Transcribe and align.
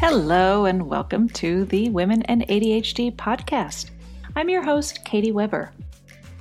Hello, 0.00 0.64
and 0.64 0.88
welcome 0.88 1.28
to 1.30 1.64
the 1.66 1.88
Women 1.88 2.22
and 2.22 2.42
ADHD 2.48 3.14
podcast. 3.14 3.90
I'm 4.34 4.48
your 4.48 4.62
host, 4.62 5.04
Katie 5.04 5.30
Weber. 5.30 5.72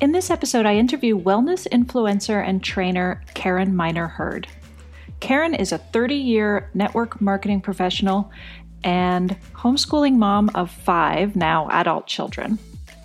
In 0.01 0.11
this 0.11 0.31
episode, 0.31 0.65
I 0.65 0.75
interview 0.75 1.17
wellness 1.17 1.67
influencer 1.67 2.43
and 2.43 2.63
trainer 2.63 3.21
Karen 3.35 3.75
Miner 3.75 4.07
Hurd. 4.07 4.47
Karen 5.19 5.53
is 5.53 5.71
a 5.71 5.77
30 5.77 6.15
year 6.15 6.71
network 6.73 7.21
marketing 7.21 7.61
professional 7.61 8.31
and 8.83 9.37
homeschooling 9.53 10.15
mom 10.15 10.49
of 10.55 10.71
five 10.71 11.35
now 11.35 11.69
adult 11.69 12.07
children. 12.07 12.57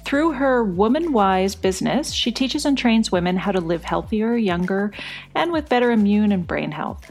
Through 0.06 0.32
her 0.32 0.64
Woman 0.64 1.12
Wise 1.12 1.54
business, 1.54 2.10
she 2.12 2.32
teaches 2.32 2.64
and 2.64 2.76
trains 2.76 3.12
women 3.12 3.36
how 3.36 3.52
to 3.52 3.60
live 3.60 3.84
healthier, 3.84 4.34
younger, 4.34 4.92
and 5.34 5.52
with 5.52 5.68
better 5.68 5.90
immune 5.90 6.32
and 6.32 6.46
brain 6.46 6.72
health. 6.72 7.10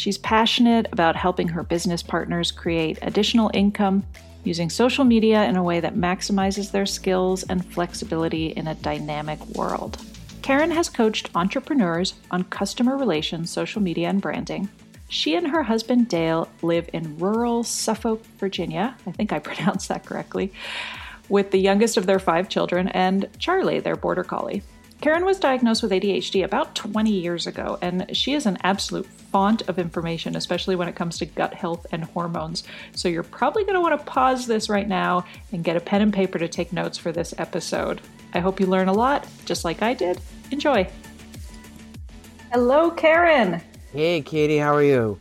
She's 0.00 0.16
passionate 0.16 0.86
about 0.92 1.14
helping 1.14 1.48
her 1.48 1.62
business 1.62 2.02
partners 2.02 2.50
create 2.50 2.98
additional 3.02 3.50
income 3.52 4.02
using 4.44 4.70
social 4.70 5.04
media 5.04 5.44
in 5.44 5.56
a 5.56 5.62
way 5.62 5.78
that 5.78 5.94
maximizes 5.94 6.70
their 6.70 6.86
skills 6.86 7.42
and 7.42 7.62
flexibility 7.62 8.46
in 8.46 8.66
a 8.66 8.74
dynamic 8.76 9.44
world. 9.48 9.98
Karen 10.40 10.70
has 10.70 10.88
coached 10.88 11.28
entrepreneurs 11.34 12.14
on 12.30 12.44
customer 12.44 12.96
relations, 12.96 13.50
social 13.50 13.82
media, 13.82 14.08
and 14.08 14.22
branding. 14.22 14.70
She 15.10 15.34
and 15.34 15.48
her 15.48 15.64
husband 15.64 16.08
Dale 16.08 16.48
live 16.62 16.88
in 16.94 17.18
rural 17.18 17.62
Suffolk, 17.62 18.24
Virginia. 18.38 18.96
I 19.06 19.12
think 19.12 19.34
I 19.34 19.38
pronounced 19.50 19.90
that 19.90 20.06
correctly. 20.06 20.50
With 21.28 21.50
the 21.50 21.58
youngest 21.58 21.98
of 21.98 22.06
their 22.06 22.18
five 22.18 22.48
children 22.48 22.88
and 22.88 23.28
Charlie, 23.38 23.80
their 23.80 23.96
border 23.96 24.24
collie. 24.24 24.62
Karen 25.00 25.24
was 25.24 25.38
diagnosed 25.38 25.82
with 25.82 25.92
ADHD 25.92 26.44
about 26.44 26.74
20 26.74 27.10
years 27.10 27.46
ago, 27.46 27.78
and 27.80 28.14
she 28.14 28.34
is 28.34 28.44
an 28.44 28.58
absolute 28.62 29.06
font 29.06 29.66
of 29.66 29.78
information, 29.78 30.36
especially 30.36 30.76
when 30.76 30.88
it 30.88 30.94
comes 30.94 31.16
to 31.18 31.24
gut 31.26 31.54
health 31.54 31.86
and 31.90 32.04
hormones. 32.04 32.64
So 32.92 33.08
you're 33.08 33.22
probably 33.22 33.64
going 33.64 33.76
to 33.76 33.80
want 33.80 33.98
to 33.98 34.04
pause 34.04 34.46
this 34.46 34.68
right 34.68 34.86
now 34.86 35.24
and 35.52 35.64
get 35.64 35.76
a 35.76 35.80
pen 35.80 36.02
and 36.02 36.12
paper 36.12 36.38
to 36.38 36.48
take 36.48 36.70
notes 36.70 36.98
for 36.98 37.12
this 37.12 37.32
episode. 37.38 38.02
I 38.34 38.40
hope 38.40 38.60
you 38.60 38.66
learn 38.66 38.88
a 38.88 38.92
lot, 38.92 39.26
just 39.46 39.64
like 39.64 39.80
I 39.80 39.94
did. 39.94 40.20
Enjoy. 40.50 40.86
Hello, 42.52 42.90
Karen. 42.90 43.62
Hey, 43.92 44.20
Katie, 44.20 44.58
how 44.58 44.74
are 44.74 44.82
you? 44.82 45.18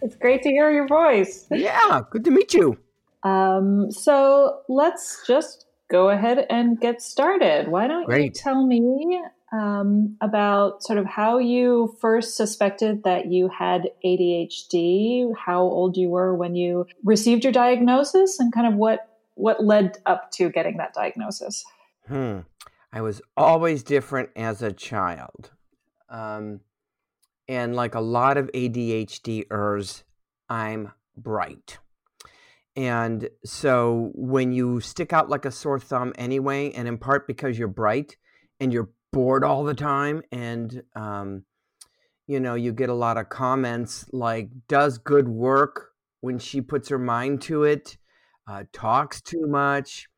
It's 0.00 0.16
great 0.16 0.42
to 0.42 0.48
hear 0.48 0.70
your 0.70 0.88
voice. 0.88 1.46
Yeah, 1.50 2.00
good 2.10 2.24
to 2.24 2.30
meet 2.30 2.54
you. 2.54 2.78
Um, 3.24 3.90
so 3.92 4.62
let's 4.70 5.22
just 5.26 5.66
go 5.92 6.08
ahead 6.08 6.46
and 6.48 6.80
get 6.80 7.02
started. 7.02 7.68
Why 7.68 7.86
don't 7.86 8.06
Great. 8.06 8.24
you 8.24 8.30
tell 8.30 8.66
me 8.66 9.22
um, 9.52 10.16
about 10.22 10.82
sort 10.82 10.98
of 10.98 11.04
how 11.04 11.38
you 11.38 11.96
first 12.00 12.34
suspected 12.34 13.04
that 13.04 13.26
you 13.26 13.48
had 13.48 13.90
ADHD, 14.04 15.30
how 15.36 15.60
old 15.60 15.98
you 15.98 16.08
were 16.08 16.34
when 16.34 16.56
you 16.56 16.86
received 17.04 17.44
your 17.44 17.52
diagnosis, 17.52 18.40
and 18.40 18.52
kind 18.52 18.66
of 18.66 18.74
what 18.74 19.06
what 19.34 19.62
led 19.62 19.98
up 20.06 20.30
to 20.32 20.50
getting 20.50 20.78
that 20.78 20.94
diagnosis? 20.94 21.64
Hmm. 22.08 22.40
I 22.92 23.00
was 23.02 23.22
always 23.36 23.82
different 23.82 24.30
as 24.34 24.62
a 24.62 24.72
child. 24.72 25.50
Um, 26.08 26.60
and 27.48 27.74
like 27.74 27.94
a 27.94 28.00
lot 28.00 28.36
of 28.36 28.50
ADHDers, 28.52 30.02
I'm 30.48 30.92
bright. 31.16 31.78
And 32.74 33.28
so 33.44 34.10
when 34.14 34.52
you 34.52 34.80
stick 34.80 35.12
out 35.12 35.28
like 35.28 35.44
a 35.44 35.50
sore 35.50 35.78
thumb 35.78 36.12
anyway, 36.16 36.72
and 36.72 36.88
in 36.88 36.98
part 36.98 37.26
because 37.26 37.58
you're 37.58 37.68
bright 37.68 38.16
and 38.60 38.72
you're 38.72 38.90
bored 39.12 39.44
all 39.44 39.64
the 39.64 39.74
time, 39.74 40.22
and 40.32 40.82
um, 40.96 41.44
you 42.26 42.40
know, 42.40 42.54
you 42.54 42.72
get 42.72 42.88
a 42.88 42.94
lot 42.94 43.18
of 43.18 43.28
comments 43.28 44.06
like, 44.12 44.48
does 44.68 44.98
good 44.98 45.28
work 45.28 45.90
when 46.20 46.38
she 46.38 46.60
puts 46.60 46.88
her 46.88 46.98
mind 46.98 47.42
to 47.42 47.64
it, 47.64 47.98
uh, 48.48 48.64
talks 48.72 49.20
too 49.20 49.46
much, 49.46 50.08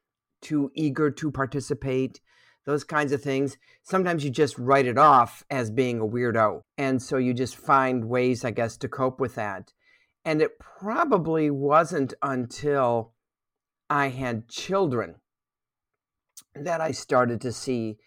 too 0.40 0.70
eager 0.74 1.10
to 1.10 1.30
participate, 1.30 2.20
those 2.66 2.84
kinds 2.84 3.12
of 3.12 3.22
things. 3.22 3.56
Sometimes 3.82 4.22
you 4.24 4.30
just 4.30 4.58
write 4.58 4.86
it 4.86 4.98
off 4.98 5.42
as 5.50 5.70
being 5.70 6.00
a 6.00 6.06
weirdo. 6.06 6.60
And 6.78 7.02
so 7.02 7.16
you 7.16 7.34
just 7.34 7.56
find 7.56 8.04
ways, 8.04 8.44
I 8.44 8.50
guess, 8.50 8.76
to 8.78 8.88
cope 8.88 9.18
with 9.18 9.34
that. 9.34 9.72
And 10.24 10.40
it 10.40 10.58
probably 10.58 11.50
wasn't 11.50 12.14
until 12.22 13.12
I 13.90 14.08
had 14.08 14.48
children 14.48 15.16
that 16.54 16.80
I 16.80 16.92
started 16.92 17.40
to 17.42 17.52
see 17.52 17.98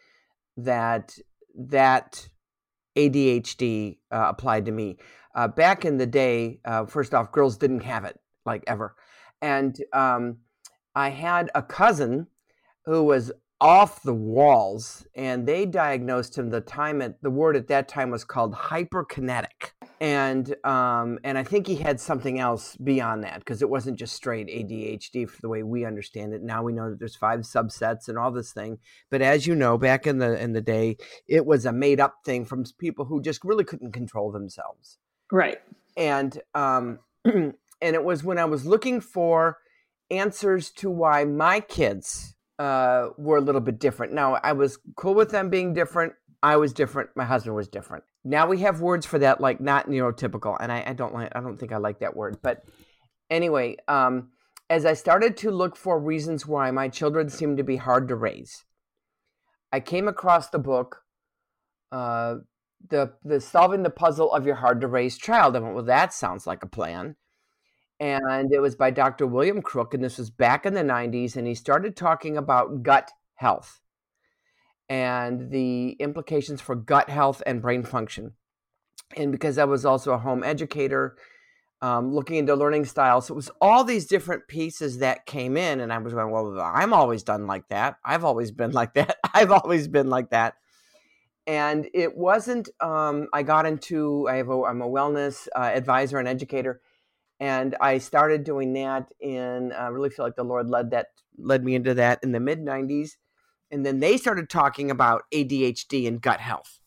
that 0.55 1.17
that 1.55 2.29
ADHD 2.95 3.97
uh, 4.11 4.25
applied 4.29 4.65
to 4.65 4.71
me. 4.71 4.97
Uh, 5.35 5.47
back 5.47 5.85
in 5.85 5.97
the 5.97 6.07
day, 6.07 6.59
uh, 6.65 6.85
first 6.85 7.13
off, 7.13 7.31
girls 7.31 7.57
didn't 7.57 7.81
have 7.81 8.05
it 8.05 8.19
like 8.45 8.63
ever, 8.65 8.95
and 9.41 9.77
um, 9.93 10.37
I 10.95 11.09
had 11.09 11.51
a 11.53 11.61
cousin 11.61 12.27
who 12.85 13.03
was 13.03 13.31
off 13.59 14.01
the 14.01 14.13
walls, 14.13 15.05
and 15.15 15.47
they 15.47 15.65
diagnosed 15.65 16.37
him. 16.37 16.49
The 16.49 16.61
time 16.61 17.01
at 17.01 17.21
the 17.21 17.29
word 17.29 17.55
at 17.55 17.67
that 17.67 17.87
time 17.87 18.09
was 18.09 18.23
called 18.23 18.53
hyperkinetic, 18.55 19.73
and 19.99 20.55
um, 20.63 21.19
and 21.23 21.37
I 21.37 21.43
think 21.43 21.67
he 21.67 21.75
had 21.75 21.99
something 21.99 22.39
else 22.39 22.75
beyond 22.75 23.23
that 23.23 23.39
because 23.39 23.61
it 23.61 23.69
wasn't 23.69 23.97
just 23.97 24.13
straight 24.13 24.47
ADHD 24.47 25.27
for 25.29 25.41
the 25.41 25.49
way 25.49 25.63
we 25.63 25.85
understand 25.85 26.33
it. 26.33 26.43
Now 26.43 26.63
we 26.63 26.73
know 26.73 26.89
that 26.89 26.99
there's 26.99 27.15
five 27.15 27.41
subsets 27.41 28.07
and 28.07 28.17
all 28.17 28.31
this 28.31 28.53
thing. 28.53 28.77
But 29.09 29.21
as 29.21 29.47
you 29.47 29.55
know, 29.55 29.77
back 29.77 30.05
in 30.05 30.19
the 30.19 30.39
in 30.39 30.53
the 30.53 30.61
day, 30.61 30.97
it 31.27 31.45
was 31.45 31.65
a 31.65 31.71
made 31.71 31.99
up 31.99 32.17
thing 32.23 32.45
from 32.45 32.63
people 32.79 33.05
who 33.05 33.21
just 33.21 33.43
really 33.43 33.63
couldn't 33.63 33.91
control 33.91 34.31
themselves. 34.31 34.99
Right. 35.31 35.59
And 35.95 36.39
um, 36.53 36.99
and 37.25 37.55
it 37.81 38.03
was 38.03 38.23
when 38.23 38.37
I 38.37 38.45
was 38.45 38.65
looking 38.65 39.01
for 39.01 39.57
answers 40.11 40.69
to 40.71 40.89
why 40.89 41.25
my 41.25 41.59
kids 41.59 42.35
uh, 42.59 43.09
were 43.17 43.37
a 43.37 43.41
little 43.41 43.61
bit 43.61 43.79
different. 43.79 44.13
Now 44.13 44.35
I 44.35 44.53
was 44.53 44.79
cool 44.95 45.13
with 45.15 45.31
them 45.31 45.49
being 45.49 45.73
different. 45.73 46.13
I 46.43 46.57
was 46.57 46.73
different. 46.73 47.09
My 47.15 47.25
husband 47.25 47.55
was 47.55 47.67
different. 47.67 48.03
Now 48.23 48.47
we 48.47 48.59
have 48.59 48.81
words 48.81 49.05
for 49.05 49.19
that 49.19 49.41
like 49.41 49.59
not 49.59 49.87
neurotypical 49.87 50.57
and 50.59 50.71
I, 50.71 50.83
I, 50.87 50.93
don't 50.93 51.13
like 51.13 51.31
i 51.33 51.39
don't 51.39 51.57
think 51.57 51.71
i 51.71 51.77
like 51.77 51.99
that 51.99 52.15
word 52.15 52.37
but 52.41 52.63
anyway 53.29 53.77
um, 53.87 54.29
as 54.69 54.85
i 54.85 54.93
started 54.93 55.37
to 55.37 55.51
look 55.51 55.77
for 55.77 55.97
reasons 55.97 56.45
why 56.45 56.69
my 56.71 56.89
children 56.89 57.29
seem 57.29 57.55
to 57.55 57.63
be 57.63 57.77
hard 57.77 58.09
to 58.09 58.15
raise 58.15 58.65
i 59.71 59.79
came 59.79 60.09
across 60.09 60.49
the 60.49 60.59
book 60.59 61.03
uh, 61.91 62.35
the 62.89 63.13
the 63.23 63.39
solving 63.39 63.83
the 63.83 63.89
puzzle 63.89 64.31
of 64.33 64.45
your 64.45 64.55
hard 64.55 64.81
to 64.81 64.87
raise 64.87 65.17
child. 65.17 65.55
I 65.55 65.59
went 65.59 65.75
well 65.75 65.83
that 65.85 66.13
sounds 66.13 66.45
like 66.45 66.63
a 66.63 66.67
plan. 66.67 67.15
And 67.99 68.53
it 68.53 68.59
was 68.59 68.75
by 68.75 68.91
dr 68.91 69.25
william 69.25 69.61
crook 69.61 69.95
and 69.95 70.03
this 70.03 70.19
was 70.19 70.29
back 70.29 70.67
in 70.67 70.75
the 70.75 70.83
90s 70.83 71.35
and 71.35 71.47
he 71.47 71.55
started 71.55 71.95
talking 71.95 72.37
about 72.37 72.83
gut 72.83 73.09
health 73.35 73.79
and 74.89 75.51
the 75.51 75.91
implications 75.99 76.61
for 76.61 76.75
gut 76.75 77.09
health 77.09 77.43
and 77.45 77.61
brain 77.61 77.83
function. 77.83 78.33
And 79.15 79.31
because 79.31 79.57
I 79.57 79.65
was 79.65 79.85
also 79.85 80.11
a 80.11 80.17
home 80.17 80.43
educator, 80.43 81.17
um, 81.81 82.13
looking 82.13 82.37
into 82.37 82.55
learning 82.55 82.85
styles, 82.85 83.27
so 83.27 83.33
it 83.33 83.35
was 83.35 83.51
all 83.61 83.83
these 83.83 84.07
different 84.07 84.47
pieces 84.47 84.99
that 84.99 85.25
came 85.25 85.55
in, 85.55 85.79
and 85.79 85.93
I 85.93 85.97
was 85.99 86.13
going, 86.13 86.31
"Well, 86.31 86.59
I'm 86.59 86.93
always 86.93 87.23
done 87.23 87.45
like 87.45 87.67
that. 87.69 87.97
I've 88.03 88.23
always 88.23 88.51
been 88.51 88.71
like 88.71 88.93
that. 88.95 89.17
I've 89.33 89.51
always 89.51 89.87
been 89.87 90.09
like 90.09 90.31
that." 90.31 90.55
And 91.45 91.87
it 91.93 92.17
wasn't. 92.17 92.69
Um, 92.81 93.27
I 93.31 93.43
got 93.43 93.65
into. 93.65 94.27
I 94.27 94.37
have. 94.37 94.49
A, 94.49 94.63
I'm 94.63 94.81
a 94.81 94.89
wellness 94.89 95.47
uh, 95.55 95.59
advisor 95.59 96.17
and 96.17 96.27
educator, 96.27 96.81
and 97.39 97.75
I 97.79 97.99
started 97.99 98.43
doing 98.43 98.73
that. 98.73 99.11
In 99.19 99.71
I 99.71 99.87
really 99.87 100.09
feel 100.09 100.25
like 100.25 100.35
the 100.35 100.43
Lord 100.43 100.69
led 100.69 100.91
that 100.91 101.07
led 101.37 101.63
me 101.63 101.75
into 101.75 101.93
that 101.93 102.19
in 102.23 102.31
the 102.31 102.39
mid 102.39 102.59
'90s 102.59 103.11
and 103.71 103.85
then 103.85 103.99
they 103.99 104.17
started 104.17 104.49
talking 104.49 104.89
about 104.89 105.23
ADHD 105.33 106.07
and 106.07 106.21
gut 106.21 106.39
health. 106.39 106.79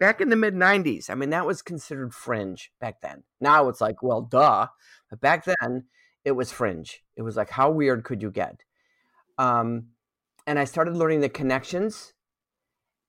Back 0.00 0.20
in 0.20 0.28
the 0.28 0.36
mid 0.36 0.54
90s, 0.54 1.08
I 1.08 1.14
mean, 1.14 1.30
that 1.30 1.46
was 1.46 1.62
considered 1.62 2.14
fringe 2.14 2.72
back 2.80 3.00
then. 3.00 3.22
Now 3.40 3.68
it's 3.68 3.80
like, 3.80 4.02
well, 4.02 4.22
duh. 4.22 4.66
But 5.08 5.20
back 5.20 5.44
then, 5.44 5.84
it 6.24 6.32
was 6.32 6.50
fringe. 6.50 7.02
It 7.16 7.22
was 7.22 7.36
like, 7.36 7.50
how 7.50 7.70
weird 7.70 8.04
could 8.04 8.22
you 8.22 8.30
get? 8.30 8.64
Um, 9.38 9.88
and 10.46 10.58
I 10.58 10.64
started 10.64 10.96
learning 10.96 11.20
the 11.20 11.28
connections. 11.28 12.12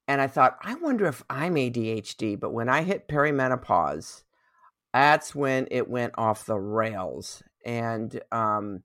And 0.08 0.22
I 0.22 0.28
thought, 0.28 0.58
I 0.62 0.76
wonder 0.76 1.08
if 1.08 1.24
I'm 1.30 1.56
ADHD. 1.56 2.40
But 2.40 2.54
when 2.54 2.70
I 2.70 2.84
hit 2.84 3.08
perimenopause, 3.08 4.24
that's 4.94 5.34
when 5.34 5.68
it 5.72 5.90
went 5.90 6.14
off 6.18 6.46
the 6.46 6.60
rails. 6.60 7.42
And 7.66 8.22
um, 8.32 8.84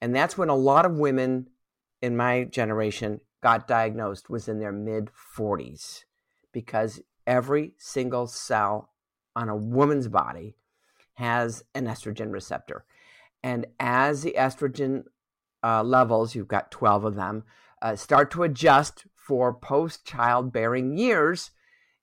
and 0.00 0.14
that's 0.14 0.38
when 0.38 0.48
a 0.48 0.54
lot 0.54 0.86
of 0.86 0.92
women 0.92 1.48
in 2.00 2.16
my 2.16 2.44
generation 2.44 3.20
got 3.46 3.68
diagnosed 3.68 4.28
was 4.28 4.48
in 4.48 4.58
their 4.58 4.72
mid 4.72 5.08
40s 5.38 6.02
because 6.52 7.00
every 7.28 7.74
single 7.78 8.26
cell 8.26 8.90
on 9.36 9.48
a 9.48 9.54
woman's 9.54 10.08
body 10.08 10.56
has 11.14 11.62
an 11.72 11.86
estrogen 11.86 12.32
receptor. 12.32 12.84
And 13.44 13.66
as 13.78 14.22
the 14.22 14.34
estrogen 14.36 15.04
uh, 15.62 15.84
levels, 15.84 16.34
you've 16.34 16.48
got 16.48 16.72
12 16.72 17.04
of 17.04 17.14
them, 17.14 17.44
uh, 17.80 17.94
start 17.94 18.32
to 18.32 18.42
adjust 18.42 19.06
for 19.14 19.54
post 19.54 20.04
childbearing 20.04 20.98
years, 20.98 21.52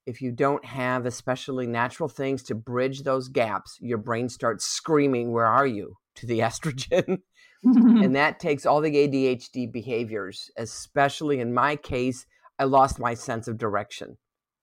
if 0.06 0.22
you 0.22 0.32
don't 0.32 0.64
have 0.64 1.04
especially 1.04 1.66
natural 1.66 2.08
things 2.08 2.42
to 2.44 2.54
bridge 2.54 3.02
those 3.02 3.28
gaps, 3.28 3.76
your 3.82 3.98
brain 3.98 4.30
starts 4.30 4.64
screaming, 4.64 5.30
Where 5.30 5.44
are 5.44 5.66
you? 5.66 5.98
to 6.14 6.26
the 6.26 6.38
estrogen. 6.48 7.20
and 8.02 8.14
that 8.16 8.40
takes 8.40 8.66
all 8.66 8.80
the 8.80 8.90
ADHD 8.90 9.70
behaviors, 9.70 10.50
especially 10.56 11.40
in 11.40 11.54
my 11.54 11.76
case, 11.76 12.26
I 12.58 12.64
lost 12.64 12.98
my 12.98 13.14
sense 13.14 13.48
of 13.48 13.58
direction. 13.58 14.18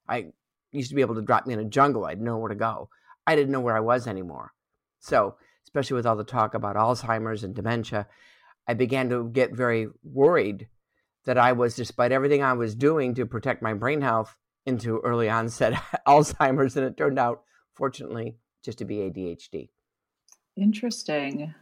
I 0.07 0.27
used 0.71 0.89
to 0.89 0.95
be 0.95 1.01
able 1.01 1.15
to 1.15 1.21
drop 1.21 1.45
me 1.45 1.53
in 1.53 1.59
a 1.59 1.65
jungle, 1.65 2.05
I'd 2.05 2.21
know 2.21 2.37
where 2.37 2.49
to 2.49 2.55
go. 2.55 2.89
I 3.27 3.35
didn't 3.35 3.51
know 3.51 3.59
where 3.59 3.77
I 3.77 3.81
was 3.81 4.07
anymore. 4.07 4.53
So, 4.99 5.35
especially 5.65 5.95
with 5.95 6.05
all 6.05 6.15
the 6.15 6.23
talk 6.23 6.53
about 6.53 6.75
Alzheimer's 6.75 7.43
and 7.43 7.55
dementia, 7.55 8.07
I 8.67 8.73
began 8.73 9.09
to 9.09 9.29
get 9.29 9.55
very 9.55 9.87
worried 10.03 10.67
that 11.25 11.37
I 11.37 11.51
was, 11.51 11.75
despite 11.75 12.11
everything 12.11 12.41
I 12.41 12.53
was 12.53 12.75
doing 12.75 13.13
to 13.15 13.25
protect 13.25 13.61
my 13.61 13.73
brain 13.73 14.01
health, 14.01 14.35
into 14.65 14.99
early 14.99 15.29
onset 15.29 15.73
Alzheimer's. 16.07 16.75
And 16.77 16.85
it 16.85 16.97
turned 16.97 17.19
out, 17.19 17.43
fortunately, 17.73 18.37
just 18.63 18.77
to 18.79 18.85
be 18.85 18.97
ADHD. 18.97 19.69
Interesting. 20.55 21.53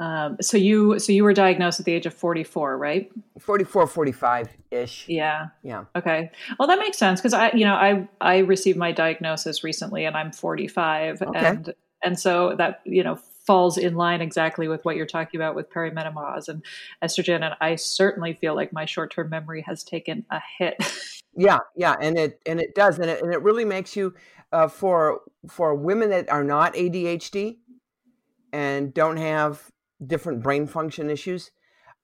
Um, 0.00 0.38
so 0.40 0.56
you 0.56 0.98
so 0.98 1.12
you 1.12 1.22
were 1.22 1.34
diagnosed 1.34 1.78
at 1.78 1.84
the 1.84 1.92
age 1.92 2.06
of 2.06 2.14
44, 2.14 2.78
right? 2.78 3.12
44, 3.38 3.86
45 3.86 4.48
ish. 4.70 5.04
Yeah. 5.06 5.48
Yeah. 5.62 5.84
Okay. 5.94 6.30
Well, 6.58 6.66
that 6.68 6.78
makes 6.78 6.96
sense 6.96 7.20
because 7.20 7.34
I, 7.34 7.50
you 7.52 7.66
know, 7.66 7.74
I 7.74 8.08
I 8.22 8.38
received 8.38 8.78
my 8.78 8.92
diagnosis 8.92 9.62
recently, 9.62 10.06
and 10.06 10.16
I'm 10.16 10.32
45, 10.32 11.20
okay. 11.20 11.38
and 11.38 11.74
and 12.02 12.18
so 12.18 12.56
that 12.56 12.80
you 12.84 13.04
know 13.04 13.16
falls 13.46 13.76
in 13.76 13.94
line 13.94 14.22
exactly 14.22 14.68
with 14.68 14.82
what 14.86 14.96
you're 14.96 15.04
talking 15.04 15.38
about 15.38 15.54
with 15.54 15.68
perimenopause 15.68 16.48
and 16.48 16.64
estrogen. 17.04 17.44
And 17.44 17.54
I 17.60 17.76
certainly 17.76 18.32
feel 18.32 18.54
like 18.54 18.72
my 18.72 18.86
short 18.86 19.12
term 19.12 19.28
memory 19.28 19.62
has 19.66 19.84
taken 19.84 20.24
a 20.30 20.40
hit. 20.58 20.76
yeah, 21.36 21.58
yeah, 21.76 21.96
and 22.00 22.16
it 22.16 22.40
and 22.46 22.58
it 22.58 22.74
does, 22.74 22.98
and 22.98 23.10
it 23.10 23.22
and 23.22 23.34
it 23.34 23.42
really 23.42 23.66
makes 23.66 23.96
you 23.96 24.14
uh, 24.50 24.66
for 24.66 25.20
for 25.46 25.74
women 25.74 26.08
that 26.08 26.30
are 26.30 26.44
not 26.44 26.72
ADHD 26.72 27.58
and 28.50 28.94
don't 28.94 29.18
have 29.18 29.70
different 30.04 30.42
brain 30.42 30.66
function 30.66 31.10
issues. 31.10 31.50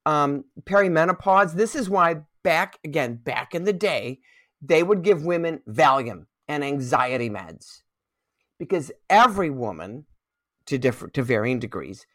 Um, 0.05 0.45
perimenopause. 0.63 1.53
This 1.53 1.75
is 1.75 1.89
why 1.89 2.21
back 2.43 2.79
again, 2.83 3.15
back 3.15 3.53
in 3.53 3.65
the 3.65 3.73
day, 3.73 4.19
they 4.61 4.83
would 4.83 5.03
give 5.03 5.25
women 5.25 5.61
Valium 5.67 6.25
and 6.47 6.63
anxiety 6.63 7.29
meds 7.29 7.81
because 8.57 8.91
every 9.09 9.49
woman, 9.49 10.05
to 10.65 10.77
different 10.77 11.13
to 11.15 11.23
varying 11.23 11.59
degrees, 11.59 12.05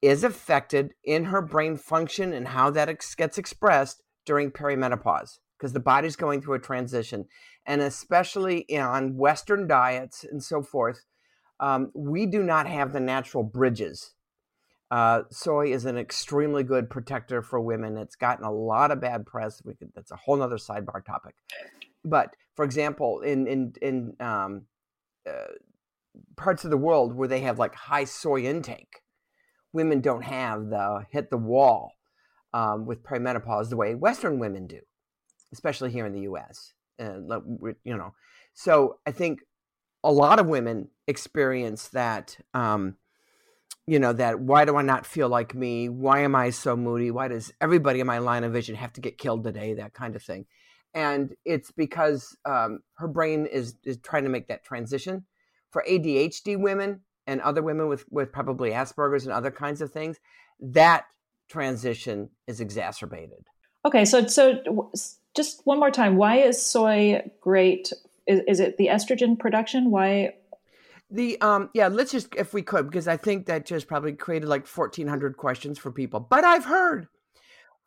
is 0.00 0.24
affected 0.24 0.94
in 1.04 1.24
her 1.24 1.42
brain 1.42 1.76
function 1.76 2.32
and 2.32 2.48
how 2.48 2.70
that 2.70 2.88
ex- 2.88 3.14
gets 3.14 3.36
expressed 3.36 4.02
during 4.24 4.50
perimenopause 4.50 5.38
because 5.58 5.72
the 5.72 5.80
body's 5.80 6.16
going 6.16 6.40
through 6.40 6.54
a 6.54 6.60
transition, 6.60 7.26
and 7.66 7.82
especially 7.82 8.64
on 8.78 9.16
Western 9.16 9.66
diets 9.66 10.24
and 10.24 10.42
so 10.42 10.62
forth, 10.62 11.04
um, 11.58 11.90
we 11.94 12.24
do 12.24 12.42
not 12.42 12.66
have 12.66 12.92
the 12.92 13.00
natural 13.00 13.42
bridges 13.42 14.14
uh, 14.90 15.22
soy 15.30 15.72
is 15.72 15.84
an 15.84 15.96
extremely 15.96 16.64
good 16.64 16.90
protector 16.90 17.42
for 17.42 17.60
women. 17.60 17.96
It's 17.96 18.16
gotten 18.16 18.44
a 18.44 18.52
lot 18.52 18.90
of 18.90 19.00
bad 19.00 19.24
press. 19.24 19.60
Could, 19.60 19.76
that's 19.94 20.10
a 20.10 20.16
whole 20.16 20.42
other 20.42 20.56
sidebar 20.56 21.04
topic. 21.04 21.36
But 22.04 22.34
for 22.56 22.64
example, 22.64 23.20
in 23.20 23.46
in 23.46 23.72
in 23.80 24.16
um, 24.18 24.62
uh, 25.28 25.52
parts 26.36 26.64
of 26.64 26.70
the 26.70 26.76
world 26.76 27.14
where 27.14 27.28
they 27.28 27.40
have 27.40 27.58
like 27.58 27.74
high 27.74 28.04
soy 28.04 28.42
intake, 28.42 29.02
women 29.72 30.00
don't 30.00 30.24
have 30.24 30.70
the 30.70 31.06
hit 31.12 31.30
the 31.30 31.36
wall 31.36 31.92
um, 32.52 32.84
with 32.84 33.04
perimenopause 33.04 33.68
the 33.68 33.76
way 33.76 33.94
Western 33.94 34.40
women 34.40 34.66
do, 34.66 34.80
especially 35.52 35.92
here 35.92 36.06
in 36.06 36.12
the 36.12 36.22
U.S. 36.22 36.72
Uh, 36.98 37.20
you 37.84 37.96
know, 37.96 38.12
so 38.54 38.98
I 39.06 39.12
think 39.12 39.38
a 40.02 40.10
lot 40.10 40.40
of 40.40 40.48
women 40.48 40.88
experience 41.06 41.86
that. 41.88 42.36
Um, 42.54 42.96
you 43.86 43.98
know 43.98 44.12
that 44.12 44.40
why 44.40 44.64
do 44.64 44.76
i 44.76 44.82
not 44.82 45.06
feel 45.06 45.28
like 45.28 45.54
me? 45.54 45.88
Why 45.88 46.20
am 46.20 46.34
i 46.34 46.50
so 46.50 46.76
moody? 46.76 47.10
Why 47.10 47.28
does 47.28 47.52
everybody 47.60 48.00
in 48.00 48.06
my 48.06 48.18
line 48.18 48.44
of 48.44 48.52
vision 48.52 48.74
have 48.76 48.92
to 48.94 49.00
get 49.00 49.18
killed 49.18 49.44
today? 49.44 49.74
That 49.74 49.94
kind 49.94 50.16
of 50.16 50.22
thing. 50.22 50.46
And 50.92 51.34
it's 51.44 51.70
because 51.70 52.36
um, 52.44 52.80
her 52.96 53.08
brain 53.08 53.46
is 53.46 53.74
is 53.84 53.98
trying 53.98 54.24
to 54.24 54.30
make 54.30 54.48
that 54.48 54.64
transition. 54.64 55.24
For 55.70 55.84
adhd 55.88 56.60
women 56.60 57.00
and 57.26 57.40
other 57.40 57.62
women 57.62 57.88
with 57.88 58.04
with 58.10 58.32
probably 58.32 58.70
asperger's 58.70 59.24
and 59.24 59.32
other 59.32 59.50
kinds 59.50 59.80
of 59.80 59.92
things 59.92 60.18
that 60.60 61.04
transition 61.48 62.30
is 62.46 62.60
exacerbated. 62.60 63.46
Okay 63.84 64.04
so 64.04 64.26
so 64.26 64.90
just 65.34 65.62
one 65.64 65.78
more 65.78 65.90
time. 65.90 66.16
Why 66.16 66.38
is 66.38 66.60
soy 66.60 67.22
great? 67.40 67.92
Is, 68.26 68.40
is 68.46 68.60
it 68.60 68.76
the 68.76 68.88
estrogen 68.88 69.38
production? 69.38 69.90
Why 69.90 70.34
the 71.10 71.40
um 71.40 71.70
yeah, 71.74 71.88
let's 71.88 72.12
just 72.12 72.34
if 72.36 72.54
we 72.54 72.62
could 72.62 72.86
because 72.86 73.08
I 73.08 73.16
think 73.16 73.46
that 73.46 73.66
just 73.66 73.88
probably 73.88 74.12
created 74.12 74.48
like 74.48 74.66
1400 74.66 75.36
questions 75.36 75.78
for 75.78 75.90
people. 75.90 76.20
But 76.20 76.44
I've 76.44 76.66
heard 76.66 77.08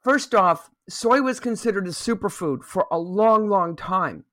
first 0.04 0.36
off, 0.36 0.70
soy 0.90 1.22
was 1.22 1.40
considered 1.40 1.88
a 1.88 1.92
superfood 1.92 2.64
for 2.64 2.88
a 2.92 3.00
long 3.00 3.50
long 3.50 3.76
time. 3.76 4.26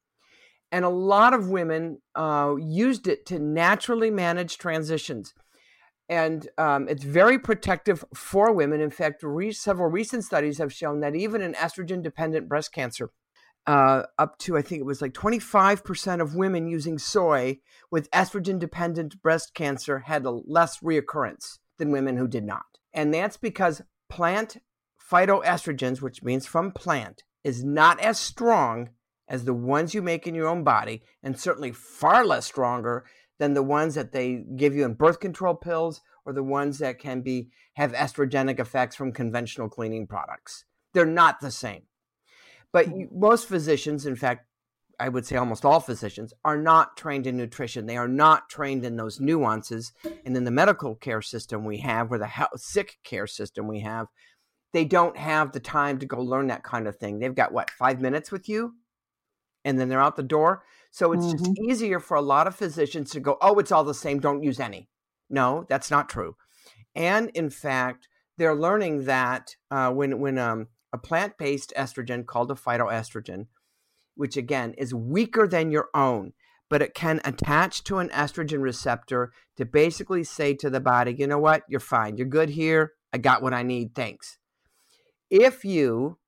And 0.72 0.84
a 0.84 0.90
lot 0.90 1.34
of 1.34 1.48
women 1.48 2.00
uh, 2.14 2.54
used 2.60 3.08
it 3.08 3.26
to 3.26 3.40
naturally 3.40 4.10
manage 4.10 4.56
transitions. 4.56 5.34
And 6.08 6.48
um, 6.58 6.88
it's 6.88 7.02
very 7.02 7.38
protective 7.38 8.04
for 8.14 8.52
women. 8.52 8.80
In 8.80 8.90
fact, 8.90 9.22
re- 9.22 9.52
several 9.52 9.90
recent 9.90 10.24
studies 10.24 10.58
have 10.58 10.72
shown 10.72 11.00
that 11.00 11.16
even 11.16 11.40
in 11.40 11.54
estrogen 11.54 12.02
dependent 12.02 12.48
breast 12.48 12.72
cancer, 12.72 13.10
uh, 13.66 14.04
up 14.18 14.38
to 14.38 14.56
I 14.56 14.62
think 14.62 14.80
it 14.80 14.86
was 14.86 15.02
like 15.02 15.12
25% 15.12 16.20
of 16.20 16.34
women 16.34 16.66
using 16.66 16.98
soy 16.98 17.58
with 17.90 18.10
estrogen 18.10 18.58
dependent 18.58 19.20
breast 19.22 19.54
cancer 19.54 20.00
had 20.00 20.24
a 20.24 20.30
less 20.30 20.78
reoccurrence 20.80 21.58
than 21.78 21.90
women 21.90 22.16
who 22.16 22.28
did 22.28 22.44
not. 22.44 22.64
And 22.92 23.12
that's 23.12 23.36
because 23.36 23.82
plant 24.08 24.58
phytoestrogens, 25.10 26.00
which 26.00 26.22
means 26.22 26.46
from 26.46 26.72
plant, 26.72 27.22
is 27.44 27.64
not 27.64 28.00
as 28.00 28.18
strong 28.18 28.90
as 29.28 29.44
the 29.44 29.54
ones 29.54 29.94
you 29.94 30.02
make 30.02 30.26
in 30.26 30.34
your 30.34 30.48
own 30.48 30.64
body, 30.64 31.02
and 31.22 31.38
certainly 31.38 31.70
far 31.70 32.26
less 32.26 32.46
stronger 32.46 33.04
than 33.38 33.54
the 33.54 33.62
ones 33.62 33.94
that 33.94 34.12
they 34.12 34.44
give 34.56 34.74
you 34.74 34.84
in 34.84 34.94
birth 34.94 35.20
control 35.20 35.54
pills 35.54 36.00
or 36.26 36.32
the 36.32 36.42
ones 36.42 36.78
that 36.78 36.98
can 36.98 37.22
be 37.22 37.50
have 37.74 37.92
estrogenic 37.92 38.58
effects 38.58 38.96
from 38.96 39.12
conventional 39.12 39.68
cleaning 39.68 40.06
products. 40.06 40.64
They're 40.92 41.06
not 41.06 41.40
the 41.40 41.50
same. 41.50 41.82
But 42.72 42.96
you, 42.96 43.08
most 43.12 43.48
physicians, 43.48 44.06
in 44.06 44.16
fact, 44.16 44.46
I 44.98 45.08
would 45.08 45.24
say 45.24 45.36
almost 45.36 45.64
all 45.64 45.80
physicians, 45.80 46.34
are 46.44 46.58
not 46.58 46.96
trained 46.96 47.26
in 47.26 47.36
nutrition. 47.36 47.86
They 47.86 47.96
are 47.96 48.08
not 48.08 48.50
trained 48.50 48.84
in 48.84 48.96
those 48.96 49.18
nuances. 49.18 49.92
And 50.26 50.36
in 50.36 50.44
the 50.44 50.50
medical 50.50 50.94
care 50.94 51.22
system 51.22 51.64
we 51.64 51.78
have, 51.78 52.12
or 52.12 52.18
the 52.18 52.26
health, 52.26 52.60
sick 52.60 52.98
care 53.02 53.26
system 53.26 53.66
we 53.66 53.80
have, 53.80 54.08
they 54.72 54.84
don't 54.84 55.16
have 55.16 55.52
the 55.52 55.60
time 55.60 55.98
to 55.98 56.06
go 56.06 56.20
learn 56.20 56.48
that 56.48 56.62
kind 56.62 56.86
of 56.86 56.96
thing. 56.96 57.18
They've 57.18 57.34
got 57.34 57.52
what, 57.52 57.70
five 57.70 58.00
minutes 58.00 58.30
with 58.30 58.48
you? 58.48 58.74
And 59.64 59.80
then 59.80 59.88
they're 59.88 60.02
out 60.02 60.16
the 60.16 60.22
door. 60.22 60.62
So 60.90 61.12
it's 61.12 61.24
mm-hmm. 61.24 61.44
just 61.44 61.58
easier 61.60 61.98
for 61.98 62.16
a 62.16 62.22
lot 62.22 62.46
of 62.46 62.54
physicians 62.54 63.10
to 63.12 63.20
go, 63.20 63.36
oh, 63.40 63.58
it's 63.58 63.72
all 63.72 63.84
the 63.84 63.94
same, 63.94 64.20
don't 64.20 64.42
use 64.42 64.60
any. 64.60 64.88
No, 65.28 65.64
that's 65.68 65.90
not 65.90 66.08
true. 66.08 66.36
And 66.94 67.30
in 67.30 67.50
fact, 67.50 68.08
they're 68.36 68.54
learning 68.54 69.04
that 69.04 69.54
uh, 69.70 69.90
when 69.92 70.18
when 70.18 70.38
um, 70.38 70.68
a 70.92 70.98
plant 70.98 71.38
based 71.38 71.72
estrogen 71.76 72.26
called 72.26 72.50
a 72.50 72.54
phytoestrogen, 72.54 73.46
which 74.16 74.36
again 74.36 74.74
is 74.76 74.94
weaker 74.94 75.46
than 75.46 75.70
your 75.70 75.88
own, 75.94 76.32
but 76.68 76.82
it 76.82 76.94
can 76.94 77.20
attach 77.24 77.84
to 77.84 77.98
an 77.98 78.08
estrogen 78.10 78.60
receptor 78.60 79.32
to 79.56 79.64
basically 79.64 80.24
say 80.24 80.54
to 80.54 80.70
the 80.70 80.80
body, 80.80 81.14
you 81.18 81.26
know 81.26 81.38
what, 81.38 81.62
you're 81.68 81.80
fine, 81.80 82.16
you're 82.16 82.26
good 82.26 82.50
here, 82.50 82.92
I 83.12 83.18
got 83.18 83.42
what 83.42 83.54
I 83.54 83.62
need, 83.62 83.94
thanks. 83.94 84.38
If 85.30 85.64
you, 85.64 86.18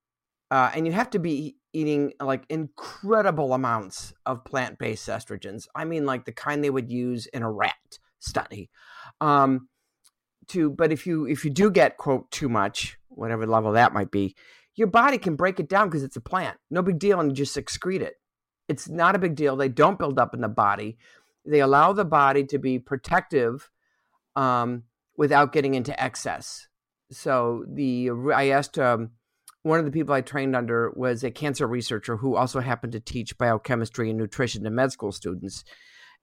uh, 0.50 0.70
and 0.74 0.86
you 0.86 0.92
have 0.92 1.10
to 1.10 1.18
be 1.18 1.56
eating 1.72 2.12
like 2.20 2.44
incredible 2.48 3.54
amounts 3.54 4.12
of 4.26 4.44
plant 4.44 4.78
based 4.78 5.08
estrogens, 5.08 5.66
I 5.74 5.84
mean, 5.84 6.06
like 6.06 6.24
the 6.24 6.32
kind 6.32 6.62
they 6.62 6.70
would 6.70 6.90
use 6.90 7.26
in 7.26 7.42
a 7.42 7.50
rat 7.50 7.98
study. 8.18 8.70
Um, 9.20 9.68
to 10.48 10.70
but 10.70 10.92
if 10.92 11.06
you 11.06 11.26
if 11.26 11.44
you 11.44 11.50
do 11.50 11.70
get 11.70 11.96
quote 11.96 12.30
too 12.30 12.48
much 12.48 12.98
whatever 13.16 13.46
level 13.46 13.72
that 13.72 13.92
might 13.92 14.10
be 14.10 14.34
your 14.74 14.88
body 14.88 15.18
can 15.18 15.36
break 15.36 15.60
it 15.60 15.68
down 15.68 15.88
because 15.88 16.02
it's 16.02 16.16
a 16.16 16.20
plant. 16.20 16.56
No 16.70 16.82
big 16.82 16.98
deal 16.98 17.20
and 17.20 17.30
you 17.30 17.36
just 17.36 17.56
excrete 17.56 18.00
it. 18.00 18.14
It's 18.68 18.88
not 18.88 19.14
a 19.14 19.18
big 19.18 19.34
deal. 19.34 19.56
They 19.56 19.68
don't 19.68 19.98
build 19.98 20.18
up 20.18 20.34
in 20.34 20.40
the 20.40 20.48
body. 20.48 20.96
They 21.44 21.60
allow 21.60 21.92
the 21.92 22.04
body 22.04 22.44
to 22.44 22.58
be 22.58 22.78
protective 22.78 23.70
um, 24.36 24.84
without 25.16 25.52
getting 25.52 25.74
into 25.74 26.00
excess. 26.02 26.68
So 27.10 27.64
the 27.68 28.10
i 28.34 28.48
asked 28.48 28.78
um, 28.78 29.10
one 29.62 29.78
of 29.78 29.84
the 29.84 29.90
people 29.90 30.14
i 30.14 30.22
trained 30.22 30.56
under 30.56 30.90
was 30.96 31.22
a 31.22 31.30
cancer 31.30 31.66
researcher 31.66 32.16
who 32.16 32.36
also 32.36 32.60
happened 32.60 32.92
to 32.92 33.00
teach 33.00 33.36
biochemistry 33.36 34.08
and 34.08 34.18
nutrition 34.18 34.64
to 34.64 34.70
med 34.70 34.92
school 34.92 35.12
students. 35.12 35.64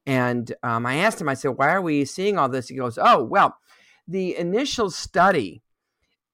And 0.07 0.51
um, 0.63 0.87
i 0.87 0.95
asked 0.95 1.21
him 1.21 1.29
i 1.29 1.35
said 1.35 1.49
why 1.49 1.69
are 1.69 1.81
we 1.81 2.05
seeing 2.05 2.39
all 2.39 2.49
this? 2.49 2.69
He 2.69 2.75
goes 2.75 2.97
oh 2.99 3.23
well 3.23 3.57
the 4.07 4.35
initial 4.35 4.89
study 4.89 5.61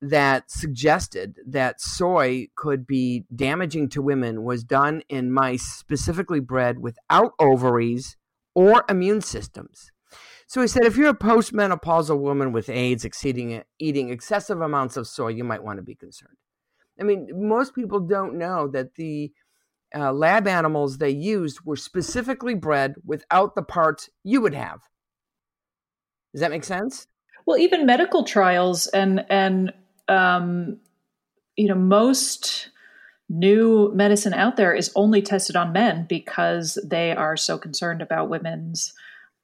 that 0.01 0.51
suggested 0.51 1.39
that 1.47 1.81
soy 1.81 2.47
could 2.55 2.85
be 2.85 3.25
damaging 3.33 3.89
to 3.89 4.01
women 4.01 4.43
was 4.43 4.63
done 4.63 5.01
in 5.09 5.31
mice 5.31 5.63
specifically 5.63 6.39
bred 6.39 6.79
without 6.79 7.33
ovaries 7.39 8.17
or 8.53 8.83
immune 8.89 9.21
systems. 9.21 9.91
So 10.47 10.61
he 10.61 10.67
said, 10.67 10.83
if 10.83 10.95
you're 10.95 11.09
a 11.09 11.17
postmenopausal 11.17 12.19
woman 12.19 12.51
with 12.51 12.69
AIDS 12.69 13.03
exceeding 13.03 13.63
eating 13.79 14.09
excessive 14.09 14.61
amounts 14.61 14.95
of 14.95 15.07
soy, 15.07 15.29
you 15.29 15.43
might 15.43 15.63
want 15.63 15.77
to 15.77 15.83
be 15.83 15.95
concerned. 15.95 16.37
I 16.99 17.03
mean, 17.03 17.29
most 17.33 17.73
people 17.73 17.99
don't 17.99 18.37
know 18.37 18.67
that 18.69 18.95
the 18.95 19.31
uh, 19.95 20.11
lab 20.11 20.47
animals 20.47 20.97
they 20.97 21.09
used 21.09 21.61
were 21.65 21.75
specifically 21.75 22.53
bred 22.53 22.95
without 23.03 23.55
the 23.55 23.63
parts 23.63 24.09
you 24.23 24.41
would 24.41 24.53
have. 24.53 24.81
Does 26.33 26.41
that 26.41 26.51
make 26.51 26.63
sense? 26.63 27.07
Well, 27.45 27.57
even 27.57 27.85
medical 27.85 28.23
trials 28.23 28.87
and 28.87 29.25
and 29.29 29.71
um, 30.07 30.77
you 31.55 31.67
know 31.67 31.75
most 31.75 32.69
new 33.29 33.91
medicine 33.95 34.33
out 34.33 34.55
there 34.55 34.73
is 34.73 34.91
only 34.95 35.21
tested 35.21 35.55
on 35.55 35.73
men 35.73 36.05
because 36.07 36.77
they 36.85 37.11
are 37.11 37.35
so 37.35 37.57
concerned 37.57 38.01
about 38.01 38.29
women's 38.29 38.93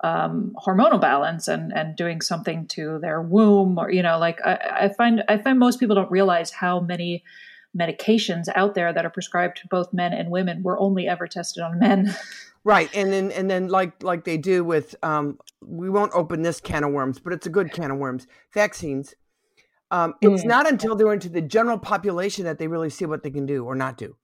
um, 0.03 0.55
hormonal 0.65 0.99
balance 0.99 1.47
and 1.47 1.71
and 1.73 1.95
doing 1.95 2.21
something 2.21 2.67
to 2.67 2.99
their 2.99 3.21
womb 3.21 3.77
or 3.77 3.91
you 3.91 4.01
know 4.01 4.17
like 4.17 4.39
I, 4.45 4.81
I 4.81 4.89
find 4.89 5.23
I 5.27 5.37
find 5.37 5.59
most 5.59 5.79
people 5.79 5.95
don't 5.95 6.11
realize 6.11 6.51
how 6.51 6.79
many 6.79 7.23
medications 7.77 8.47
out 8.55 8.75
there 8.75 8.91
that 8.91 9.05
are 9.05 9.09
prescribed 9.09 9.57
to 9.57 9.67
both 9.67 9.93
men 9.93 10.13
and 10.13 10.29
women 10.29 10.63
were 10.63 10.79
only 10.79 11.07
ever 11.07 11.27
tested 11.27 11.63
on 11.63 11.79
men. 11.79 12.15
Right, 12.63 12.95
and 12.95 13.11
then 13.11 13.31
and 13.31 13.49
then 13.49 13.69
like 13.69 14.03
like 14.03 14.23
they 14.23 14.37
do 14.37 14.63
with 14.63 14.93
um, 15.01 15.39
we 15.65 15.89
won't 15.89 16.11
open 16.13 16.43
this 16.43 16.61
can 16.61 16.83
of 16.83 16.91
worms, 16.91 17.17
but 17.17 17.33
it's 17.33 17.47
a 17.47 17.49
good 17.49 17.71
can 17.71 17.89
of 17.89 17.97
worms. 17.97 18.27
Vaccines. 18.53 19.15
Um, 19.91 20.15
it's 20.21 20.43
mm. 20.43 20.47
not 20.47 20.69
until 20.69 20.95
they're 20.95 21.13
into 21.13 21.29
the 21.29 21.41
general 21.41 21.77
population 21.77 22.45
that 22.45 22.57
they 22.57 22.67
really 22.67 22.89
see 22.89 23.05
what 23.05 23.23
they 23.23 23.29
can 23.29 23.45
do 23.45 23.65
or 23.65 23.75
not 23.75 23.97
do. 23.97 24.15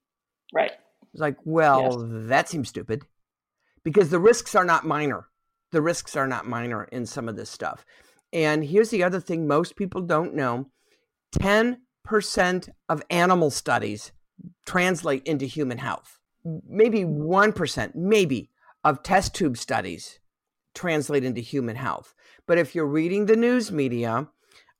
Right. 0.52 0.72
It's 1.12 1.20
like, 1.20 1.36
well, 1.44 2.08
yes. 2.10 2.28
that 2.28 2.48
seems 2.48 2.68
stupid, 2.68 3.02
because 3.84 4.10
the 4.10 4.18
risks 4.18 4.54
are 4.54 4.64
not 4.64 4.86
minor. 4.86 5.28
The 5.70 5.82
risks 5.82 6.16
are 6.16 6.26
not 6.26 6.46
minor 6.46 6.84
in 6.84 7.04
some 7.06 7.28
of 7.28 7.36
this 7.36 7.50
stuff. 7.50 7.84
And 8.32 8.64
here's 8.64 8.90
the 8.90 9.04
other 9.04 9.20
thing: 9.20 9.46
most 9.46 9.76
people 9.76 10.00
don't 10.00 10.34
know. 10.34 10.70
Ten 11.32 11.82
percent 12.04 12.70
of 12.88 13.02
animal 13.10 13.50
studies 13.50 14.12
translate 14.64 15.24
into 15.24 15.44
human 15.44 15.78
health 15.78 16.18
maybe 16.68 17.04
1%, 17.04 17.94
maybe, 17.94 18.50
of 18.84 19.02
test 19.02 19.34
tube 19.34 19.56
studies 19.56 20.20
translate 20.74 21.24
into 21.24 21.40
human 21.40 21.76
health. 21.76 22.14
But 22.46 22.58
if 22.58 22.74
you're 22.74 22.86
reading 22.86 23.26
the 23.26 23.36
news 23.36 23.72
media, 23.72 24.28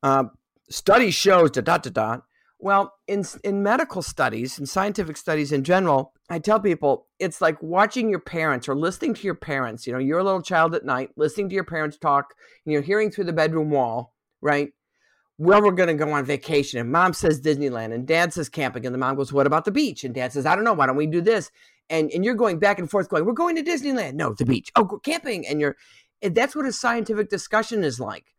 uh, 0.02 0.24
study 0.70 1.10
shows 1.10 1.50
da 1.50 1.60
da 1.60 1.78
da 1.78 1.90
da. 1.90 2.18
Well, 2.60 2.92
in 3.06 3.24
in 3.44 3.62
medical 3.62 4.02
studies 4.02 4.58
and 4.58 4.68
scientific 4.68 5.16
studies 5.16 5.52
in 5.52 5.62
general, 5.64 6.12
I 6.28 6.38
tell 6.38 6.60
people 6.60 7.06
it's 7.18 7.40
like 7.40 7.62
watching 7.62 8.10
your 8.10 8.18
parents 8.18 8.68
or 8.68 8.74
listening 8.74 9.14
to 9.14 9.22
your 9.22 9.34
parents. 9.34 9.86
You 9.86 9.92
know, 9.92 9.98
you're 9.98 10.18
a 10.18 10.24
little 10.24 10.42
child 10.42 10.74
at 10.74 10.84
night, 10.84 11.10
listening 11.16 11.48
to 11.50 11.54
your 11.54 11.64
parents 11.64 11.98
talk, 11.98 12.34
and 12.64 12.72
you're 12.72 12.82
hearing 12.82 13.10
through 13.10 13.24
the 13.24 13.32
bedroom 13.32 13.70
wall, 13.70 14.12
right? 14.40 14.72
where 15.38 15.62
we're 15.62 15.70
going 15.70 15.88
to 15.88 15.94
go 15.94 16.12
on 16.12 16.24
vacation. 16.24 16.80
And 16.80 16.92
mom 16.92 17.12
says 17.12 17.40
Disneyland 17.40 17.94
and 17.94 18.06
dad 18.06 18.32
says 18.32 18.48
camping. 18.48 18.84
And 18.84 18.94
the 18.94 18.98
mom 18.98 19.16
goes, 19.16 19.32
What 19.32 19.46
about 19.46 19.64
the 19.64 19.70
beach? 19.70 20.04
And 20.04 20.14
dad 20.14 20.32
says, 20.32 20.44
I 20.44 20.54
don't 20.54 20.64
know. 20.64 20.74
Why 20.74 20.86
don't 20.86 20.96
we 20.96 21.06
do 21.06 21.20
this? 21.20 21.50
And, 21.88 22.10
and 22.10 22.24
you're 22.24 22.34
going 22.34 22.58
back 22.58 22.78
and 22.78 22.90
forth, 22.90 23.08
going, 23.08 23.24
We're 23.24 23.32
going 23.32 23.56
to 23.56 23.62
Disneyland. 23.62 24.14
No, 24.14 24.34
the 24.34 24.44
beach. 24.44 24.70
Oh, 24.76 25.00
camping. 25.02 25.46
And 25.46 25.60
you're, 25.60 25.76
and 26.20 26.34
that's 26.34 26.54
what 26.54 26.66
a 26.66 26.72
scientific 26.72 27.30
discussion 27.30 27.84
is 27.84 27.98
like. 27.98 28.34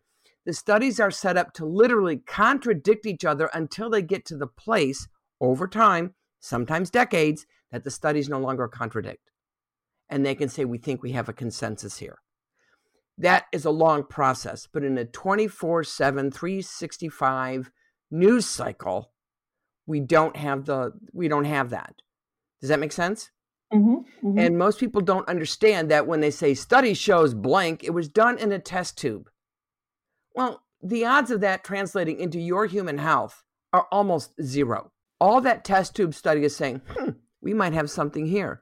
The 0.50 0.54
studies 0.54 1.00
are 1.00 1.12
set 1.12 1.38
up 1.38 1.54
to 1.54 1.66
literally 1.66 2.18
contradict 2.18 3.06
each 3.06 3.24
other 3.24 3.52
until 3.54 3.88
they 3.88 4.02
get 4.02 4.26
to 4.26 4.36
the 4.36 4.48
place 4.48 5.08
over 5.40 5.68
time, 5.68 6.16
sometimes 6.40 6.90
decades, 6.90 7.46
that 7.72 7.84
the 7.84 7.92
studies 7.92 8.28
no 8.28 8.40
longer 8.40 8.68
contradict. 8.68 9.30
And 10.10 10.26
they 10.26 10.34
can 10.34 10.50
say, 10.50 10.66
We 10.66 10.80
think 10.80 11.04
we 11.04 11.12
have 11.12 11.30
a 11.30 11.34
consensus 11.34 12.00
here 12.00 12.18
that 13.20 13.46
is 13.52 13.66
a 13.66 13.70
long 13.70 14.04
process. 14.04 14.68
But 14.74 14.84
in 14.84 14.98
a 14.98 15.06
24 15.06 15.84
7, 15.84 16.32
365 16.32 17.70
news 18.10 18.48
cycle, 18.48 19.12
we 19.86 20.00
don't 20.00 20.36
have 20.36 20.66
the 20.66 20.94
we 21.14 21.28
don't 21.28 21.46
have 21.46 21.70
that. 21.70 21.94
Does 22.60 22.70
that 22.70 22.80
make 22.80 22.92
sense? 22.92 23.30
Mm-hmm, 23.72 24.28
mm-hmm. 24.28 24.40
And 24.40 24.58
most 24.58 24.80
people 24.80 25.02
don't 25.02 25.30
understand 25.30 25.92
that 25.92 26.08
when 26.08 26.22
they 26.22 26.32
say 26.32 26.56
study 26.56 26.96
shows 26.96 27.36
blank, 27.36 27.84
it 27.84 27.92
was 27.92 28.10
done 28.10 28.40
in 28.40 28.52
a 28.52 28.58
test 28.58 28.98
tube. 28.98 29.30
Well, 30.40 30.64
the 30.82 31.04
odds 31.04 31.32
of 31.32 31.42
that 31.42 31.66
translating 31.66 32.18
into 32.18 32.40
your 32.40 32.66
human 32.66 32.98
health 32.98 33.44
are 33.74 33.88
almost 33.92 34.42
zero. 34.42 34.94
All 35.20 35.42
that 35.42 35.66
test 35.66 35.98
tube 35.98 36.14
study 36.14 36.46
is 36.46 36.56
saying, 36.56 36.82
hmm, 36.92 37.10
we 37.42 37.54
might 37.54 37.74
have 37.74 37.90
something 37.90 38.26
here. 38.26 38.62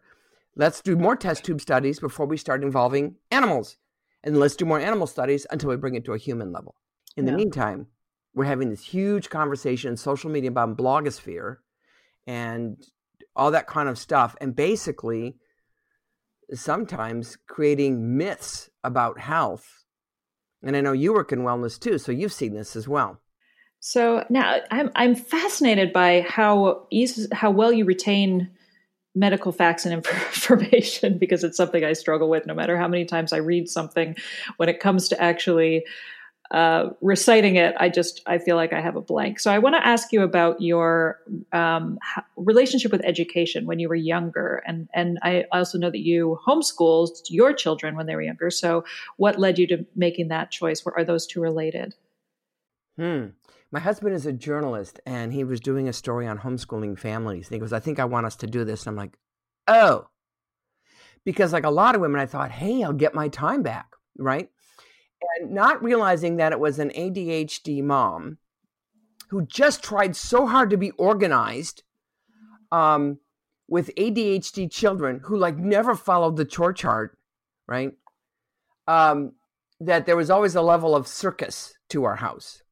Let's 0.56 0.82
do 0.82 0.96
more 0.96 1.16
test 1.16 1.44
tube 1.44 1.62
studies 1.62 2.00
before 2.00 2.26
we 2.26 2.36
start 2.36 2.64
involving 2.64 3.18
animals 3.30 3.78
and 4.24 4.40
let's 4.40 4.56
do 4.56 4.66
more 4.66 4.80
animal 4.80 5.06
studies 5.06 5.46
until 5.52 5.70
we 5.70 5.78
bring 5.78 5.94
it 5.94 6.04
to 6.06 6.14
a 6.14 6.18
human 6.18 6.52
level. 6.52 6.74
In 7.16 7.26
yeah. 7.26 7.32
the 7.32 7.38
meantime, 7.38 7.86
we're 8.34 8.46
having 8.46 8.72
this 8.72 8.84
huge 8.84 9.30
conversation 9.30 9.92
in 9.92 9.98
social 9.98 10.32
media 10.32 10.50
about 10.50 10.78
blogosphere 10.78 11.58
and 12.26 12.84
all 13.36 13.52
that 13.52 13.68
kind 13.68 13.88
of 13.88 14.00
stuff. 14.00 14.36
And 14.42 14.56
basically, 14.56 15.36
sometimes 16.56 17.38
creating 17.48 18.18
myths 18.18 18.72
about 18.84 19.20
health. 19.20 19.84
And 20.64 20.76
I 20.76 20.82
know 20.82 20.92
you 20.92 21.14
work 21.14 21.32
in 21.32 21.40
wellness 21.40 21.80
too, 21.80 21.98
so 21.98 22.12
you've 22.12 22.34
seen 22.34 22.54
this 22.54 22.76
as 22.76 22.88
well. 22.88 23.20
So 23.80 24.26
now 24.30 24.60
I'm 24.72 24.92
I'm 24.96 25.16
fascinated 25.16 25.94
by 25.94 26.22
how 26.28 26.88
easy, 26.90 27.28
how 27.32 27.52
well 27.52 27.72
you 27.72 27.86
retain 27.86 28.50
medical 29.14 29.52
facts 29.52 29.86
and 29.86 29.94
information 30.36 31.18
because 31.18 31.44
it's 31.44 31.58
something 31.58 31.84
I 31.84 31.94
struggle 31.94 32.30
with 32.30 32.46
no 32.46 32.54
matter 32.54 32.78
how 32.78 32.88
many 32.88 33.06
times 33.06 33.34
I 33.34 33.38
read 33.38 33.70
something. 33.70 34.16
When 34.58 34.70
it 34.70 34.80
comes 34.80 35.08
to 35.10 35.22
actually 35.22 35.86
uh, 36.52 36.90
reciting 37.02 37.56
it, 37.56 37.76
I 37.80 37.90
just 37.90 38.22
I 38.26 38.38
feel 38.38 38.56
like 38.56 38.74
I 38.74 38.82
have 38.82 38.96
a 38.96 39.02
blank. 39.02 39.40
So 39.40 39.52
I 39.52 39.60
want 39.60 39.76
to 39.76 39.86
ask 39.86 40.12
you 40.12 40.22
about 40.24 40.62
your 40.62 41.20
um, 41.52 42.00
relationship 42.36 42.92
with 42.92 43.02
education 43.04 43.66
when 43.66 43.80
you 43.80 43.90
were 43.90 43.96
younger, 43.96 44.64
and 44.66 44.88
and 44.94 45.20
I 45.24 45.46
also 45.52 45.78
know 45.78 45.90
that 45.90 46.00
you 46.00 46.40
homeschooled 46.46 47.12
your 47.30 47.54
children 47.54 47.96
when 47.96 48.06
they 48.06 48.16
were 48.16 48.22
younger. 48.22 48.50
So 48.50 48.86
what 49.18 49.40
led 49.40 49.60
you 49.60 49.68
to 49.68 49.86
making 49.96 50.30
that 50.30 50.52
choice? 50.52 50.84
Are 50.86 51.04
those 51.04 51.28
two 51.28 51.42
related? 51.42 51.96
Hmm 52.98 53.28
my 53.72 53.80
husband 53.80 54.16
is 54.16 54.26
a 54.26 54.34
journalist 54.34 55.00
and 55.06 55.34
he 55.34 55.44
was 55.44 55.60
doing 55.60 55.88
a 55.88 55.94
story 55.94 56.28
on 56.28 56.40
homeschooling 56.40 56.98
families. 56.98 57.48
And 57.48 57.56
he 57.56 57.60
goes, 57.60 57.74
I 57.74 57.80
think 57.80 58.00
I 58.00 58.06
want 58.06 58.26
us 58.26 58.36
to 58.38 58.48
do 58.48 58.64
this. 58.64 58.86
And 58.86 58.90
I'm 58.90 58.96
like, 58.96 59.18
oh. 59.68 60.08
Because, 61.26 61.52
like 61.52 61.66
a 61.66 61.70
lot 61.70 61.96
of 61.96 62.02
women, 62.02 62.22
I 62.22 62.26
thought, 62.26 62.52
hey, 62.52 62.84
I'll 62.84 62.94
get 62.94 63.14
my 63.14 63.28
time 63.28 63.62
back, 63.62 63.88
right? 64.18 64.50
And 65.40 65.52
not 65.52 65.84
realizing 65.84 66.38
that 66.38 66.52
it 66.52 66.60
was 66.60 66.80
an 66.80 66.92
ADHD 66.92 67.84
mom 67.84 68.38
who 69.30 69.46
just 69.46 69.84
tried 69.84 70.16
so 70.16 70.48
hard 70.48 70.70
to 70.70 70.78
be 70.78 70.92
organized 70.92 71.84
um, 72.72 73.20
with 73.68 73.94
ADHD 73.96 74.72
children 74.72 75.22
who, 75.26 75.38
like, 75.38 75.58
never 75.58 75.96
followed 75.96 76.38
the 76.38 76.46
chore 76.46 76.74
chart, 76.74 77.18
right? 77.68 77.92
Um, 78.88 79.34
that 79.80 80.06
there 80.06 80.16
was 80.16 80.30
always 80.30 80.56
a 80.56 80.62
level 80.62 80.96
of 80.96 81.08
circus 81.08 81.74
to 81.90 82.04
our 82.04 82.16
house 82.16 82.64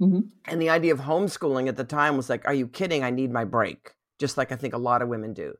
Mm-hmm. 0.00 0.20
And 0.44 0.62
the 0.62 0.70
idea 0.70 0.92
of 0.92 1.00
homeschooling 1.00 1.68
at 1.68 1.76
the 1.76 1.84
time 1.84 2.16
was 2.16 2.30
like, 2.30 2.46
are 2.46 2.54
you 2.54 2.68
kidding? 2.68 3.02
I 3.02 3.10
need 3.10 3.32
my 3.32 3.44
break, 3.44 3.92
just 4.18 4.36
like 4.36 4.52
I 4.52 4.56
think 4.56 4.74
a 4.74 4.78
lot 4.78 5.02
of 5.02 5.08
women 5.08 5.34
do. 5.34 5.54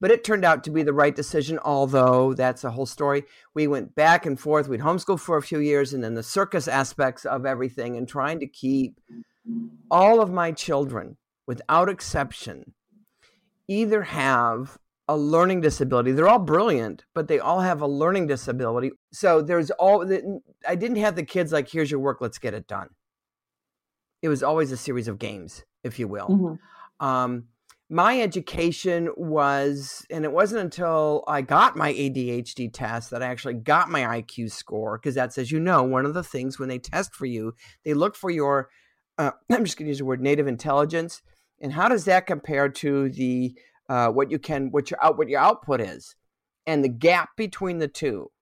But 0.00 0.10
it 0.10 0.24
turned 0.24 0.44
out 0.44 0.62
to 0.64 0.70
be 0.70 0.82
the 0.82 0.92
right 0.92 1.14
decision, 1.14 1.58
although 1.64 2.34
that's 2.34 2.64
a 2.64 2.70
whole 2.70 2.86
story. 2.86 3.24
We 3.54 3.66
went 3.66 3.94
back 3.94 4.26
and 4.26 4.38
forth. 4.38 4.68
We'd 4.68 4.80
homeschool 4.80 5.18
for 5.18 5.36
a 5.36 5.42
few 5.42 5.58
years, 5.58 5.94
and 5.94 6.04
then 6.04 6.14
the 6.14 6.22
circus 6.22 6.68
aspects 6.68 7.24
of 7.24 7.46
everything, 7.46 7.96
and 7.96 8.06
trying 8.06 8.40
to 8.40 8.46
keep 8.46 9.00
all 9.90 10.20
of 10.20 10.30
my 10.30 10.52
children, 10.52 11.16
without 11.46 11.88
exception, 11.88 12.74
either 13.68 14.02
have 14.02 14.76
a 15.08 15.16
learning 15.16 15.60
disability. 15.60 16.12
They're 16.12 16.28
all 16.28 16.40
brilliant, 16.40 17.04
but 17.14 17.28
they 17.28 17.38
all 17.38 17.60
have 17.60 17.80
a 17.80 17.86
learning 17.86 18.26
disability. 18.26 18.90
So 19.12 19.40
there's 19.40 19.70
all, 19.70 20.02
I 20.68 20.74
didn't 20.74 20.96
have 20.96 21.16
the 21.16 21.22
kids 21.22 21.52
like, 21.52 21.70
here's 21.70 21.90
your 21.90 22.00
work, 22.00 22.20
let's 22.20 22.38
get 22.38 22.54
it 22.54 22.66
done 22.66 22.90
it 24.22 24.28
was 24.28 24.42
always 24.42 24.72
a 24.72 24.76
series 24.76 25.08
of 25.08 25.18
games, 25.18 25.64
if 25.84 25.98
you 25.98 26.08
will. 26.08 26.28
Mm-hmm. 26.28 27.06
Um, 27.06 27.44
my 27.88 28.20
education 28.20 29.10
was, 29.16 30.04
and 30.10 30.24
it 30.24 30.32
wasn't 30.32 30.62
until 30.62 31.22
I 31.28 31.42
got 31.42 31.76
my 31.76 31.92
ADHD 31.92 32.72
test 32.72 33.10
that 33.10 33.22
I 33.22 33.26
actually 33.26 33.54
got 33.54 33.88
my 33.88 34.00
IQ 34.00 34.50
score, 34.50 34.98
because 34.98 35.14
that's, 35.14 35.38
as 35.38 35.52
you 35.52 35.60
know, 35.60 35.84
one 35.84 36.04
of 36.04 36.14
the 36.14 36.24
things 36.24 36.58
when 36.58 36.68
they 36.68 36.78
test 36.78 37.14
for 37.14 37.26
you, 37.26 37.54
they 37.84 37.94
look 37.94 38.16
for 38.16 38.30
your, 38.30 38.70
uh, 39.18 39.30
I'm 39.50 39.64
just 39.64 39.78
going 39.78 39.86
to 39.86 39.90
use 39.90 39.98
the 39.98 40.04
word 40.04 40.20
native 40.20 40.48
intelligence, 40.48 41.22
and 41.60 41.72
how 41.72 41.88
does 41.88 42.04
that 42.06 42.26
compare 42.26 42.68
to 42.68 43.08
the 43.10 43.54
uh, 43.88 44.08
what 44.08 44.32
you 44.32 44.38
can, 44.40 44.72
what 44.72 44.90
your 44.90 45.02
out, 45.02 45.16
what 45.16 45.28
your 45.28 45.40
output 45.40 45.80
is, 45.80 46.16
and 46.66 46.82
the 46.82 46.88
gap 46.88 47.30
between 47.36 47.78
the 47.78 47.88
two 47.88 48.32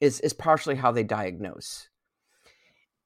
is 0.00 0.18
is 0.20 0.32
partially 0.32 0.74
how 0.74 0.90
they 0.90 1.04
diagnose 1.04 1.88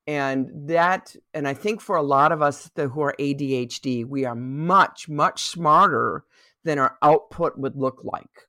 and 0.07 0.51
that 0.69 1.17
and 1.35 1.49
i 1.49 1.55
think 1.55 1.81
for 1.81 1.97
a 1.97 2.03
lot 2.03 2.33
of 2.33 2.43
us 2.43 2.71
the, 2.75 2.89
who 2.89 3.01
are 3.01 3.15
adhd 3.19 4.07
we 4.07 4.25
are 4.25 4.37
much 4.37 5.09
much 5.09 5.43
smarter 5.45 6.25
than 6.65 6.79
our 6.79 6.97
output 7.03 7.59
would 7.59 7.77
look 7.77 8.01
like 8.05 8.49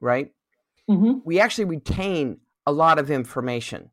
right 0.00 0.32
mm-hmm. 0.88 1.18
we 1.24 1.40
actually 1.40 1.64
retain 1.64 2.38
a 2.66 2.72
lot 2.72 2.98
of 2.98 3.10
information 3.10 3.90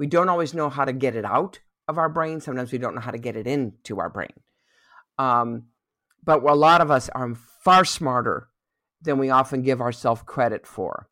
We 0.00 0.06
don't 0.06 0.30
always 0.30 0.54
know 0.54 0.70
how 0.70 0.86
to 0.86 0.94
get 0.94 1.14
it 1.14 1.26
out 1.26 1.60
of 1.86 1.98
our 1.98 2.08
brain. 2.08 2.40
Sometimes 2.40 2.72
we 2.72 2.78
don't 2.78 2.94
know 2.94 3.02
how 3.02 3.10
to 3.10 3.18
get 3.18 3.36
it 3.36 3.46
into 3.46 3.98
our 3.98 4.08
brain. 4.08 4.32
Um, 5.18 5.64
but 6.24 6.42
a 6.42 6.54
lot 6.54 6.80
of 6.80 6.90
us 6.90 7.10
are 7.10 7.34
far 7.62 7.84
smarter 7.84 8.48
than 9.02 9.18
we 9.18 9.28
often 9.28 9.60
give 9.60 9.82
ourselves 9.82 10.22
credit 10.24 10.66
for. 10.66 11.09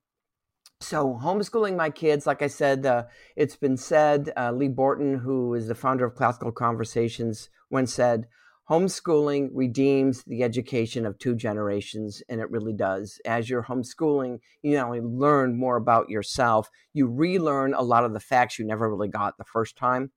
So, 0.80 1.18
homeschooling 1.20 1.76
my 1.76 1.90
kids, 1.90 2.26
like 2.26 2.40
I 2.40 2.46
said, 2.46 2.86
uh, 2.86 3.04
it's 3.34 3.56
been 3.56 3.76
said. 3.76 4.32
Uh, 4.36 4.52
Leigh 4.52 4.68
Bortins, 4.68 5.22
who 5.22 5.54
is 5.54 5.66
the 5.66 5.74
founder 5.74 6.04
of 6.04 6.14
Classical 6.14 6.52
Conversations, 6.52 7.50
once 7.68 7.92
said, 7.92 8.28
Homeschooling 8.70 9.48
redeems 9.54 10.22
the 10.24 10.42
education 10.42 11.06
of 11.06 11.18
two 11.18 11.34
generations, 11.34 12.22
and 12.28 12.40
it 12.40 12.50
really 12.50 12.74
does. 12.74 13.18
As 13.24 13.48
you're 13.48 13.62
homeschooling, 13.62 14.40
you 14.62 14.76
not 14.76 14.86
only 14.86 15.00
learn 15.00 15.58
more 15.58 15.76
about 15.76 16.10
yourself, 16.10 16.70
you 16.92 17.08
relearn 17.08 17.72
a 17.72 17.82
lot 17.82 18.04
of 18.04 18.12
the 18.12 18.20
facts 18.20 18.58
you 18.58 18.66
never 18.66 18.88
really 18.88 19.08
got 19.08 19.38
the 19.38 19.44
first 19.44 19.76
time 19.76 20.12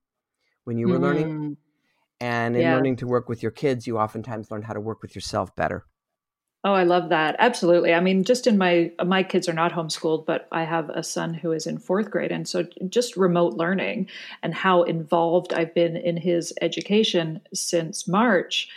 when 0.64 0.76
you 0.76 0.86
were 0.86 0.98
mm. 0.98 1.02
learning. 1.02 1.56
And 2.20 2.54
in 2.54 2.62
yeah. 2.62 2.74
learning 2.74 2.96
to 2.96 3.06
work 3.06 3.28
with 3.28 3.42
your 3.42 3.50
kids, 3.50 3.86
you 3.86 3.98
oftentimes 3.98 4.50
learn 4.50 4.62
how 4.62 4.74
to 4.74 4.80
work 4.80 5.02
with 5.02 5.14
yourself 5.14 5.56
better. 5.56 5.86
Oh, 6.64 6.74
I 6.74 6.84
love 6.84 7.08
that. 7.08 7.34
Absolutely. 7.40 7.92
I 7.92 7.98
mean, 8.00 8.22
just 8.22 8.46
in 8.46 8.56
my 8.56 8.92
my 9.04 9.24
kids 9.24 9.48
are 9.48 9.52
not 9.52 9.72
homeschooled, 9.72 10.26
but 10.26 10.46
I 10.52 10.62
have 10.62 10.90
a 10.90 11.02
son 11.02 11.34
who 11.34 11.50
is 11.50 11.66
in 11.66 11.78
4th 11.78 12.08
grade 12.10 12.30
and 12.30 12.46
so 12.48 12.64
just 12.88 13.16
remote 13.16 13.54
learning 13.54 14.08
and 14.44 14.54
how 14.54 14.84
involved 14.84 15.52
I've 15.52 15.74
been 15.74 15.96
in 15.96 16.16
his 16.16 16.52
education 16.60 17.40
since 17.52 18.06
March 18.06 18.68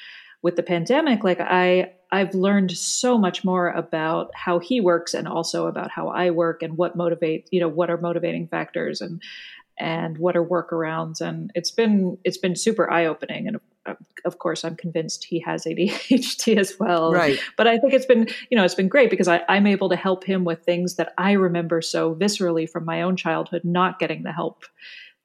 with 0.42 0.56
the 0.56 0.64
pandemic, 0.64 1.24
like 1.24 1.40
I 1.40 1.92
I've 2.12 2.34
learned 2.34 2.72
so 2.72 3.18
much 3.20 3.44
more 3.44 3.70
about 3.70 4.32
how 4.36 4.58
he 4.60 4.80
works 4.82 5.14
and 5.14 5.28
also 5.28 5.68
about 5.68 5.92
how 5.92 6.08
I 6.10 6.30
work 6.32 6.64
and 6.64 6.78
what 6.78 6.96
motivate, 6.96 7.48
you 7.52 7.60
know, 7.60 7.68
what 7.68 7.90
are 7.92 7.98
motivating 7.98 8.48
factors 8.48 9.00
and 9.02 9.22
and 9.78 10.18
what 10.18 10.36
are 10.38 10.46
workarounds 10.46 11.22
and 11.22 11.52
it's 11.56 11.72
been 11.72 12.18
it's 12.24 12.38
been 12.38 12.56
super 12.56 12.90
eye 12.92 13.06
opening 13.06 13.48
and 13.48 13.58
of 14.26 14.40
course 14.40 14.64
i'm 14.64 14.76
convinced 14.76 15.24
he 15.24 15.40
has 15.40 15.66
adhd 15.66 16.58
as 16.58 16.80
well. 16.80 17.12
Right. 17.12 17.40
But 17.58 17.68
i 17.68 17.78
think 17.78 17.94
it's 17.94 18.06
been 18.06 18.28
you 18.50 18.58
know 18.58 18.64
it's 18.64 18.76
been 18.76 18.88
great 18.88 19.10
because 19.10 19.28
I, 19.28 19.44
i'm 19.50 19.68
able 19.68 19.90
to 19.90 19.96
help 19.96 20.24
him 20.24 20.44
with 20.44 20.64
things 20.64 20.96
that 20.96 21.14
i 21.18 21.34
remember 21.34 21.82
so 21.82 22.16
viscerally 22.16 22.70
from 22.70 22.86
my 22.86 23.02
own 23.02 23.16
childhood 23.16 23.64
not 23.64 24.00
getting 24.00 24.24
the 24.24 24.32
help 24.32 24.66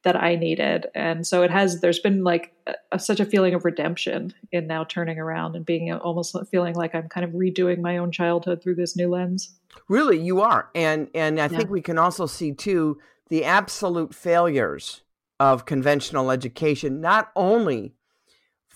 that 0.02 0.16
i 0.16 0.34
needed. 0.34 0.86
And 0.94 1.26
so 1.26 1.42
it 1.42 1.50
has 1.50 1.80
there's 1.80 1.98
been 1.98 2.24
like 2.24 2.54
a, 2.66 2.74
a, 2.92 2.98
such 2.98 3.20
a 3.20 3.26
feeling 3.26 3.54
of 3.54 3.64
redemption 3.64 4.32
in 4.50 4.66
now 4.66 4.84
turning 4.84 5.18
around 5.18 5.56
and 5.56 5.66
being 5.66 5.92
almost 5.92 6.34
feeling 6.50 6.74
like 6.74 6.94
i'm 6.94 7.08
kind 7.08 7.24
of 7.24 7.32
redoing 7.32 7.80
my 7.80 7.98
own 7.98 8.10
childhood 8.10 8.62
through 8.62 8.76
this 8.76 8.96
new 8.96 9.08
lens. 9.08 9.54
Really 9.88 10.18
you 10.18 10.40
are. 10.40 10.70
And 10.74 11.08
and 11.14 11.38
i 11.38 11.44
yeah. 11.44 11.48
think 11.48 11.70
we 11.70 11.82
can 11.82 11.98
also 11.98 12.26
see 12.26 12.52
too 12.52 12.98
the 13.28 13.44
absolute 13.44 14.14
failures 14.14 15.02
of 15.38 15.64
conventional 15.64 16.30
education, 16.30 17.00
not 17.00 17.32
only 17.34 17.94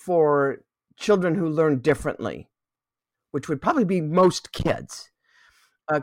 for 0.04 0.64
children 0.96 1.34
who 1.34 1.48
learn 1.48 1.80
differently, 1.80 2.48
which 3.30 3.48
would 3.48 3.62
probably 3.62 3.84
be 3.84 4.00
most 4.00 4.52
kids. 4.52 5.10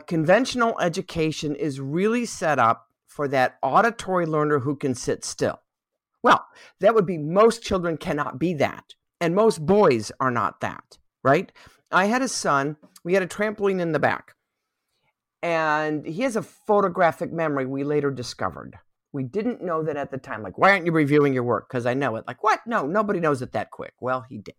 Conventional 0.06 0.78
education 0.80 1.54
is 1.54 1.80
really 1.80 2.24
set 2.24 2.58
up 2.58 2.88
for 3.06 3.28
that 3.28 3.58
auditory 3.62 4.26
learner 4.26 4.60
who 4.60 4.76
can 4.76 4.94
sit 4.94 5.24
still. 5.24 5.60
Well, 6.22 6.46
that 6.80 6.94
would 6.94 7.06
be 7.06 7.18
most 7.18 7.62
children 7.62 7.96
cannot 7.96 8.38
be 8.38 8.54
that. 8.54 8.94
And 9.20 9.34
most 9.34 9.64
boys 9.64 10.12
are 10.18 10.30
not 10.30 10.60
that, 10.60 10.98
right? 11.22 11.52
I 11.90 12.06
had 12.06 12.22
a 12.22 12.28
son, 12.28 12.76
we 13.04 13.14
had 13.14 13.22
a 13.22 13.26
trampoline 13.26 13.80
in 13.80 13.92
the 13.92 13.98
back 13.98 14.34
and 15.42 16.06
he 16.06 16.22
has 16.22 16.36
a 16.36 16.42
photographic 16.42 17.32
memory 17.32 17.66
we 17.66 17.82
later 17.82 18.10
discovered. 18.10 18.78
We 19.12 19.24
didn't 19.24 19.62
know 19.62 19.82
that 19.82 19.96
at 19.96 20.10
the 20.10 20.18
time. 20.18 20.42
Like, 20.42 20.56
why 20.56 20.70
aren't 20.70 20.86
you 20.86 20.92
reviewing 20.92 21.34
your 21.34 21.42
work? 21.42 21.68
Because 21.68 21.86
I 21.86 21.94
know 21.94 22.16
it. 22.16 22.24
Like, 22.26 22.42
what? 22.42 22.60
No, 22.66 22.86
nobody 22.86 23.20
knows 23.20 23.42
it 23.42 23.52
that 23.52 23.70
quick. 23.70 23.94
Well, 24.00 24.24
he 24.28 24.38
did. 24.38 24.54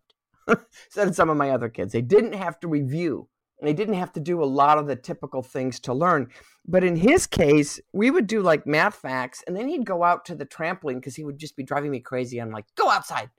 so 0.90 1.04
did 1.04 1.16
some 1.16 1.30
of 1.30 1.36
my 1.36 1.50
other 1.50 1.68
kids. 1.68 1.92
They 1.92 2.02
didn't 2.02 2.34
have 2.34 2.60
to 2.60 2.68
review. 2.68 3.28
And 3.60 3.68
they 3.68 3.72
didn't 3.72 3.94
have 3.94 4.12
to 4.12 4.20
do 4.20 4.42
a 4.42 4.44
lot 4.44 4.78
of 4.78 4.86
the 4.86 4.96
typical 4.96 5.42
things 5.42 5.80
to 5.80 5.94
learn. 5.94 6.28
But 6.66 6.84
in 6.84 6.96
his 6.96 7.26
case, 7.26 7.80
we 7.92 8.10
would 8.10 8.26
do 8.26 8.42
like 8.42 8.66
math 8.66 8.96
facts, 8.96 9.42
and 9.46 9.56
then 9.56 9.68
he'd 9.68 9.86
go 9.86 10.02
out 10.02 10.24
to 10.26 10.34
the 10.34 10.44
trampoline 10.44 10.96
because 10.96 11.14
he 11.14 11.24
would 11.24 11.38
just 11.38 11.56
be 11.56 11.62
driving 11.62 11.90
me 11.90 12.00
crazy. 12.00 12.38
I'm 12.38 12.50
like, 12.50 12.66
go 12.74 12.90
outside. 12.90 13.30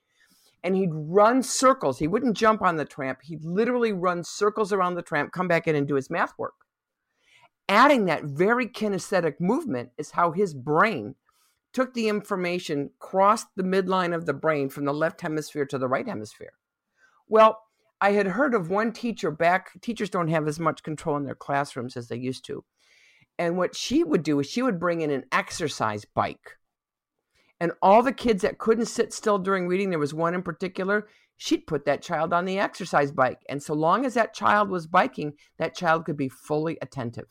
And 0.64 0.76
he'd 0.76 0.94
run 0.94 1.44
circles. 1.44 2.00
He 2.00 2.08
wouldn't 2.08 2.38
jump 2.38 2.62
on 2.62 2.76
the 2.76 2.86
tramp. 2.86 3.20
He'd 3.24 3.46
literally 3.46 3.94
run 3.94 4.24
circles 4.24 4.74
around 4.74 4.96
the 4.96 5.04
tramp, 5.04 5.32
come 5.32 5.48
back 5.48 5.68
in 5.68 5.76
and 5.76 5.88
do 5.88 5.96
his 5.96 6.10
math 6.10 6.34
work 6.40 6.65
adding 7.68 8.06
that 8.06 8.24
very 8.24 8.68
kinesthetic 8.68 9.40
movement 9.40 9.92
is 9.98 10.12
how 10.12 10.32
his 10.32 10.54
brain 10.54 11.16
took 11.74 11.94
the 11.94 12.08
information, 12.08 12.92
crossed 13.00 13.48
the 13.56 13.64
midline 13.64 14.16
of 14.16 14.26
the 14.26 14.34
brain 14.34 14.70
from 14.70 14.86
the 14.86 14.94
left 14.94 15.22
hemisphere 15.22 15.66
to 15.66 15.78
the 15.78 15.88
right 15.88 16.08
hemisphere. 16.08 16.54
Well, 17.28 17.60
I 18.00 18.12
had 18.12 18.28
heard 18.28 18.54
of 18.54 18.70
one 18.70 18.92
teacher 18.92 19.32
back, 19.32 19.72
teachers 19.82 20.10
don't 20.10 20.28
have 20.28 20.48
as 20.48 20.60
much 20.60 20.84
control 20.84 21.18
in 21.18 21.26
their 21.26 21.36
classrooms 21.36 21.98
as 21.98 22.08
they 22.08 22.18
used 22.18 22.46
to. 22.46 22.64
And 23.38 23.58
what 23.58 23.76
she 23.76 24.04
would 24.04 24.24
do 24.24 24.40
is 24.40 24.48
she 24.48 24.62
would 24.62 24.80
bring 24.80 25.02
in 25.02 25.10
an 25.10 25.26
exercise 25.32 26.06
bike. 26.06 26.58
And 27.60 27.72
all 27.82 28.04
the 28.04 28.14
kids 28.14 28.42
that 28.44 28.58
couldn't 28.58 28.86
sit 28.86 29.14
still 29.14 29.40
during 29.40 29.68
reading, 29.68 29.90
there 29.90 30.00
was 30.00 30.14
one 30.14 30.34
in 30.34 30.44
particular, 30.44 31.08
she'd 31.38 31.68
put 31.68 31.86
that 31.86 32.02
child 32.02 32.34
on 32.34 32.46
the 32.46 32.60
exercise 32.60 33.12
bike. 33.12 33.42
And 33.50 33.62
so 33.62 33.74
long 33.74 34.06
as 34.06 34.14
that 34.14 34.34
child 34.34 34.70
was 34.70 34.88
biking, 34.88 35.34
that 35.58 35.76
child 35.76 36.06
could 36.06 36.18
be 36.18 36.30
fully 36.30 36.78
attentive. 36.82 37.28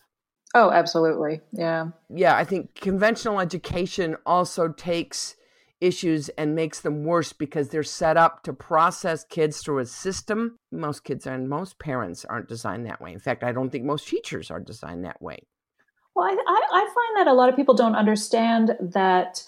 Oh, 0.54 0.70
absolutely. 0.70 1.40
Yeah. 1.52 1.88
Yeah, 2.08 2.36
I 2.36 2.44
think 2.44 2.76
conventional 2.76 3.40
education 3.40 4.16
also 4.24 4.68
takes 4.68 5.34
issues 5.80 6.28
and 6.30 6.54
makes 6.54 6.80
them 6.80 7.04
worse 7.04 7.32
because 7.32 7.68
they're 7.68 7.82
set 7.82 8.16
up 8.16 8.42
to 8.44 8.52
process 8.52 9.24
kids 9.24 9.60
through 9.60 9.78
a 9.78 9.86
system. 9.86 10.56
Most 10.70 11.04
kids 11.04 11.26
and 11.26 11.48
most 11.48 11.78
parents 11.78 12.24
aren't 12.24 12.48
designed 12.48 12.86
that 12.86 13.00
way. 13.00 13.12
In 13.12 13.18
fact, 13.18 13.42
I 13.42 13.52
don't 13.52 13.70
think 13.70 13.84
most 13.84 14.08
teachers 14.08 14.50
are 14.50 14.60
designed 14.60 15.04
that 15.04 15.20
way. 15.20 15.40
Well, 16.14 16.26
I, 16.26 16.36
I, 16.46 16.62
I 16.72 16.80
find 16.80 17.18
that 17.18 17.30
a 17.30 17.34
lot 17.34 17.48
of 17.48 17.56
people 17.56 17.74
don't 17.74 17.96
understand 17.96 18.76
that 18.80 19.42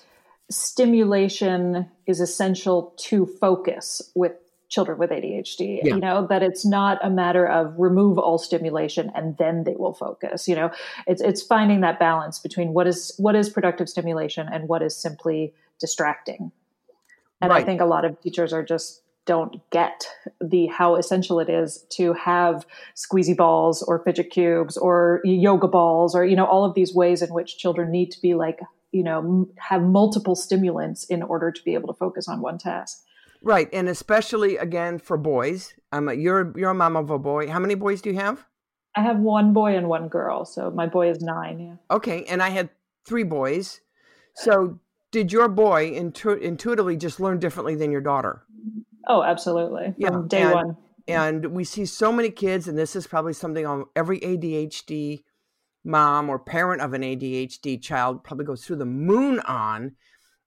stimulation 0.50 1.88
is 2.06 2.20
essential 2.20 2.94
to 2.98 3.26
focus 3.26 4.02
with 4.14 4.32
children 4.68 4.98
with 4.98 5.10
ADHD. 5.10 5.80
Yeah. 5.82 5.94
You 5.94 6.00
know 6.00 6.26
that 6.28 6.42
it's 6.42 6.64
not 6.64 6.98
a 7.02 7.10
matter 7.10 7.46
of 7.46 7.74
remove 7.78 8.18
all 8.18 8.38
stimulation 8.38 9.10
and 9.14 9.36
then 9.38 9.64
they 9.64 9.74
will 9.76 9.94
focus. 9.94 10.48
You 10.48 10.56
know, 10.56 10.70
it's 11.06 11.22
it's 11.22 11.42
finding 11.42 11.80
that 11.80 11.98
balance 11.98 12.38
between 12.38 12.72
what 12.72 12.86
is 12.86 13.14
what 13.18 13.34
is 13.34 13.48
productive 13.48 13.88
stimulation 13.88 14.48
and 14.52 14.68
what 14.68 14.82
is 14.82 14.96
simply 14.96 15.54
distracting. 15.80 16.52
And 17.40 17.50
right. 17.50 17.62
I 17.62 17.64
think 17.64 17.80
a 17.80 17.84
lot 17.84 18.04
of 18.04 18.20
teachers 18.20 18.52
are 18.52 18.64
just 18.64 19.02
don't 19.26 19.60
get 19.70 20.06
the 20.40 20.66
how 20.66 20.94
essential 20.94 21.40
it 21.40 21.48
is 21.50 21.84
to 21.90 22.12
have 22.14 22.64
squeezy 22.94 23.36
balls 23.36 23.82
or 23.82 23.98
fidget 23.98 24.30
cubes 24.30 24.76
or 24.76 25.20
yoga 25.24 25.66
balls 25.68 26.14
or 26.14 26.24
you 26.24 26.36
know 26.36 26.46
all 26.46 26.64
of 26.64 26.74
these 26.74 26.94
ways 26.94 27.22
in 27.22 27.30
which 27.30 27.58
children 27.58 27.90
need 27.90 28.10
to 28.10 28.20
be 28.22 28.34
like 28.34 28.60
you 28.92 29.02
know 29.02 29.48
have 29.58 29.82
multiple 29.82 30.36
stimulants 30.36 31.04
in 31.04 31.22
order 31.22 31.50
to 31.50 31.62
be 31.64 31.74
able 31.74 31.88
to 31.88 31.98
focus 31.98 32.28
on 32.28 32.40
one 32.40 32.56
task 32.56 33.02
Right, 33.46 33.68
and 33.72 33.88
especially 33.88 34.56
again 34.56 34.98
for 34.98 35.16
boys. 35.16 35.74
I'm 35.92 36.08
a, 36.08 36.14
you're 36.14 36.52
you're 36.58 36.70
a 36.70 36.74
mom 36.74 36.96
of 36.96 37.10
a 37.10 37.18
boy. 37.18 37.48
How 37.48 37.60
many 37.60 37.76
boys 37.76 38.02
do 38.02 38.10
you 38.10 38.16
have? 38.16 38.44
I 38.96 39.02
have 39.02 39.20
one 39.20 39.52
boy 39.52 39.76
and 39.76 39.88
one 39.88 40.08
girl. 40.08 40.44
So 40.44 40.72
my 40.72 40.88
boy 40.88 41.10
is 41.10 41.20
nine. 41.20 41.60
Yeah. 41.60 41.96
Okay, 41.96 42.24
and 42.24 42.42
I 42.42 42.48
had 42.48 42.70
three 43.04 43.22
boys. 43.22 43.82
So 44.34 44.80
did 45.12 45.30
your 45.30 45.46
boy 45.46 45.92
intu- 45.92 46.30
intuitively 46.30 46.96
just 46.96 47.20
learn 47.20 47.38
differently 47.38 47.76
than 47.76 47.92
your 47.92 48.00
daughter? 48.00 48.42
Oh, 49.06 49.22
absolutely. 49.22 49.94
Yeah, 49.96 50.08
From 50.08 50.26
day 50.26 50.42
and, 50.42 50.52
one. 50.52 50.76
And 51.06 51.46
we 51.52 51.62
see 51.62 51.86
so 51.86 52.10
many 52.10 52.30
kids, 52.30 52.66
and 52.66 52.76
this 52.76 52.96
is 52.96 53.06
probably 53.06 53.32
something 53.32 53.64
on 53.64 53.84
every 53.94 54.18
ADHD 54.18 55.22
mom 55.84 56.28
or 56.28 56.40
parent 56.40 56.82
of 56.82 56.94
an 56.94 57.02
ADHD 57.02 57.80
child 57.80 58.24
probably 58.24 58.44
goes 58.44 58.64
through 58.64 58.76
the 58.76 58.84
moon 58.84 59.38
on 59.38 59.92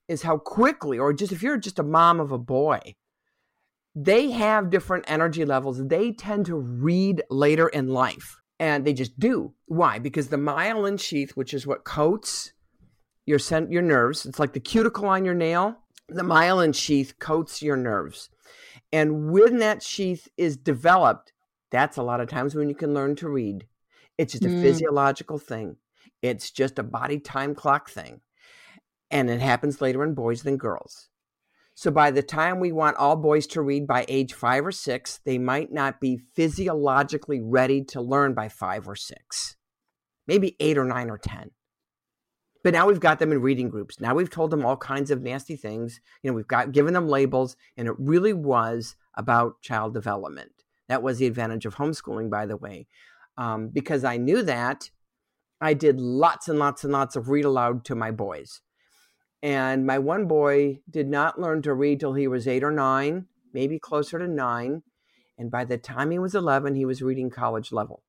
is 0.09 0.23
how 0.23 0.37
quickly, 0.37 0.97
or 0.97 1.13
just 1.13 1.31
if 1.31 1.41
you're 1.43 1.57
just 1.57 1.79
a 1.79 1.83
mom 1.83 2.19
of 2.19 2.31
a 2.31 2.37
boy, 2.37 2.95
they 3.95 4.31
have 4.31 4.71
different 4.71 5.05
energy 5.07 5.45
levels. 5.45 5.87
They 5.87 6.11
tend 6.11 6.47
to 6.47 6.55
read 6.55 7.23
later 7.29 7.69
in 7.69 7.87
life, 7.87 8.41
and 8.59 8.83
they 8.83 8.93
just 8.93 9.17
do. 9.19 9.53
Why? 9.67 9.99
Because 9.99 10.27
the 10.27 10.37
myelin 10.37 10.99
sheath, 10.99 11.37
which 11.37 11.53
is 11.53 11.67
what 11.67 11.85
coats 11.85 12.51
your 13.25 13.39
your 13.69 13.83
nerves, 13.83 14.25
it's 14.25 14.39
like 14.39 14.53
the 14.53 14.59
cuticle 14.59 15.05
on 15.05 15.23
your 15.23 15.35
nail. 15.35 15.77
The 16.09 16.23
myelin 16.23 16.73
sheath 16.73 17.19
coats 17.19 17.61
your 17.61 17.77
nerves, 17.77 18.29
and 18.91 19.31
when 19.31 19.59
that 19.59 19.83
sheath 19.83 20.27
is 20.37 20.57
developed, 20.57 21.33
that's 21.69 21.97
a 21.97 22.03
lot 22.03 22.19
of 22.19 22.27
times 22.27 22.55
when 22.55 22.67
you 22.67 22.75
can 22.75 22.95
learn 22.95 23.15
to 23.17 23.29
read. 23.29 23.67
It's 24.17 24.33
just 24.33 24.43
a 24.43 24.49
mm. 24.49 24.61
physiological 24.61 25.37
thing. 25.37 25.77
It's 26.23 26.49
just 26.49 26.79
a 26.79 26.83
body 26.83 27.19
time 27.19 27.53
clock 27.53 27.91
thing 27.91 28.21
and 29.11 29.29
it 29.29 29.41
happens 29.41 29.81
later 29.81 30.03
in 30.03 30.13
boys 30.13 30.43
than 30.43 30.57
girls. 30.57 31.09
So 31.75 31.91
by 31.91 32.11
the 32.11 32.21
time 32.21 32.59
we 32.59 32.71
want 32.71 32.97
all 32.97 33.15
boys 33.15 33.47
to 33.47 33.61
read 33.61 33.87
by 33.87 34.05
age 34.09 34.33
five 34.33 34.65
or 34.65 34.71
six, 34.71 35.21
they 35.25 35.37
might 35.37 35.71
not 35.71 36.01
be 36.01 36.19
physiologically 36.35 37.39
ready 37.41 37.83
to 37.85 38.01
learn 38.01 38.33
by 38.33 38.49
five 38.49 38.87
or 38.87 38.95
six, 38.95 39.55
maybe 40.27 40.57
eight 40.59 40.77
or 40.77 40.83
nine 40.83 41.09
or 41.09 41.17
10. 41.17 41.51
But 42.63 42.73
now 42.73 42.87
we've 42.87 42.99
got 42.99 43.19
them 43.19 43.31
in 43.31 43.41
reading 43.41 43.69
groups. 43.69 44.01
Now 44.01 44.13
we've 44.13 44.29
told 44.29 44.51
them 44.51 44.65
all 44.65 44.75
kinds 44.75 45.11
of 45.11 45.21
nasty 45.21 45.55
things. 45.55 46.01
You 46.21 46.29
know, 46.29 46.35
we've 46.35 46.47
got 46.47 46.73
given 46.73 46.93
them 46.93 47.07
labels, 47.07 47.55
and 47.77 47.87
it 47.87 47.95
really 47.97 48.33
was 48.33 48.97
about 49.15 49.61
child 49.61 49.93
development. 49.93 50.51
That 50.89 51.01
was 51.01 51.19
the 51.19 51.27
advantage 51.27 51.65
of 51.65 51.75
homeschooling, 51.75 52.29
by 52.29 52.45
the 52.45 52.57
way. 52.57 52.87
Um, 53.37 53.69
because 53.69 54.03
I 54.03 54.17
knew 54.17 54.43
that, 54.43 54.89
I 55.61 55.73
did 55.73 56.01
lots 56.01 56.49
and 56.49 56.59
lots 56.59 56.83
and 56.83 56.91
lots 56.91 57.15
of 57.15 57.29
read 57.29 57.45
aloud 57.45 57.85
to 57.85 57.95
my 57.95 58.11
boys. 58.11 58.59
And 59.41 59.85
my 59.85 59.99
one 59.99 60.27
boy 60.27 60.81
did 60.89 61.07
not 61.07 61.39
learn 61.39 61.61
to 61.61 61.73
read 61.73 61.99
till 61.99 62.13
he 62.13 62.27
was 62.27 62.47
eight 62.47 62.63
or 62.63 62.71
nine, 62.71 63.27
maybe 63.53 63.79
closer 63.79 64.19
to 64.19 64.27
nine. 64.27 64.83
And 65.37 65.49
by 65.49 65.63
the 65.63 65.77
time 65.77 66.11
he 66.11 66.19
was 66.19 66.35
11, 66.35 66.75
he 66.75 66.85
was 66.85 67.01
reading 67.01 67.29
college 67.29 67.71
level. 67.71 68.03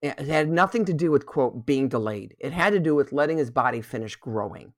It 0.00 0.20
had 0.20 0.48
nothing 0.48 0.84
to 0.84 0.92
do 0.92 1.10
with, 1.10 1.26
quote, 1.26 1.66
being 1.66 1.88
delayed. 1.88 2.36
It 2.38 2.52
had 2.52 2.72
to 2.74 2.78
do 2.78 2.94
with 2.94 3.12
letting 3.12 3.38
his 3.38 3.50
body 3.50 3.80
finish 3.80 4.14
growing. 4.14 4.74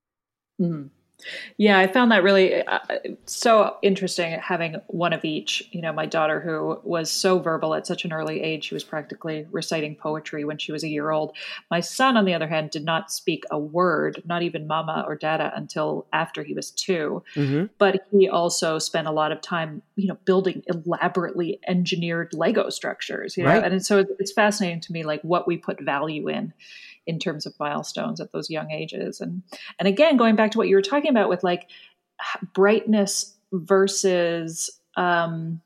Mm-hmm. 0.61 0.87
Yeah, 1.57 1.79
I 1.79 1.89
found 1.89 2.13
that 2.13 2.23
really 2.23 2.65
uh, 2.65 2.79
so 3.27 3.77
interesting 3.83 4.39
having 4.41 4.77
one 4.87 5.13
of 5.13 5.25
each. 5.25 5.69
You 5.73 5.83
know, 5.83 5.93
my 5.93 6.07
daughter, 6.07 6.41
who 6.41 6.81
was 6.85 7.11
so 7.11 7.41
verbal 7.41 7.75
at 7.75 7.87
such 7.87 8.05
an 8.05 8.13
early 8.13 8.41
age, 8.41 8.67
she 8.67 8.75
was 8.75 8.85
practically 8.85 9.47
reciting 9.51 9.97
poetry 9.97 10.45
when 10.45 10.59
she 10.59 10.71
was 10.71 10.85
a 10.85 10.89
year 10.89 11.11
old. 11.11 11.37
My 11.71 11.81
son, 11.81 12.17
on 12.17 12.25
the 12.25 12.35
other 12.35 12.47
hand, 12.47 12.71
did 12.71 12.85
not 12.85 13.11
speak 13.11 13.45
a 13.51 13.59
word, 13.59 14.23
not 14.27 14.43
even 14.43 14.69
mama 14.69 15.05
or 15.07 15.17
dada, 15.17 15.53
until 15.57 16.07
after 16.13 16.45
he 16.45 16.55
was 16.55 16.71
2 16.71 17.23
mm-hmm. 17.35 17.67
But 17.79 18.07
he 18.13 18.29
also 18.29 18.79
spent 18.79 19.09
a 19.09 19.13
lot 19.13 19.33
of 19.33 19.41
time, 19.41 19.83
you 19.97 20.07
know, 20.07 20.19
building 20.25 20.63
elaborately 20.69 21.59
engineered 21.67 22.33
Lego 22.33 22.71
structures. 22.71 23.37
You 23.37 23.43
know, 23.43 23.51
right. 23.51 23.73
and 23.73 23.85
so 23.85 24.05
it's 24.21 24.33
fascinating 24.33 24.81
to 24.83 24.93
me, 24.93 25.03
like 25.03 25.23
what 25.23 25.49
we 25.49 25.57
put 25.57 25.81
value 25.81 26.29
in 26.29 26.53
in 27.09 27.19
terms 27.19 27.47
of 27.47 27.55
milestones 27.59 28.21
at 28.21 28.31
those 28.33 28.51
young 28.51 28.71
ages 28.71 29.21
and 29.21 29.43
and 29.79 29.89
again 29.89 30.19
going 30.19 30.37
back 30.37 30.51
to 30.51 30.59
what 30.59 30.69
you 30.69 30.77
were 30.77 30.83
talking 30.83 31.08
about 31.09 31.29
with 31.29 31.45
like 31.45 31.69
brightness 32.55 33.35
versus 33.53 34.71
um, 34.97 35.61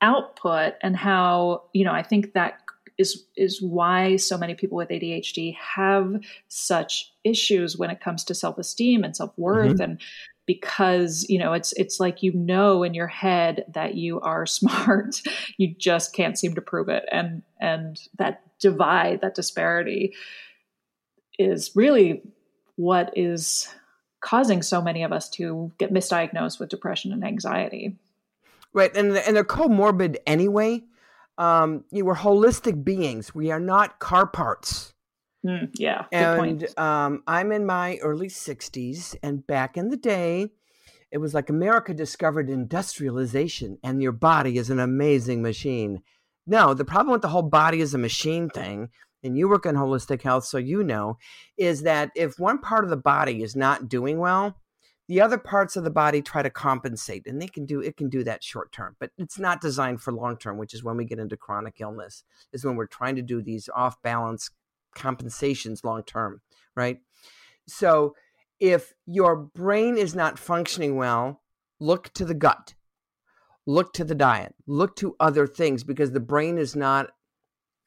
output 0.00 0.74
and 0.82 0.96
how 0.96 1.62
you 1.72 1.84
know 1.84 1.92
i 1.92 2.02
think 2.02 2.34
that 2.34 2.60
is 2.98 3.24
is 3.36 3.60
why 3.60 4.16
so 4.16 4.38
many 4.38 4.54
people 4.54 4.76
with 4.76 4.88
ADHD 4.88 5.56
have 5.56 6.20
such 6.48 7.12
issues 7.24 7.76
when 7.76 7.90
it 7.90 8.00
comes 8.00 8.24
to 8.24 8.34
self-esteem 8.34 9.02
and 9.02 9.16
self-worth 9.16 9.72
mm-hmm. 9.72 9.82
and 9.82 10.00
because 10.46 11.26
you 11.28 11.38
know 11.38 11.52
it's 11.52 11.72
it's 11.72 11.98
like 11.98 12.22
you 12.22 12.32
know 12.34 12.82
in 12.82 12.94
your 12.94 13.06
head 13.06 13.64
that 13.72 13.94
you 13.94 14.20
are 14.20 14.46
smart 14.46 15.20
you 15.58 15.74
just 15.76 16.12
can't 16.12 16.38
seem 16.38 16.54
to 16.54 16.60
prove 16.60 16.88
it 16.88 17.04
and 17.10 17.42
and 17.60 18.00
that 18.18 18.42
divide 18.60 19.20
that 19.20 19.34
disparity 19.34 20.14
is 21.38 21.72
really 21.74 22.22
what 22.76 23.12
is 23.16 23.68
causing 24.24 24.62
so 24.62 24.80
many 24.80 25.02
of 25.02 25.12
us 25.12 25.28
to 25.28 25.70
get 25.78 25.92
misdiagnosed 25.92 26.58
with 26.58 26.70
depression 26.70 27.12
and 27.12 27.22
anxiety. 27.24 27.94
Right, 28.72 28.94
and 28.96 29.16
and 29.16 29.36
they're 29.36 29.44
comorbid 29.44 30.16
anyway. 30.26 30.82
Um, 31.36 31.84
you 31.90 32.04
were 32.04 32.14
holistic 32.14 32.82
beings. 32.82 33.34
We 33.34 33.50
are 33.50 33.60
not 33.60 33.98
car 33.98 34.26
parts. 34.26 34.94
Mm, 35.46 35.70
yeah, 35.74 36.06
and 36.10 36.78
um, 36.78 37.22
I'm 37.26 37.52
in 37.52 37.66
my 37.66 37.98
early 37.98 38.28
60s, 38.28 39.14
and 39.22 39.46
back 39.46 39.76
in 39.76 39.90
the 39.90 39.96
day, 39.96 40.48
it 41.12 41.18
was 41.18 41.34
like 41.34 41.50
America 41.50 41.92
discovered 41.92 42.48
industrialization, 42.48 43.78
and 43.84 44.02
your 44.02 44.12
body 44.12 44.56
is 44.56 44.70
an 44.70 44.80
amazing 44.80 45.42
machine. 45.42 46.02
No, 46.46 46.72
the 46.72 46.84
problem 46.84 47.12
with 47.12 47.22
the 47.22 47.28
whole 47.28 47.42
body 47.42 47.80
is 47.80 47.92
a 47.92 47.98
machine 47.98 48.48
thing 48.48 48.88
and 49.24 49.36
you 49.36 49.48
work 49.48 49.66
in 49.66 49.74
holistic 49.74 50.22
health, 50.22 50.44
so 50.44 50.58
you 50.58 50.84
know, 50.84 51.18
is 51.56 51.82
that 51.82 52.10
if 52.14 52.38
one 52.38 52.58
part 52.58 52.84
of 52.84 52.90
the 52.90 52.96
body 52.96 53.42
is 53.42 53.56
not 53.56 53.88
doing 53.88 54.18
well, 54.18 54.56
the 55.08 55.20
other 55.20 55.38
parts 55.38 55.76
of 55.76 55.84
the 55.84 55.90
body 55.90 56.22
try 56.22 56.42
to 56.42 56.50
compensate 56.50 57.26
and 57.26 57.40
they 57.40 57.46
can 57.46 57.66
do 57.66 57.80
it 57.80 57.96
can 57.96 58.08
do 58.08 58.24
that 58.24 58.42
short 58.42 58.72
term 58.72 58.96
but 58.98 59.10
it's 59.18 59.38
not 59.38 59.60
designed 59.60 60.00
for 60.00 60.12
long 60.12 60.36
term 60.36 60.56
which 60.56 60.74
is 60.74 60.82
when 60.82 60.96
we 60.96 61.04
get 61.04 61.18
into 61.18 61.36
chronic 61.36 61.80
illness 61.80 62.24
is 62.52 62.64
when 62.64 62.76
we're 62.76 62.86
trying 62.86 63.16
to 63.16 63.22
do 63.22 63.42
these 63.42 63.68
off 63.74 64.00
balance 64.02 64.50
compensations 64.94 65.84
long 65.84 66.02
term 66.02 66.40
right? 66.76 66.98
So 67.66 68.14
if 68.60 68.92
your 69.06 69.36
brain 69.36 69.96
is 69.96 70.14
not 70.14 70.38
functioning 70.38 70.96
well 70.96 71.42
look 71.80 72.12
to 72.14 72.24
the 72.24 72.34
gut 72.34 72.74
look 73.66 73.92
to 73.92 74.04
the 74.04 74.14
diet 74.14 74.54
look 74.66 74.96
to 74.96 75.16
other 75.20 75.46
things 75.46 75.84
because 75.84 76.12
the 76.12 76.20
brain 76.20 76.58
is 76.58 76.76
not 76.76 77.10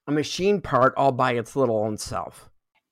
a 0.07 0.11
machine 0.11 0.61
part 0.61 0.93
all 0.97 1.11
by 1.11 1.33
its 1.33 1.55
little 1.55 1.77
own 1.77 1.97
self. 1.97 2.49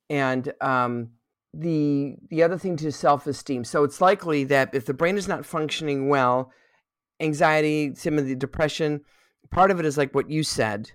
And 0.09 0.51
um, 0.61 1.11
the 1.53 2.15
the 2.29 2.43
other 2.43 2.57
thing 2.57 2.75
to 2.77 2.91
self 2.91 3.25
esteem. 3.27 3.63
So 3.63 3.83
it's 3.83 4.01
likely 4.01 4.43
that 4.45 4.73
if 4.73 4.85
the 4.85 4.93
brain 4.93 5.17
is 5.17 5.27
not 5.27 5.45
functioning 5.45 6.09
well, 6.09 6.51
anxiety, 7.19 7.95
some 7.95 8.17
of 8.17 8.27
the 8.27 8.35
depression, 8.35 9.01
part 9.51 9.71
of 9.71 9.79
it 9.79 9.85
is 9.85 9.97
like 9.97 10.13
what 10.13 10.29
you 10.29 10.43
said, 10.43 10.91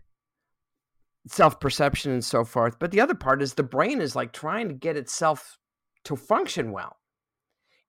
self 1.27 1.59
perception 1.61 2.13
and 2.13 2.25
so 2.25 2.45
forth. 2.45 2.79
But 2.79 2.91
the 2.91 3.01
other 3.01 3.15
part 3.15 3.43
is 3.43 3.55
the 3.55 3.63
brain 3.63 4.01
is 4.01 4.15
like 4.15 4.33
trying 4.33 4.69
to 4.69 4.75
get 4.75 4.97
itself 4.97 5.59
to 6.05 6.17
function 6.17 6.73
well. 6.73 6.97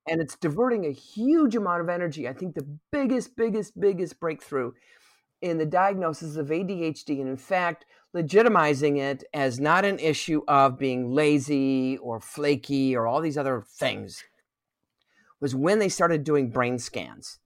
And 0.07 0.19
it's 0.19 0.35
diverting 0.35 0.85
a 0.85 0.91
huge 0.91 1.55
amount 1.55 1.81
of 1.81 1.89
energy. 1.89 2.27
I 2.27 2.33
think 2.33 2.55
the 2.55 2.67
biggest, 2.91 3.35
biggest, 3.35 3.79
biggest 3.79 4.19
breakthrough 4.19 4.71
in 5.41 5.57
the 5.57 5.65
diagnosis 5.65 6.37
of 6.37 6.47
ADHD, 6.47 7.19
and 7.19 7.29
in 7.29 7.37
fact, 7.37 7.85
legitimizing 8.15 8.97
it 8.97 9.24
as 9.34 9.60
not 9.60 9.86
an 9.86 10.00
issue 10.00 10.41
of 10.47 10.78
being 10.78 11.13
lazy 11.13 11.97
or 11.97 12.19
flaky 12.19 12.95
or 12.95 13.08
all 13.08 13.21
these 13.21 13.38
other 13.38 13.63
things, 13.65 14.24
was 15.39 15.56
when 15.56 15.80
they 15.80 15.89
started 15.89 16.24
doing 16.24 16.50
brain 16.50 16.78
scans. 16.78 17.39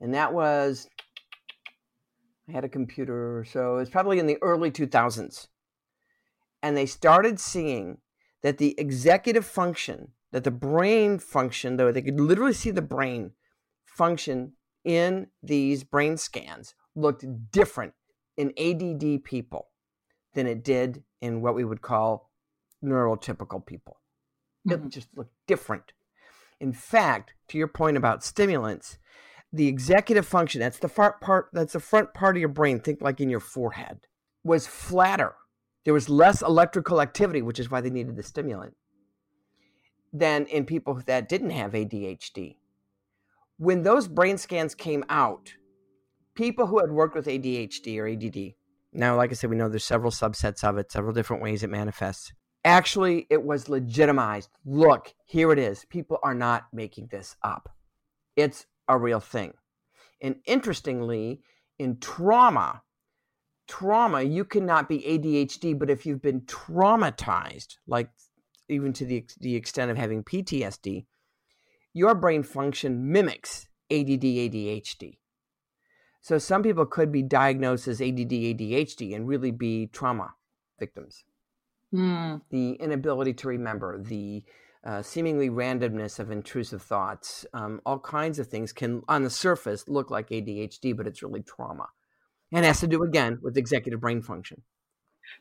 And 0.00 0.14
that 0.14 0.32
was, 0.32 0.88
I 2.48 2.52
had 2.52 2.64
a 2.64 2.68
computer, 2.68 3.46
so 3.48 3.78
it's 3.78 3.90
probably 3.90 4.18
in 4.18 4.26
the 4.26 4.38
early 4.42 4.70
2000s. 4.70 5.48
And 6.62 6.76
they 6.76 6.86
started 6.86 7.38
seeing 7.38 7.98
that 8.42 8.58
the 8.58 8.74
executive 8.78 9.46
function, 9.46 10.08
that 10.32 10.44
the 10.44 10.50
brain 10.50 11.18
function, 11.18 11.76
though 11.76 11.92
they 11.92 12.02
could 12.02 12.20
literally 12.20 12.52
see 12.52 12.70
the 12.70 12.82
brain 12.82 13.32
function 13.84 14.52
in 14.84 15.28
these 15.42 15.84
brain 15.84 16.16
scans 16.16 16.74
looked 16.94 17.24
different 17.52 17.94
in 18.40 18.52
ADD 18.58 19.22
people 19.24 19.68
than 20.34 20.46
it 20.46 20.64
did 20.64 21.02
in 21.20 21.42
what 21.42 21.54
we 21.54 21.64
would 21.64 21.82
call 21.82 22.30
neurotypical 22.82 23.64
people. 23.64 24.00
Mm-hmm. 24.66 24.86
It 24.86 24.90
just 24.90 25.08
looked 25.14 25.34
different. 25.46 25.92
In 26.60 26.72
fact, 26.72 27.34
to 27.48 27.58
your 27.58 27.68
point 27.68 27.96
about 27.96 28.24
stimulants, 28.24 28.98
the 29.52 29.66
executive 29.66 30.26
function, 30.26 30.60
that's 30.60 30.78
the 30.78 30.88
front 30.88 31.20
part, 31.20 31.48
that's 31.52 31.72
the 31.72 31.80
front 31.80 32.14
part 32.14 32.36
of 32.36 32.40
your 32.40 32.48
brain, 32.48 32.80
think 32.80 33.02
like 33.02 33.20
in 33.20 33.30
your 33.30 33.40
forehead, 33.40 34.06
was 34.44 34.66
flatter. 34.66 35.34
There 35.84 35.94
was 35.94 36.08
less 36.08 36.42
electrical 36.42 37.00
activity, 37.00 37.42
which 37.42 37.58
is 37.58 37.70
why 37.70 37.80
they 37.80 37.90
needed 37.90 38.16
the 38.16 38.22
stimulant, 38.22 38.74
than 40.12 40.46
in 40.46 40.64
people 40.64 41.02
that 41.06 41.28
didn't 41.28 41.50
have 41.50 41.72
ADHD 41.72 42.56
when 43.60 43.82
those 43.82 44.08
brain 44.08 44.38
scans 44.38 44.74
came 44.74 45.04
out, 45.10 45.52
people 46.34 46.66
who 46.66 46.78
had 46.78 46.90
worked 46.90 47.14
with 47.14 47.26
ADHD 47.26 47.98
or 47.98 48.08
ADD, 48.08 48.54
now, 48.92 49.16
like 49.16 49.30
I 49.30 49.34
said, 49.34 49.50
we 49.50 49.56
know 49.56 49.68
there's 49.68 49.84
several 49.84 50.10
subsets 50.10 50.64
of 50.64 50.76
it, 50.76 50.90
several 50.90 51.12
different 51.12 51.42
ways 51.42 51.62
it 51.62 51.70
manifests. 51.70 52.32
Actually, 52.64 53.26
it 53.30 53.42
was 53.42 53.68
legitimized. 53.68 54.50
Look, 54.64 55.14
here 55.24 55.52
it 55.52 55.58
is. 55.58 55.86
People 55.88 56.18
are 56.22 56.34
not 56.34 56.66
making 56.72 57.08
this 57.10 57.36
up. 57.42 57.70
It's 58.36 58.66
a 58.88 58.98
real 58.98 59.20
thing. 59.20 59.54
And 60.20 60.36
interestingly, 60.44 61.40
in 61.78 61.98
trauma, 61.98 62.82
trauma, 63.68 64.22
you 64.22 64.44
cannot 64.44 64.88
be 64.88 64.98
ADHD, 64.98 65.78
but 65.78 65.88
if 65.88 66.04
you've 66.04 66.20
been 66.20 66.42
traumatized, 66.42 67.76
like 67.86 68.10
even 68.68 68.92
to 68.94 69.04
the, 69.04 69.24
the 69.38 69.54
extent 69.54 69.90
of 69.90 69.96
having 69.96 70.24
PTSD, 70.24 71.06
your 71.94 72.14
brain 72.14 72.42
function 72.42 73.10
mimics 73.10 73.66
ADD, 73.90 74.22
ADHD. 74.22 75.19
So 76.20 76.38
some 76.38 76.62
people 76.62 76.86
could 76.86 77.10
be 77.10 77.22
diagnosed 77.22 77.88
as 77.88 78.00
ADD, 78.00 78.30
ADHD 78.30 79.14
and 79.14 79.26
really 79.26 79.50
be 79.50 79.86
trauma 79.86 80.34
victims. 80.78 81.24
Mm. 81.94 82.42
The 82.50 82.72
inability 82.74 83.32
to 83.34 83.48
remember, 83.48 84.02
the 84.02 84.44
uh, 84.84 85.02
seemingly 85.02 85.50
randomness 85.50 86.18
of 86.18 86.30
intrusive 86.30 86.82
thoughts, 86.82 87.44
um, 87.52 87.80
all 87.84 87.98
kinds 87.98 88.38
of 88.38 88.46
things 88.46 88.72
can, 88.72 89.02
on 89.08 89.24
the 89.24 89.30
surface, 89.30 89.88
look 89.88 90.10
like 90.10 90.28
ADHD, 90.28 90.96
but 90.96 91.06
it's 91.06 91.22
really 91.22 91.42
trauma. 91.42 91.88
And 92.52 92.64
has 92.64 92.80
to 92.80 92.86
do 92.86 93.02
again 93.02 93.38
with 93.42 93.56
executive 93.56 94.00
brain 94.00 94.22
function. 94.22 94.62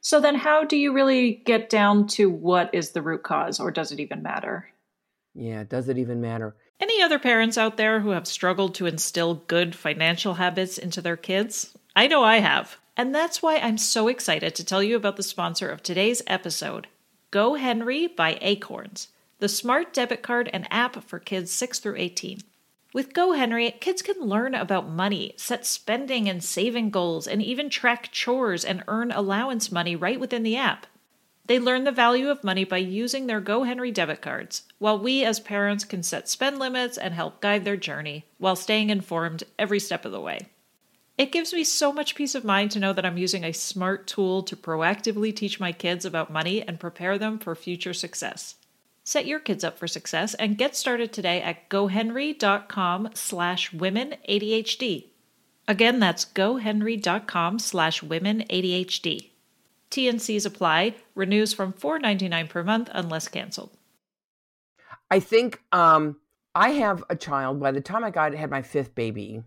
So 0.02 0.20
then, 0.20 0.36
how 0.36 0.64
do 0.64 0.78
you 0.78 0.94
really 0.94 1.42
get 1.46 1.70
down 1.70 2.06
to 2.08 2.30
what 2.30 2.70
is 2.74 2.92
the 2.92 3.02
root 3.02 3.24
cause, 3.24 3.60
or 3.60 3.72
does 3.72 3.92
it 3.92 4.00
even 4.00 4.22
matter? 4.22 4.70
Yeah, 5.34 5.64
does 5.64 5.90
it 5.90 5.98
even 5.98 6.22
matter? 6.22 6.56
Any 6.80 7.02
other 7.02 7.20
parents 7.20 7.58
out 7.58 7.76
there 7.76 8.00
who 8.00 8.12
have 8.12 8.26
struggled 8.26 8.74
to 8.76 8.86
instill 8.86 9.36
good 9.48 9.76
financial 9.76 10.36
habits 10.36 10.78
into 10.78 11.02
their 11.02 11.18
kids? 11.18 11.78
I 11.96 12.08
know 12.08 12.24
I 12.24 12.38
have. 12.38 12.78
And 12.96 13.14
that's 13.14 13.42
why 13.42 13.58
I'm 13.58 13.78
so 13.78 14.08
excited 14.08 14.56
to 14.56 14.66
tell 14.66 14.82
you 14.82 14.96
about 14.96 15.18
the 15.18 15.24
sponsor 15.24 15.70
of 15.70 15.84
today's 15.84 16.22
episode, 16.28 16.88
GoHenry 17.32 18.16
by 18.16 18.38
Acorns. 18.42 19.10
the 19.40 19.50
smart 19.50 19.94
debit 19.94 20.22
card 20.22 20.50
and 20.52 20.68
app 20.70 21.04
for 21.04 21.18
kids 21.20 21.52
6 21.52 21.80
through 21.80 21.96
18. 21.98 22.42
With 22.92 23.14
GoHenry, 23.14 23.80
kids 23.80 24.02
can 24.02 24.20
learn 24.20 24.56
about 24.56 24.90
money, 24.90 25.34
set 25.38 25.66
spending 25.66 26.28
and 26.28 26.44
saving 26.44 26.90
goals, 26.90 27.28
and 27.28 27.42
even 27.42 27.70
track 27.70 28.10
chores 28.12 28.66
and 28.66 28.84
earn 28.88 29.12
allowance 29.12 29.72
money 29.72 29.96
right 29.96 30.20
within 30.20 30.44
the 30.44 30.58
app. 30.58 30.88
They 31.50 31.58
learn 31.58 31.84
the 31.84 31.92
value 31.92 32.30
of 32.30 32.44
money 32.44 32.64
by 32.64 32.78
using 32.78 33.26
their 33.26 33.42
GoHenry 33.42 33.92
debit 33.92 34.22
cards, 34.22 34.68
while 34.78 35.00
we 35.00 35.26
as 35.26 35.40
parents 35.40 35.84
can 35.84 36.04
set 36.04 36.30
spend 36.30 36.60
limits 36.60 36.96
and 36.96 37.12
help 37.12 37.42
guide 37.42 37.66
their 37.66 37.76
journey 37.76 38.26
while 38.38 38.56
staying 38.56 38.92
informed 38.92 39.44
every 39.58 39.80
step 39.80 40.06
of 40.06 40.12
the 40.12 40.22
way. 40.22 40.42
It 41.18 41.32
gives 41.32 41.52
me 41.52 41.64
so 41.64 41.92
much 41.92 42.14
peace 42.14 42.36
of 42.36 42.44
mind 42.44 42.70
to 42.72 42.80
know 42.80 42.94
that 42.94 43.04
I'm 43.04 43.18
using 43.18 43.44
a 43.44 43.52
smart 43.52 44.06
tool 44.06 44.44
to 44.44 44.56
proactively 44.56 45.36
teach 45.36 45.60
my 45.60 45.72
kids 45.72 46.06
about 46.06 46.32
money 46.32 46.62
and 46.62 46.80
prepare 46.80 47.18
them 47.18 47.40
for 47.40 47.56
future 47.56 47.96
success. 47.96 48.54
Set 49.04 49.26
your 49.26 49.40
kids 49.40 49.64
up 49.64 49.80
for 49.80 49.88
success 49.88 50.36
and 50.36 50.56
get 50.56 50.76
started 50.76 51.12
today 51.12 51.42
at 51.42 51.68
gohenry.com 51.68 53.10
slash 53.16 53.74
women 53.74 54.14
ADHD. 54.30 55.08
Again, 55.68 56.00
that's 56.00 56.26
gohenry.com 56.26 57.58
slash 57.58 58.04
women 58.04 58.44
ADHD. 58.52 59.29
TNCs 59.92 60.46
apply, 60.46 60.96
renews 61.16 61.54
from 61.54 61.74
$4.99 61.74 62.50
per 62.50 62.64
month 62.64 62.90
unless 62.94 63.28
canceled. 63.28 63.78
I 65.10 65.20
think 65.20 65.62
um, 65.72 66.18
I 66.54 66.72
have 66.72 67.04
a 67.10 67.16
child. 67.16 67.60
By 67.60 67.72
the 67.72 67.82
time 67.82 68.04
I 68.04 68.12
got 68.12 68.34
had 68.34 68.52
my 68.52 68.62
fifth 68.62 68.94
baby, 68.94 69.42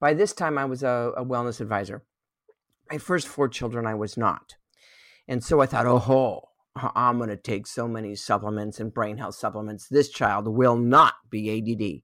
by 0.00 0.14
this 0.14 0.32
time 0.32 0.58
I 0.58 0.64
was 0.64 0.82
a, 0.82 1.12
a 1.16 1.24
wellness 1.24 1.60
advisor. 1.60 2.04
My 2.90 2.98
first 2.98 3.26
four 3.26 3.48
children, 3.48 3.86
I 3.86 3.94
was 3.94 4.16
not. 4.16 4.54
And 5.26 5.42
so 5.42 5.60
I 5.60 5.66
thought, 5.66 5.86
oh, 5.86 5.98
ho, 5.98 6.48
I'm 6.76 7.18
going 7.18 7.28
to 7.30 7.36
take 7.36 7.66
so 7.66 7.86
many 7.86 8.14
supplements 8.14 8.80
and 8.80 8.92
brain 8.92 9.18
health 9.18 9.34
supplements. 9.34 9.88
This 9.88 10.08
child 10.08 10.48
will 10.48 10.76
not 10.76 11.14
be 11.30 11.50
ADD. 11.50 12.02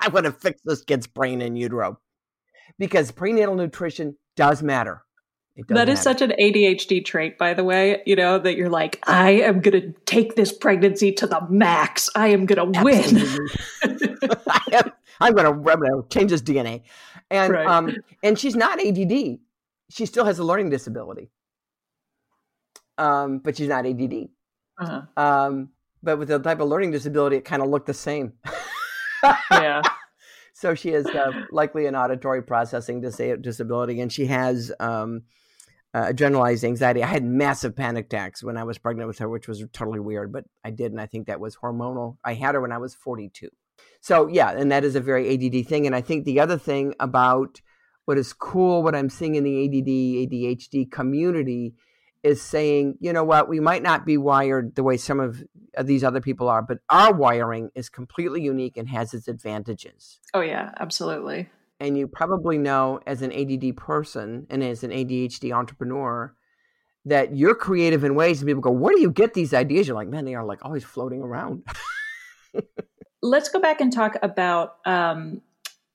I 0.00 0.08
want 0.08 0.26
to 0.26 0.32
fix 0.32 0.60
this 0.64 0.82
kid's 0.82 1.06
brain 1.06 1.42
in 1.42 1.56
utero 1.56 2.00
because 2.78 3.10
prenatal 3.10 3.56
nutrition 3.56 4.16
does 4.36 4.62
matter. 4.62 5.02
That 5.66 5.74
matter. 5.74 5.96
such 5.96 6.22
an 6.22 6.32
ADHD 6.38 7.04
trait, 7.04 7.36
by 7.36 7.54
the 7.54 7.64
way, 7.64 8.02
you 8.06 8.14
know, 8.14 8.38
that 8.38 8.56
you're 8.56 8.68
like, 8.68 9.02
I 9.06 9.30
am 9.30 9.60
going 9.60 9.80
to 9.80 9.92
take 10.06 10.36
this 10.36 10.52
pregnancy 10.52 11.12
to 11.12 11.26
the 11.26 11.40
max. 11.50 12.08
I 12.14 12.28
am 12.28 12.46
going 12.46 12.72
to 12.72 12.82
win. 12.82 13.48
I 14.46 14.60
am, 14.72 14.92
I'm 15.20 15.34
going 15.34 15.74
to 15.74 16.06
change 16.10 16.30
his 16.30 16.42
DNA. 16.42 16.82
And, 17.30 17.52
right. 17.52 17.66
um, 17.66 17.96
and 18.22 18.38
she's 18.38 18.54
not 18.54 18.80
ADD. 18.84 19.38
She 19.90 20.06
still 20.06 20.24
has 20.24 20.38
a 20.38 20.44
learning 20.44 20.70
disability 20.70 21.30
um, 22.98 23.38
but 23.38 23.56
she's 23.56 23.68
not 23.68 23.86
ADD. 23.86 24.28
Uh-huh. 24.78 25.02
Um, 25.16 25.70
but 26.02 26.18
with 26.18 26.28
the 26.28 26.38
type 26.38 26.60
of 26.60 26.68
learning 26.68 26.90
disability, 26.90 27.36
it 27.36 27.44
kind 27.44 27.62
of 27.62 27.68
looked 27.68 27.86
the 27.86 27.94
same. 27.94 28.34
yeah. 29.50 29.82
So 30.54 30.74
she 30.74 30.88
has 30.88 31.06
uh, 31.06 31.30
likely 31.52 31.86
an 31.86 31.94
auditory 31.94 32.42
processing 32.42 33.00
dis- 33.00 33.20
disability, 33.40 34.00
and 34.00 34.12
she 34.12 34.26
has 34.26 34.72
um, 34.80 35.22
uh, 35.94 36.12
generalized 36.12 36.64
anxiety. 36.64 37.02
I 37.02 37.06
had 37.06 37.24
massive 37.24 37.74
panic 37.74 38.06
attacks 38.06 38.42
when 38.42 38.56
I 38.56 38.64
was 38.64 38.78
pregnant 38.78 39.08
with 39.08 39.18
her, 39.18 39.28
which 39.28 39.48
was 39.48 39.64
totally 39.72 40.00
weird, 40.00 40.32
but 40.32 40.44
I 40.64 40.70
did, 40.70 40.92
and 40.92 41.00
I 41.00 41.06
think 41.06 41.26
that 41.26 41.40
was 41.40 41.56
hormonal. 41.56 42.16
I 42.24 42.34
had 42.34 42.54
her 42.54 42.60
when 42.60 42.72
I 42.72 42.78
was 42.78 42.94
42. 42.94 43.48
So 44.00 44.28
yeah, 44.28 44.50
and 44.50 44.70
that 44.70 44.84
is 44.84 44.94
a 44.94 45.00
very 45.00 45.32
ADD 45.34 45.66
thing. 45.66 45.86
And 45.86 45.94
I 45.94 46.00
think 46.00 46.24
the 46.24 46.40
other 46.40 46.58
thing 46.58 46.94
about 47.00 47.60
what 48.04 48.18
is 48.18 48.32
cool, 48.32 48.82
what 48.82 48.94
I'm 48.94 49.10
seeing 49.10 49.34
in 49.34 49.44
the 49.44 49.64
ADD 49.64 50.30
ADHD 50.30 50.90
community 50.90 51.74
is 52.22 52.42
saying, 52.42 52.96
you 53.00 53.12
know 53.12 53.24
what, 53.24 53.48
we 53.48 53.60
might 53.60 53.82
not 53.82 54.04
be 54.04 54.16
wired 54.16 54.74
the 54.74 54.82
way 54.82 54.96
some 54.96 55.20
of 55.20 55.42
these 55.84 56.02
other 56.02 56.20
people 56.20 56.48
are, 56.48 56.62
but 56.62 56.78
our 56.88 57.12
wiring 57.12 57.70
is 57.74 57.88
completely 57.88 58.42
unique 58.42 58.76
and 58.76 58.88
has 58.88 59.14
its 59.14 59.28
advantages. 59.28 60.18
Oh, 60.34 60.40
yeah, 60.40 60.72
absolutely. 60.80 61.48
And 61.80 61.96
you 61.96 62.08
probably 62.08 62.58
know 62.58 63.00
as 63.06 63.22
an 63.22 63.32
ADD 63.32 63.76
person 63.76 64.46
and 64.50 64.64
as 64.64 64.82
an 64.82 64.90
ADHD 64.90 65.52
entrepreneur 65.52 66.34
that 67.04 67.36
you're 67.36 67.54
creative 67.54 68.04
in 68.04 68.14
ways 68.14 68.40
and 68.40 68.48
people 68.48 68.62
go, 68.62 68.70
Where 68.70 68.94
do 68.94 69.00
you 69.00 69.10
get 69.10 69.34
these 69.34 69.54
ideas? 69.54 69.86
You're 69.86 69.96
like, 69.96 70.08
Man, 70.08 70.24
they 70.24 70.34
are 70.34 70.44
like 70.44 70.64
always 70.64 70.84
floating 70.84 71.22
around. 71.22 71.64
Let's 73.22 73.48
go 73.48 73.60
back 73.60 73.80
and 73.80 73.92
talk 73.92 74.16
about 74.22 74.76
um, 74.84 75.40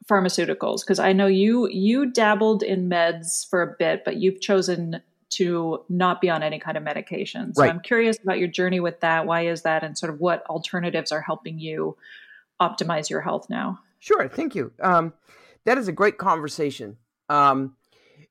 pharmaceuticals 0.10 0.82
because 0.82 1.00
I 1.00 1.14
know 1.14 1.28
you 1.28 1.68
you 1.70 2.12
dabbled 2.12 2.64
in 2.64 2.90
meds 2.90 3.48
for 3.50 3.62
a 3.62 3.76
bit, 3.78 4.04
but 4.06 4.18
you've 4.18 4.42
chosen 4.42 5.02
to 5.32 5.84
not 5.90 6.22
be 6.22 6.30
on 6.30 6.44
any 6.44 6.60
kind 6.60 6.78
of 6.78 6.84
medication. 6.84 7.54
So 7.54 7.64
right. 7.64 7.72
I'm 7.72 7.80
curious 7.80 8.18
about 8.22 8.40
your 8.40 8.48
journey 8.48 8.80
with 8.80 9.00
that. 9.00 9.26
Why 9.26 9.48
is 9.48 9.64
that? 9.64 9.84
And 9.84 9.98
sort 9.98 10.14
of 10.14 10.20
what 10.20 10.46
alternatives 10.46 11.12
are 11.12 11.22
helping 11.22 11.58
you 11.60 11.98
optimize 12.62 13.10
your 13.10 13.22
health 13.22 13.50
now? 13.50 13.80
Sure. 14.00 14.28
Thank 14.28 14.54
you. 14.54 14.72
Um, 14.82 15.14
that 15.66 15.78
is 15.78 15.88
a 15.88 15.92
great 15.94 16.18
conversation. 16.18 16.98
Um, 17.30 17.76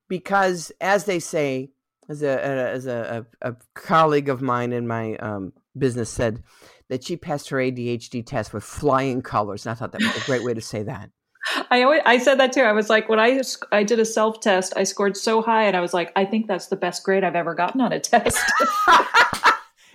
because 0.09 0.73
as 0.81 1.05
they 1.05 1.18
say, 1.18 1.71
as 2.09 2.23
a, 2.23 2.45
as 2.45 2.87
a, 2.87 3.27
a, 3.40 3.51
a 3.51 3.57
colleague 3.75 4.29
of 4.29 4.42
mine 4.42 4.73
in 4.73 4.87
my 4.87 5.16
um, 5.16 5.53
business 5.77 6.11
said 6.11 6.42
that 6.88 7.05
she 7.05 7.16
passed 7.16 7.49
her 7.49 7.57
ADHD 7.57 8.25
test 8.25 8.53
with 8.53 8.64
flying 8.64 9.23
colors. 9.23 9.64
And 9.64 9.71
I 9.71 9.75
thought 9.75 9.92
that 9.92 10.03
was 10.03 10.16
a 10.16 10.27
great 10.27 10.45
way 10.45 10.53
to 10.55 10.61
say 10.61 10.83
that. 10.83 11.11
I 11.71 11.83
always 11.83 12.03
I 12.05 12.18
said 12.18 12.38
that 12.38 12.53
too. 12.53 12.62
I 12.62 12.73
was 12.73 12.88
like, 12.88 13.09
when 13.09 13.18
I 13.18 13.40
I 13.73 13.83
did 13.83 13.99
a 13.99 14.05
self 14.05 14.40
test, 14.40 14.75
I 14.77 14.85
scored 14.85 15.16
so 15.16 15.42
high, 15.42 15.64
and 15.64 15.77
I 15.77 15.81
was 15.81 15.92
like, 15.92 16.12
I 16.14 16.25
think 16.25 16.47
that's 16.47 16.66
the 16.68 16.77
best 16.77 17.03
grade 17.03 17.25
I've 17.25 17.35
ever 17.35 17.55
gotten 17.55 17.81
on 17.81 17.92
a 17.92 18.01
test. 18.01 18.38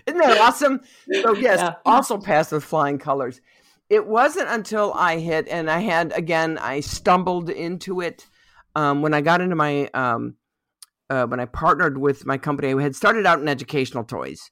Isn't 0.08 0.19
that 0.19 0.38
awesome? 0.39 0.82
So 1.21 1.34
yes, 1.36 1.60
yeah. 1.62 1.76
also 1.86 2.17
passed 2.17 2.52
with 2.52 2.63
flying 2.63 2.97
colors. 2.97 3.41
It 3.89 4.06
wasn't 4.06 4.50
until 4.50 4.93
I 4.93 5.19
hit, 5.19 5.47
and 5.47 5.69
I 5.69 5.80
had 5.80 6.12
again, 6.13 6.58
I 6.58 6.82
stumbled 6.82 7.50
into 7.50 8.02
it 8.02 8.28
um, 8.76 9.02
when 9.02 9.13
I 9.13 9.21
got 9.21 9.41
into 9.41 9.56
my 9.56 9.88
um, 9.93 10.36
uh, 11.10 11.26
when 11.26 11.39
I 11.39 11.45
partnered 11.45 11.97
with 11.97 12.26
my 12.26 12.38
company. 12.38 12.73
I 12.73 12.82
had 12.82 12.95
started 12.95 13.26
out 13.26 13.39
in 13.39 13.47
educational 13.47 14.04
toys, 14.04 14.52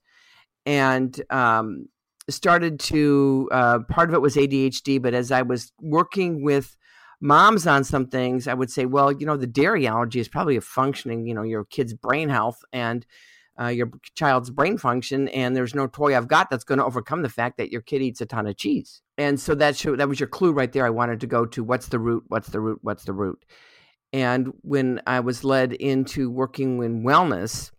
and 0.66 1.22
um, 1.30 1.88
started 2.30 2.80
to 2.80 3.50
uh, 3.52 3.80
part 3.90 4.10
of 4.10 4.16
it 4.16 4.22
was 4.22 4.36
ADHD, 4.36 5.02
but 5.02 5.14
as 5.14 5.32
I 5.32 5.42
was 5.42 5.72
working 5.82 6.44
with 6.44 6.76
moms 7.22 7.68
on 7.68 7.84
some 7.84 8.08
things, 8.08 8.48
I 8.48 8.54
would 8.54 8.72
say, 8.72 8.86
well, 8.86 9.12
you 9.12 9.26
know, 9.26 9.38
the 9.38 9.48
dairy 9.48 9.88
allergy 9.88 10.20
is 10.20 10.28
probably 10.28 10.56
a 10.56 10.62
functioning, 10.62 11.28
you 11.28 11.34
know, 11.34 11.44
your 11.44 11.66
kid's 11.66 11.94
brain 11.94 12.30
health 12.30 12.60
and 12.74 13.06
uh, 13.60 13.68
your 13.68 13.90
child's 14.16 14.50
brain 14.50 14.78
function, 14.78 15.28
and 15.30 15.56
there's 15.56 15.76
no 15.76 15.88
toy 15.88 16.16
I've 16.16 16.28
got 16.28 16.50
that's 16.50 16.64
going 16.64 16.80
to 16.80 16.86
overcome 16.86 17.22
the 17.22 17.30
fact 17.30 17.58
that 17.58 17.72
your 17.72 17.82
kid 17.82 18.02
eats 18.02 18.22
a 18.22 18.26
ton 18.26 18.48
of 18.48 18.58
cheese. 18.58 19.02
And 19.18 19.40
so 19.40 19.56
that 19.56 19.78
should, 19.78 20.00
that 20.00 20.10
was 20.10 20.20
your 20.20 20.28
clue 20.28 20.52
right 20.52 20.72
there. 20.72 20.86
I 20.86 20.90
wanted 20.90 21.22
to 21.22 21.28
go 21.28 21.46
to 21.46 21.64
what's 21.64 21.88
the 21.88 22.00
root, 22.00 22.24
what's 22.28 22.50
the 22.50 22.60
root, 22.60 22.80
what's 22.82 23.06
the 23.06 23.14
root. 23.14 23.46
And 24.12 24.54
when 24.62 25.02
I 25.08 25.22
was 25.22 25.44
led 25.44 25.74
into 25.74 26.30
working 26.30 26.84
in 26.84 27.04
wellness, 27.04 27.72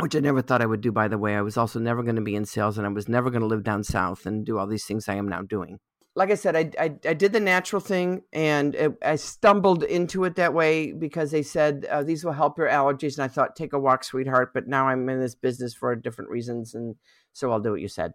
which 0.00 0.16
I 0.16 0.20
never 0.20 0.42
thought 0.42 0.62
I 0.62 0.66
would 0.66 0.80
do, 0.80 0.92
by 0.92 1.08
the 1.08 1.18
way, 1.18 1.36
I 1.36 1.42
was 1.42 1.56
also 1.56 1.78
never 1.78 2.02
going 2.02 2.16
to 2.16 2.22
be 2.22 2.34
in 2.34 2.44
sales, 2.44 2.76
and 2.76 2.86
I 2.86 2.90
was 2.90 3.08
never 3.08 3.30
going 3.30 3.42
to 3.42 3.46
live 3.46 3.62
down 3.62 3.84
south 3.84 4.26
and 4.26 4.44
do 4.44 4.58
all 4.58 4.66
these 4.66 4.84
things 4.84 5.08
I 5.08 5.14
am 5.14 5.28
now 5.28 5.42
doing 5.42 5.78
like 6.14 6.30
I 6.30 6.34
said, 6.34 6.56
I, 6.56 6.70
I, 6.78 6.94
I 7.08 7.14
did 7.14 7.32
the 7.32 7.40
natural 7.40 7.80
thing 7.80 8.22
and 8.32 8.74
it, 8.74 8.92
I 9.02 9.16
stumbled 9.16 9.82
into 9.82 10.24
it 10.24 10.36
that 10.36 10.52
way 10.52 10.92
because 10.92 11.30
they 11.30 11.42
said 11.42 11.86
uh, 11.90 12.02
these 12.02 12.22
will 12.24 12.32
help 12.32 12.58
your 12.58 12.68
allergies. 12.68 13.16
And 13.16 13.24
I 13.24 13.28
thought, 13.28 13.56
take 13.56 13.72
a 13.72 13.78
walk, 13.78 14.04
sweetheart. 14.04 14.52
But 14.52 14.68
now 14.68 14.88
I'm 14.88 15.08
in 15.08 15.20
this 15.20 15.34
business 15.34 15.74
for 15.74 15.94
different 15.96 16.30
reasons. 16.30 16.74
And 16.74 16.96
so 17.32 17.50
I'll 17.50 17.60
do 17.60 17.70
what 17.70 17.80
you 17.80 17.88
said. 17.88 18.12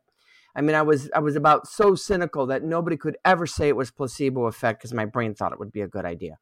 I 0.55 0.61
mean, 0.61 0.75
I 0.75 0.81
was 0.81 1.09
I 1.15 1.19
was 1.19 1.35
about 1.35 1.67
so 1.67 1.93
cynical 1.93 2.47
that 2.47 2.63
nobody 2.63 2.97
could 2.97 3.17
ever 3.23 3.45
say 3.45 3.67
it 3.67 3.75
was 3.75 3.91
placebo 3.91 4.45
effect 4.45 4.79
because 4.79 4.93
my 4.93 5.05
brain 5.05 5.35
thought 5.35 5.53
it 5.53 5.59
would 5.59 5.71
be 5.71 5.81
a 5.81 5.87
good 5.87 6.05
idea. 6.05 6.39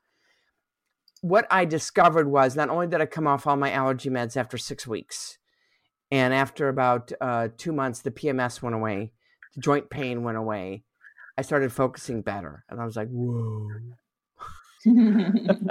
What 1.22 1.48
I 1.52 1.65
discovered 1.65 2.30
was 2.30 2.56
not 2.56 2.70
only 2.70 2.88
did 2.88 3.02
I 3.02 3.08
come 3.08 3.28
off 3.28 3.46
all 3.46 3.58
my 3.58 3.72
allergy 3.72 4.10
meds 4.10 4.38
after 4.38 4.58
six 4.58 4.88
weeks, 4.88 5.38
and 6.12 6.34
after 6.34 6.70
about 6.70 7.12
uh, 7.20 7.50
two 7.58 7.74
months, 7.74 8.02
the 8.02 8.12
PMS 8.12 8.62
went 8.62 8.76
away, 8.76 9.12
the 9.54 9.62
joint 9.62 9.89
pain 9.89 10.24
went 10.24 10.38
away, 10.38 10.84
I 11.38 11.41
started 11.41 11.71
focusing 11.71 12.21
better, 12.21 12.63
and 12.69 12.80
I 12.80 12.86
was 12.86 12.95
like, 12.95 13.10
whoa. 13.10 13.69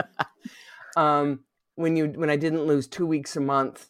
um, 0.97 1.41
when 1.77 1.97
you 1.97 2.07
when 2.07 2.31
I 2.31 2.37
didn't 2.37 2.67
lose 2.67 2.87
two 2.87 3.07
weeks 3.07 3.37
a 3.37 3.41
month 3.41 3.89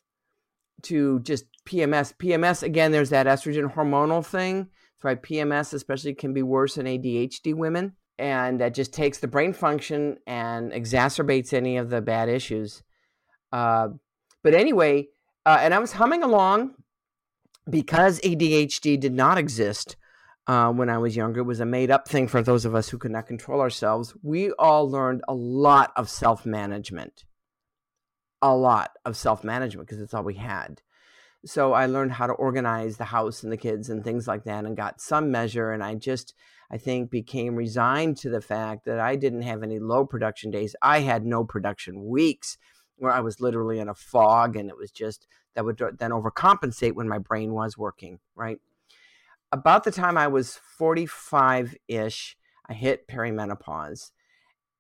to 0.83 1.21
just 1.21 1.45
PMS. 1.67 2.15
PMS 2.17 2.63
again, 2.63 2.93
there's 2.93 3.11
that 3.11 3.27
estrogen 3.27 3.75
hormonal 3.75 4.25
thing. 4.25 4.69
That's 5.03 5.05
why 5.05 5.15
PMS 5.17 5.75
especially 5.75 6.15
can 6.15 6.33
be 6.33 6.43
worse 6.43 6.79
in 6.79 6.87
ADHD 6.87 7.55
women, 7.55 7.95
and 8.19 8.61
that 8.61 8.75
just 8.75 8.93
takes 8.93 9.19
the 9.19 9.29
brain 9.29 9.53
function 9.53 10.19
and 10.27 10.73
exacerbates 10.73 11.53
any 11.53 11.77
of 11.77 11.91
the 11.91 12.01
bad 12.01 12.29
issues. 12.29 12.83
Uh, 13.53 13.89
but 14.43 14.55
anyway, 14.55 15.09
uh, 15.47 15.59
and 15.61 15.75
I 15.75 15.79
was 15.79 15.93
humming 15.93 16.23
along 16.23 16.75
because 17.69 18.21
ADHD 18.21 19.01
did 19.01 19.15
not 19.15 19.39
exist 19.39 19.97
uh, 20.47 20.73
when 20.73 20.91
I 20.91 20.99
was 20.99 21.17
younger. 21.17 21.41
It 21.41 21.45
was 21.45 21.61
a 21.61 21.67
made 21.67 21.91
up 21.91 22.09
thing 22.09 22.29
for 22.29 22.43
those 22.43 22.65
of 22.65 22.75
us 22.75 22.89
who 22.89 22.99
could 22.99 23.11
not 23.11 23.27
control 23.27 23.61
ourselves. 23.61 24.15
We 24.23 24.51
all 24.53 24.89
learned 24.89 25.23
a 25.29 25.35
lot 25.35 25.93
of 25.97 26.09
self 26.09 26.45
management, 26.45 27.25
a 28.43 28.55
lot 28.55 28.93
of 29.05 29.17
self 29.17 29.45
management 29.45 29.89
because 29.89 30.03
it's 30.03 30.15
all 30.15 30.25
we 30.25 30.35
had. 30.35 30.83
So 31.47 31.75
I 31.75 31.87
learned 31.87 32.13
how 32.13 32.27
to 32.27 32.33
organize 32.33 32.97
the 32.97 33.05
house 33.05 33.43
and 33.43 33.53
the 33.53 33.59
kids 33.59 33.91
and 33.91 34.03
things 34.03 34.27
like 34.27 34.45
that 34.45 34.65
and 34.65 34.77
got 34.77 35.01
some 35.01 35.31
measure. 35.31 35.73
And 35.73 35.83
I 35.85 35.95
just, 35.95 36.33
I 36.71 36.79
think, 36.79 37.11
became 37.11 37.55
resigned 37.55 38.17
to 38.19 38.31
the 38.31 38.41
fact 38.41 38.87
that 38.87 38.99
I 38.99 39.17
didn't 39.17 39.43
have 39.43 39.63
any 39.63 39.79
low 39.79 40.07
production 40.07 40.51
days. 40.51 40.75
I 40.81 41.01
had 41.01 41.27
no 41.27 41.45
production 41.45 42.07
weeks 42.07 42.57
where 42.97 43.13
I 43.13 43.21
was 43.21 43.41
literally 43.41 43.79
in 43.79 43.89
a 43.89 43.95
fog 43.95 44.57
and 44.57 44.71
it 44.71 44.77
was 44.77 44.91
just 44.91 45.27
that 45.55 45.65
would 45.67 45.79
then 45.99 46.13
overcompensate 46.13 46.95
when 46.95 47.09
my 47.09 47.19
brain 47.19 47.53
was 47.53 47.77
working, 47.77 48.21
right? 48.35 48.59
About 49.55 49.85
the 49.85 49.93
time 49.93 50.19
I 50.19 50.27
was 50.27 50.59
45 50.79 51.77
ish, 51.87 52.37
I 52.69 52.73
hit 52.73 53.07
perimenopause. 53.07 54.11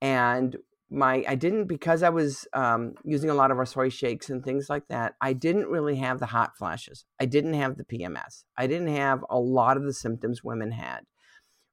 And 0.02 0.56
my 0.90 1.24
I 1.28 1.36
didn't 1.36 1.66
because 1.66 2.02
I 2.02 2.08
was 2.08 2.48
um, 2.52 2.94
using 3.04 3.30
a 3.30 3.34
lot 3.34 3.52
of 3.52 3.58
our 3.58 3.66
soy 3.66 3.88
shakes 3.88 4.30
and 4.30 4.42
things 4.42 4.68
like 4.68 4.88
that. 4.88 5.14
I 5.20 5.32
didn't 5.32 5.68
really 5.68 5.94
have 5.98 6.18
the 6.18 6.26
hot 6.26 6.56
flashes. 6.58 7.04
I 7.20 7.26
didn't 7.26 7.54
have 7.54 7.76
the 7.76 7.84
PMS. 7.84 8.42
I 8.58 8.66
didn't 8.66 8.96
have 8.96 9.24
a 9.30 9.38
lot 9.38 9.76
of 9.76 9.84
the 9.84 9.92
symptoms 9.92 10.42
women 10.42 10.72
had. 10.72 11.02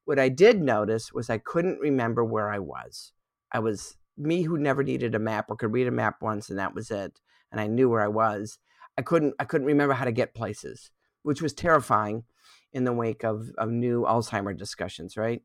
What 0.05 0.19
I 0.19 0.29
did 0.29 0.61
notice 0.61 1.11
was 1.11 1.27
I 1.27 1.39
couldn't 1.39 1.79
remember 1.79 2.23
where 2.23 2.51
I 2.51 2.59
was. 2.59 3.13
I 3.51 3.57
was 3.57 3.97
me 4.15 4.43
who 4.43 4.59
never 4.59 4.83
needed 4.83 5.15
a 5.15 5.19
map 5.19 5.49
or 5.49 5.55
could 5.55 5.73
read 5.73 5.87
a 5.87 5.91
map 5.91 6.21
once 6.21 6.51
and 6.51 6.59
that 6.59 6.75
was 6.75 6.91
it. 6.91 7.19
And 7.51 7.59
I 7.59 7.65
knew 7.65 7.89
where 7.89 8.03
I 8.03 8.09
was. 8.09 8.59
I 8.95 9.01
couldn't 9.01 9.33
I 9.39 9.45
couldn't 9.45 9.65
remember 9.65 9.95
how 9.95 10.05
to 10.05 10.11
get 10.11 10.35
places, 10.35 10.91
which 11.23 11.41
was 11.41 11.53
terrifying 11.53 12.25
in 12.73 12.83
the 12.83 12.93
wake 12.93 13.23
of, 13.23 13.51
of 13.57 13.69
new 13.69 14.03
Alzheimer 14.03 14.57
discussions, 14.57 15.17
right? 15.17 15.41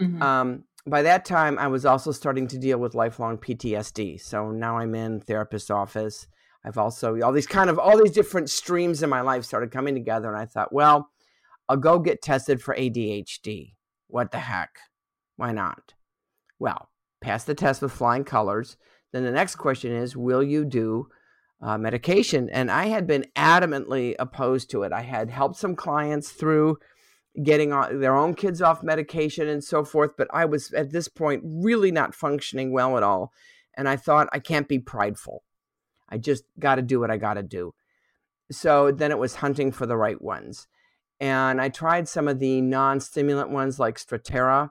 Mm-hmm. 0.00 0.22
Um, 0.22 0.64
by 0.86 1.02
that 1.02 1.24
time, 1.24 1.58
I 1.58 1.66
was 1.68 1.84
also 1.84 2.12
starting 2.12 2.46
to 2.48 2.58
deal 2.58 2.78
with 2.78 2.94
lifelong 2.94 3.38
PTSD. 3.38 4.20
So 4.20 4.50
now 4.50 4.78
I'm 4.78 4.94
in 4.94 5.20
therapist's 5.20 5.70
office. 5.70 6.26
I've 6.64 6.78
also 6.78 7.20
all 7.20 7.32
these 7.32 7.46
kind 7.46 7.70
of 7.70 7.78
all 7.78 7.96
these 7.96 8.12
different 8.12 8.50
streams 8.50 9.02
in 9.02 9.10
my 9.10 9.20
life 9.20 9.44
started 9.44 9.70
coming 9.70 9.94
together, 9.94 10.28
and 10.28 10.36
I 10.36 10.44
thought, 10.44 10.72
well, 10.72 11.10
I'll 11.68 11.76
go 11.76 11.98
get 11.98 12.22
tested 12.22 12.62
for 12.62 12.74
ADHD. 12.74 13.74
What 14.08 14.32
the 14.32 14.38
heck? 14.38 14.70
Why 15.36 15.52
not? 15.52 15.94
Well, 16.58 16.88
pass 17.20 17.44
the 17.44 17.54
test 17.54 17.82
with 17.82 17.92
flying 17.92 18.24
colors. 18.24 18.76
Then 19.12 19.24
the 19.24 19.30
next 19.30 19.56
question 19.56 19.92
is, 19.92 20.16
will 20.16 20.42
you 20.42 20.64
do 20.64 21.08
uh, 21.60 21.78
medication? 21.78 22.48
And 22.50 22.70
I 22.70 22.86
had 22.86 23.06
been 23.06 23.26
adamantly 23.36 24.14
opposed 24.18 24.70
to 24.70 24.82
it. 24.82 24.92
I 24.92 25.02
had 25.02 25.30
helped 25.30 25.56
some 25.56 25.76
clients 25.76 26.30
through 26.30 26.78
getting 27.42 27.72
on, 27.72 28.00
their 28.00 28.16
own 28.16 28.34
kids 28.34 28.62
off 28.62 28.82
medication 28.82 29.48
and 29.48 29.62
so 29.62 29.84
forth. 29.84 30.12
But 30.16 30.28
I 30.32 30.44
was 30.44 30.72
at 30.72 30.90
this 30.90 31.08
point 31.08 31.42
really 31.44 31.92
not 31.92 32.14
functioning 32.14 32.72
well 32.72 32.96
at 32.96 33.02
all. 33.02 33.32
And 33.76 33.88
I 33.88 33.96
thought, 33.96 34.28
I 34.32 34.40
can't 34.40 34.68
be 34.68 34.78
prideful. 34.78 35.44
I 36.08 36.18
just 36.18 36.44
got 36.58 36.76
to 36.76 36.82
do 36.82 37.00
what 37.00 37.10
I 37.10 37.16
got 37.16 37.34
to 37.34 37.42
do. 37.42 37.74
So 38.50 38.90
then 38.90 39.10
it 39.10 39.18
was 39.18 39.36
hunting 39.36 39.72
for 39.72 39.86
the 39.86 39.96
right 39.96 40.20
ones. 40.20 40.66
And 41.20 41.60
I 41.60 41.68
tried 41.68 42.08
some 42.08 42.28
of 42.28 42.38
the 42.38 42.60
non 42.60 43.00
stimulant 43.00 43.50
ones 43.50 43.78
like 43.78 43.98
Strattera. 43.98 44.70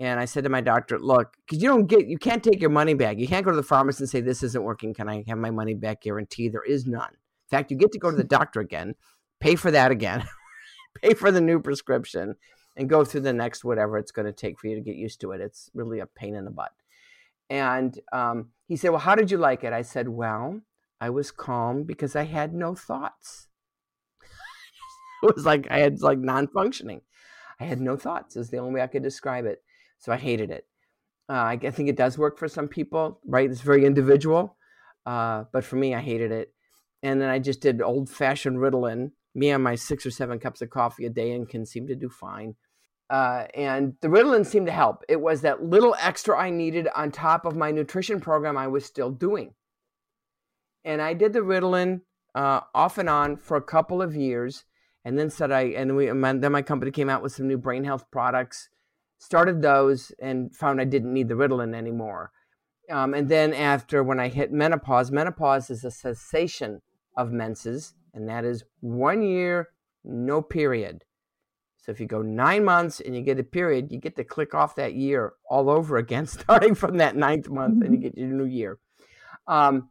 And 0.00 0.18
I 0.18 0.24
said 0.24 0.44
to 0.44 0.50
my 0.50 0.60
doctor, 0.60 0.98
look, 0.98 1.36
because 1.46 1.62
you 1.62 1.68
don't 1.68 1.86
get, 1.86 2.06
you 2.06 2.18
can't 2.18 2.42
take 2.42 2.60
your 2.60 2.70
money 2.70 2.94
back. 2.94 3.18
You 3.18 3.28
can't 3.28 3.44
go 3.44 3.52
to 3.52 3.56
the 3.56 3.62
pharmacist 3.62 4.00
and 4.00 4.10
say, 4.10 4.20
this 4.20 4.42
isn't 4.42 4.64
working. 4.64 4.92
Can 4.92 5.08
I 5.08 5.24
have 5.28 5.38
my 5.38 5.50
money 5.50 5.74
back 5.74 6.02
guarantee? 6.02 6.48
There 6.48 6.64
is 6.64 6.86
none. 6.86 7.10
In 7.10 7.48
fact, 7.58 7.70
you 7.70 7.76
get 7.76 7.92
to 7.92 7.98
go 7.98 8.10
to 8.10 8.16
the 8.16 8.24
doctor 8.24 8.60
again, 8.60 8.96
pay 9.38 9.54
for 9.54 9.70
that 9.70 9.92
again, 9.92 10.24
pay 11.02 11.14
for 11.14 11.30
the 11.30 11.40
new 11.40 11.60
prescription 11.60 12.34
and 12.76 12.88
go 12.88 13.04
through 13.04 13.20
the 13.20 13.32
next 13.32 13.64
whatever 13.64 13.98
it's 13.98 14.10
going 14.10 14.26
to 14.26 14.32
take 14.32 14.58
for 14.58 14.66
you 14.66 14.74
to 14.74 14.80
get 14.80 14.96
used 14.96 15.20
to 15.20 15.32
it. 15.32 15.40
It's 15.40 15.70
really 15.74 16.00
a 16.00 16.06
pain 16.06 16.34
in 16.34 16.44
the 16.44 16.50
butt. 16.50 16.72
And 17.50 17.98
um, 18.12 18.48
he 18.66 18.76
said, 18.76 18.90
Well, 18.90 19.00
how 19.00 19.14
did 19.14 19.30
you 19.30 19.38
like 19.38 19.64
it? 19.64 19.72
I 19.72 19.82
said, 19.82 20.08
Well, 20.08 20.60
I 21.00 21.10
was 21.10 21.30
calm 21.30 21.84
because 21.84 22.16
I 22.16 22.24
had 22.24 22.54
no 22.54 22.74
thoughts. 22.74 23.48
it 25.22 25.34
was 25.36 25.44
like 25.44 25.68
I 25.70 25.78
had 25.78 26.00
like 26.00 26.18
non 26.18 26.48
functioning. 26.48 27.02
I 27.60 27.64
had 27.64 27.80
no 27.80 27.96
thoughts, 27.96 28.36
is 28.36 28.50
the 28.50 28.58
only 28.58 28.74
way 28.74 28.82
I 28.82 28.88
could 28.88 29.02
describe 29.02 29.44
it. 29.44 29.62
So 30.04 30.12
I 30.12 30.16
hated 30.16 30.50
it. 30.50 30.66
Uh, 31.28 31.42
I 31.44 31.56
think 31.56 31.88
it 31.88 31.96
does 31.96 32.18
work 32.18 32.38
for 32.38 32.48
some 32.48 32.68
people, 32.68 33.20
right? 33.24 33.50
It's 33.50 33.62
very 33.62 33.86
individual. 33.86 34.56
Uh, 35.06 35.44
but 35.52 35.64
for 35.64 35.76
me, 35.76 35.94
I 35.94 36.00
hated 36.00 36.30
it. 36.30 36.52
And 37.02 37.20
then 37.20 37.30
I 37.30 37.38
just 37.38 37.60
did 37.60 37.80
old 37.80 38.10
fashioned 38.10 38.58
Ritalin 38.58 39.12
me 39.34 39.50
and 39.50 39.64
my 39.64 39.74
six 39.74 40.06
or 40.06 40.10
seven 40.10 40.38
cups 40.38 40.62
of 40.62 40.70
coffee 40.70 41.06
a 41.06 41.10
day 41.10 41.32
and 41.32 41.48
can 41.48 41.66
seem 41.66 41.86
to 41.88 41.96
do 41.96 42.08
fine. 42.08 42.54
Uh, 43.10 43.46
and 43.54 43.94
the 44.00 44.08
Ritalin 44.08 44.46
seemed 44.46 44.66
to 44.66 44.72
help. 44.72 45.04
It 45.08 45.20
was 45.20 45.40
that 45.40 45.62
little 45.62 45.96
extra 45.98 46.38
I 46.38 46.50
needed 46.50 46.88
on 46.94 47.10
top 47.10 47.44
of 47.44 47.56
my 47.56 47.70
nutrition 47.70 48.20
program 48.20 48.56
I 48.56 48.68
was 48.68 48.84
still 48.84 49.10
doing. 49.10 49.54
And 50.84 51.02
I 51.02 51.14
did 51.14 51.32
the 51.32 51.40
Ritalin 51.40 52.02
uh, 52.34 52.60
off 52.74 52.98
and 52.98 53.08
on 53.08 53.36
for 53.36 53.56
a 53.56 53.62
couple 53.62 54.02
of 54.02 54.14
years, 54.14 54.64
and 55.04 55.18
then 55.18 55.30
said 55.30 55.50
I 55.50 55.62
and 55.62 55.96
we 55.96 56.08
and 56.08 56.22
then 56.42 56.52
my 56.52 56.62
company 56.62 56.90
came 56.90 57.08
out 57.08 57.22
with 57.22 57.32
some 57.32 57.48
new 57.48 57.58
brain 57.58 57.84
health 57.84 58.04
products. 58.10 58.68
Started 59.24 59.62
those 59.62 60.12
and 60.20 60.54
found 60.54 60.82
I 60.82 60.84
didn't 60.84 61.14
need 61.14 61.28
the 61.28 61.34
Ritalin 61.34 61.74
anymore. 61.74 62.30
Um, 62.90 63.14
and 63.14 63.26
then 63.26 63.54
after 63.54 64.02
when 64.02 64.20
I 64.20 64.28
hit 64.28 64.52
menopause, 64.52 65.10
menopause 65.10 65.70
is 65.70 65.82
a 65.82 65.90
cessation 65.90 66.82
of 67.16 67.32
menses 67.32 67.94
and 68.12 68.28
that 68.28 68.44
is 68.44 68.64
one 68.80 69.22
year, 69.22 69.70
no 70.04 70.42
period. 70.42 71.04
So 71.78 71.90
if 71.90 72.00
you 72.00 72.06
go 72.06 72.20
nine 72.20 72.66
months 72.66 73.00
and 73.00 73.16
you 73.16 73.22
get 73.22 73.38
a 73.38 73.44
period, 73.44 73.90
you 73.90 73.98
get 73.98 74.16
to 74.16 74.24
click 74.24 74.54
off 74.54 74.76
that 74.76 74.92
year 74.92 75.32
all 75.48 75.70
over 75.70 75.96
again, 75.96 76.26
starting 76.40 76.74
from 76.74 76.98
that 76.98 77.16
ninth 77.16 77.48
month, 77.48 77.82
and 77.82 77.94
you 77.94 78.00
get 78.00 78.18
your 78.18 78.28
new 78.28 78.44
year. 78.44 78.78
Um, 79.46 79.88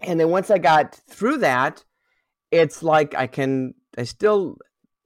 and 0.00 0.18
then 0.18 0.30
once 0.30 0.50
I 0.50 0.56
got 0.56 1.00
through 1.08 1.38
that, 1.38 1.84
it's 2.50 2.82
like 2.82 3.14
I 3.14 3.26
can, 3.26 3.74
I 3.98 4.04
still 4.04 4.56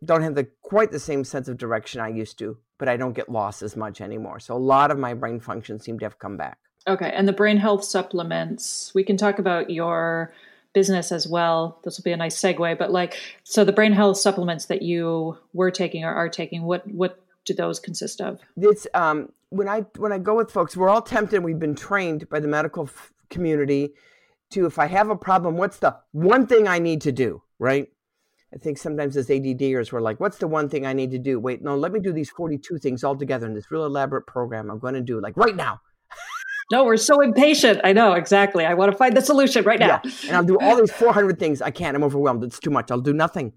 don't 0.04 0.22
have 0.22 0.36
the 0.36 0.46
quite 0.62 0.92
the 0.92 1.00
same 1.00 1.24
sense 1.24 1.48
of 1.48 1.58
direction 1.58 2.00
I 2.00 2.08
used 2.08 2.38
to, 2.38 2.58
but 2.80 2.88
I 2.88 2.96
don't 2.96 3.12
get 3.12 3.28
lost 3.28 3.62
as 3.62 3.76
much 3.76 4.00
anymore. 4.00 4.40
So 4.40 4.56
a 4.56 4.58
lot 4.58 4.90
of 4.90 4.98
my 4.98 5.14
brain 5.14 5.38
functions 5.38 5.84
seem 5.84 5.98
to 6.00 6.06
have 6.06 6.18
come 6.18 6.36
back. 6.36 6.58
Okay, 6.88 7.12
and 7.14 7.28
the 7.28 7.32
brain 7.32 7.58
health 7.58 7.84
supplements, 7.84 8.90
we 8.94 9.04
can 9.04 9.18
talk 9.18 9.38
about 9.38 9.68
your 9.68 10.32
business 10.72 11.12
as 11.12 11.28
well. 11.28 11.78
This 11.84 11.98
will 11.98 12.04
be 12.04 12.12
a 12.12 12.16
nice 12.16 12.40
segue, 12.40 12.78
but 12.78 12.90
like, 12.90 13.16
so 13.44 13.64
the 13.64 13.72
brain 13.72 13.92
health 13.92 14.16
supplements 14.16 14.64
that 14.66 14.80
you 14.80 15.36
were 15.52 15.70
taking 15.70 16.04
or 16.04 16.14
are 16.14 16.30
taking, 16.30 16.62
what 16.62 16.86
what 16.88 17.22
do 17.44 17.52
those 17.52 17.78
consist 17.78 18.20
of? 18.20 18.40
It's 18.56 18.86
um, 18.94 19.30
when 19.50 19.68
I 19.68 19.80
when 19.98 20.12
I 20.12 20.18
go 20.18 20.36
with 20.36 20.50
folks, 20.50 20.74
we're 20.74 20.88
all 20.88 21.02
tempted. 21.02 21.44
We've 21.44 21.58
been 21.58 21.74
trained 21.74 22.30
by 22.30 22.40
the 22.40 22.48
medical 22.48 22.84
f- 22.84 23.12
community 23.28 23.92
to, 24.52 24.64
if 24.64 24.78
I 24.78 24.86
have 24.86 25.10
a 25.10 25.16
problem, 25.16 25.58
what's 25.58 25.78
the 25.78 25.96
one 26.12 26.46
thing 26.46 26.66
I 26.66 26.78
need 26.78 27.02
to 27.02 27.12
do, 27.12 27.42
right? 27.58 27.88
I 28.52 28.58
think 28.58 28.78
sometimes 28.78 29.16
as 29.16 29.28
ADDers, 29.28 29.92
we're 29.92 30.00
like, 30.00 30.18
what's 30.18 30.38
the 30.38 30.48
one 30.48 30.68
thing 30.68 30.84
I 30.84 30.92
need 30.92 31.12
to 31.12 31.18
do? 31.18 31.38
Wait, 31.38 31.62
no, 31.62 31.76
let 31.76 31.92
me 31.92 32.00
do 32.00 32.12
these 32.12 32.30
42 32.30 32.78
things 32.78 33.04
all 33.04 33.16
together 33.16 33.46
in 33.46 33.54
this 33.54 33.70
real 33.70 33.86
elaborate 33.86 34.26
program 34.26 34.70
I'm 34.70 34.80
going 34.80 34.94
to 34.94 35.00
do, 35.00 35.20
like 35.20 35.36
right 35.36 35.54
now. 35.54 35.80
No, 36.72 36.84
we're 36.84 36.96
so 36.96 37.20
impatient. 37.20 37.80
I 37.82 37.92
know 37.92 38.12
exactly. 38.12 38.64
I 38.64 38.74
want 38.74 38.92
to 38.92 38.96
find 38.96 39.16
the 39.16 39.20
solution 39.20 39.64
right 39.64 39.80
now. 39.80 40.00
Yeah. 40.04 40.10
And 40.28 40.36
I'll 40.36 40.44
do 40.44 40.56
all 40.60 40.76
these 40.76 40.92
400 40.92 41.36
things. 41.36 41.60
I 41.60 41.72
can't. 41.72 41.96
I'm 41.96 42.04
overwhelmed. 42.04 42.44
It's 42.44 42.60
too 42.60 42.70
much. 42.70 42.92
I'll 42.92 43.00
do 43.00 43.12
nothing. 43.12 43.52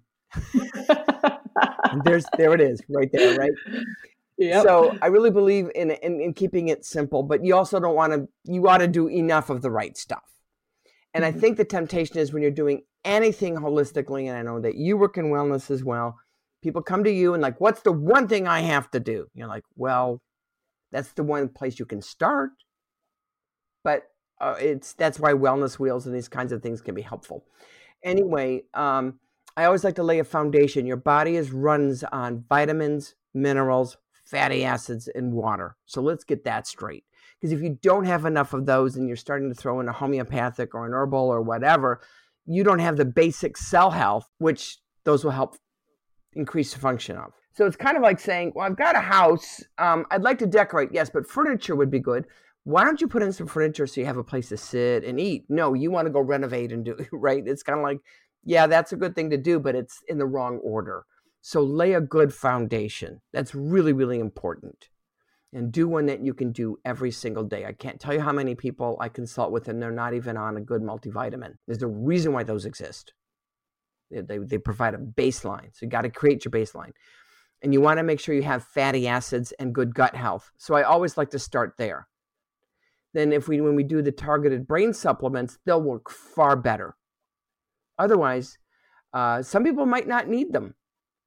there's 2.04 2.26
there 2.38 2.54
it 2.54 2.62
is 2.62 2.82
right 2.90 3.10
there, 3.12 3.38
right? 3.38 3.52
Yep. 4.40 4.64
So 4.64 4.98
I 5.02 5.08
really 5.08 5.30
believe 5.30 5.70
in, 5.76 5.92
in 5.92 6.20
in 6.20 6.34
keeping 6.34 6.70
it 6.70 6.86
simple, 6.86 7.22
but 7.22 7.46
you 7.46 7.56
also 7.56 7.80
don't 7.80 7.94
want 7.94 8.14
to. 8.14 8.28
You 8.46 8.68
ought 8.68 8.80
to 8.80 8.88
do 8.88 9.08
enough 9.08 9.52
of 9.52 9.62
the 9.62 9.70
right 9.70 9.96
stuff. 9.96 10.24
And 11.14 11.24
mm-hmm. 11.24 11.38
I 11.38 11.40
think 11.40 11.58
the 11.58 11.66
temptation 11.66 12.18
is 12.18 12.34
when 12.34 12.42
you're 12.42 12.52
doing 12.52 12.82
anything 13.06 13.56
holistically, 13.56 14.28
and 14.28 14.38
I 14.38 14.42
know 14.42 14.60
that 14.60 14.76
you 14.76 14.98
work 14.98 15.18
in 15.18 15.26
wellness 15.26 15.70
as 15.70 15.84
well. 15.84 16.18
People 16.62 16.82
come 16.82 17.04
to 17.04 17.12
you 17.12 17.34
and 17.34 17.44
like, 17.44 17.60
what's 17.60 17.82
the 17.82 17.92
one 17.92 18.28
thing 18.28 18.48
I 18.48 18.62
have 18.62 18.90
to 18.92 19.00
do? 19.00 19.28
You're 19.36 19.48
like, 19.48 19.66
well, 19.76 20.22
that's 20.92 21.12
the 21.14 21.24
one 21.24 21.50
place 21.50 21.78
you 21.78 21.86
can 21.86 22.02
start 22.02 22.52
but 23.84 24.04
uh, 24.40 24.56
it's 24.60 24.94
that's 24.94 25.20
why 25.20 25.34
wellness 25.34 25.78
wheels 25.78 26.06
and 26.06 26.16
these 26.16 26.28
kinds 26.28 26.52
of 26.52 26.62
things 26.62 26.82
can 26.82 26.96
be 26.96 27.02
helpful. 27.02 27.46
Anyway, 28.04 28.64
um, 28.74 29.20
I 29.56 29.66
always 29.66 29.84
like 29.84 29.96
to 29.96 30.04
lay 30.04 30.20
a 30.20 30.24
foundation. 30.24 30.86
Your 30.86 30.98
body 30.98 31.36
is 31.36 31.52
runs 31.52 32.04
on 32.06 32.44
vitamins, 32.50 33.16
minerals, 33.34 33.98
fatty 34.26 34.66
acids, 34.66 35.08
and 35.08 35.34
water. 35.34 35.78
So 35.86 36.02
let's 36.02 36.24
get 36.24 36.44
that 36.46 36.68
straight. 36.68 37.06
Because 37.44 37.52
if 37.52 37.62
you 37.62 37.78
don't 37.82 38.06
have 38.06 38.24
enough 38.24 38.54
of 38.54 38.66
those 38.66 38.96
and 38.96 39.06
you're 39.06 39.18
starting 39.18 39.50
to 39.50 39.56
throw 39.56 39.82
in 39.82 39.90
a 39.90 39.92
homeopathic 39.92 40.74
or 40.74 40.86
an 40.86 40.94
herbal 40.94 41.20
or 41.20 41.42
whatever, 41.42 42.00
you 42.46 42.64
don't 42.64 42.80
have 42.80 42.96
the 42.96 43.04
basic 43.04 43.58
cell 43.58 43.92
health, 43.92 44.30
which 44.38 44.78
those 45.04 45.26
will 45.26 45.32
help 45.32 45.58
increase 46.32 46.74
the 46.74 46.80
function 46.80 47.18
of. 47.18 47.34
So 47.54 47.66
it's 47.66 47.76
kind 47.76 47.98
of 47.98 48.02
like 48.02 48.22
saying, 48.22 48.54
well, 48.56 48.66
I've 48.66 48.78
got 48.78 48.96
a 48.96 49.02
house. 49.02 49.62
Um, 49.78 50.06
I'd 50.10 50.24
like 50.24 50.40
to 50.40 50.48
decorate, 50.48 50.90
yes, 50.94 51.10
but 51.10 51.28
furniture 51.28 51.76
would 51.76 51.92
be 51.92 52.00
good 52.00 52.26
why 52.64 52.86
don't 52.86 53.02
you 53.02 53.08
put 53.08 53.24
in 53.24 53.34
some 53.34 53.48
furniture 53.48 53.86
so 53.86 54.00
you 54.00 54.08
have 54.08 54.18
a 54.18 54.24
place 54.24 54.50
to 54.50 54.58
sit 54.58 55.04
and 55.04 55.20
eat? 55.20 55.46
No, 55.50 55.74
you 55.74 55.92
want 55.92 56.06
to 56.08 56.14
go 56.14 56.22
renovate 56.22 56.72
and 56.72 56.86
do 56.86 56.98
right. 57.12 57.44
It's 57.46 57.64
kind 57.64 57.80
of 57.80 57.84
like, 57.84 58.00
yeah, 58.44 58.68
that's 58.68 58.94
a 58.94 58.98
good 58.98 59.16
thing 59.16 59.30
to 59.32 59.38
do, 59.38 59.60
but 59.60 59.76
it's 59.76 60.02
in 60.08 60.18
the 60.18 60.26
wrong 60.26 60.60
order. 60.60 61.06
So 61.42 61.62
lay 61.62 61.94
a 61.94 62.02
good 62.02 62.34
foundation. 62.34 63.22
That's 63.34 63.54
really, 63.54 63.92
really 63.92 64.20
important. 64.20 64.88
And 65.56 65.72
do 65.72 65.88
one 65.88 66.08
that 66.08 66.26
you 66.26 66.34
can 66.34 66.52
do 66.52 66.78
every 66.84 67.12
single 67.12 67.44
day. 67.44 67.66
I 67.66 67.74
can't 67.74 68.00
tell 68.00 68.14
you 68.14 68.22
how 68.22 68.32
many 68.32 68.56
people 68.56 68.98
I 69.00 69.08
consult 69.08 69.52
with 69.52 69.68
and 69.68 69.80
they're 69.80 69.92
not 69.92 70.16
even 70.16 70.36
on 70.36 70.58
a 70.58 70.62
good 70.62 70.82
multivitamin. 70.82 71.58
There's 71.68 71.84
a 71.84 71.88
reason 71.88 72.34
why 72.34 72.44
those 72.44 72.66
exist. 72.66 73.14
They, 74.10 74.40
they 74.40 74.58
provide 74.58 74.96
a 74.96 74.98
baseline. 74.98 75.70
So 75.74 75.86
you 75.86 75.90
got 75.90 76.02
to 76.02 76.10
create 76.10 76.44
your 76.44 76.52
baseline. 76.52 76.92
And 77.62 77.72
you 77.72 77.82
want 77.82 77.98
to 78.00 78.04
make 78.04 78.20
sure 78.20 78.36
you 78.36 78.44
have 78.44 78.64
fatty 78.64 79.08
acids 79.08 79.54
and 79.54 79.74
good 79.74 79.94
gut 79.94 80.16
health. 80.16 80.52
So 80.58 80.74
I 80.76 80.84
always 80.84 81.18
like 81.18 81.30
to 81.32 81.40
start 81.40 81.76
there. 81.78 82.08
Then 83.14 83.32
if 83.32 83.48
we 83.48 83.62
when 83.62 83.76
we 83.76 83.84
do 83.84 84.02
the 84.02 84.12
targeted 84.12 84.68
brain 84.68 84.92
supplements, 84.94 85.60
they'll 85.66 85.82
work 85.82 86.10
far 86.10 86.56
better. 86.56 86.96
Otherwise, 87.98 88.58
uh, 89.14 89.44
some 89.44 89.64
people 89.64 89.86
might 89.86 90.08
not 90.08 90.28
need 90.28 90.52
them 90.52 90.74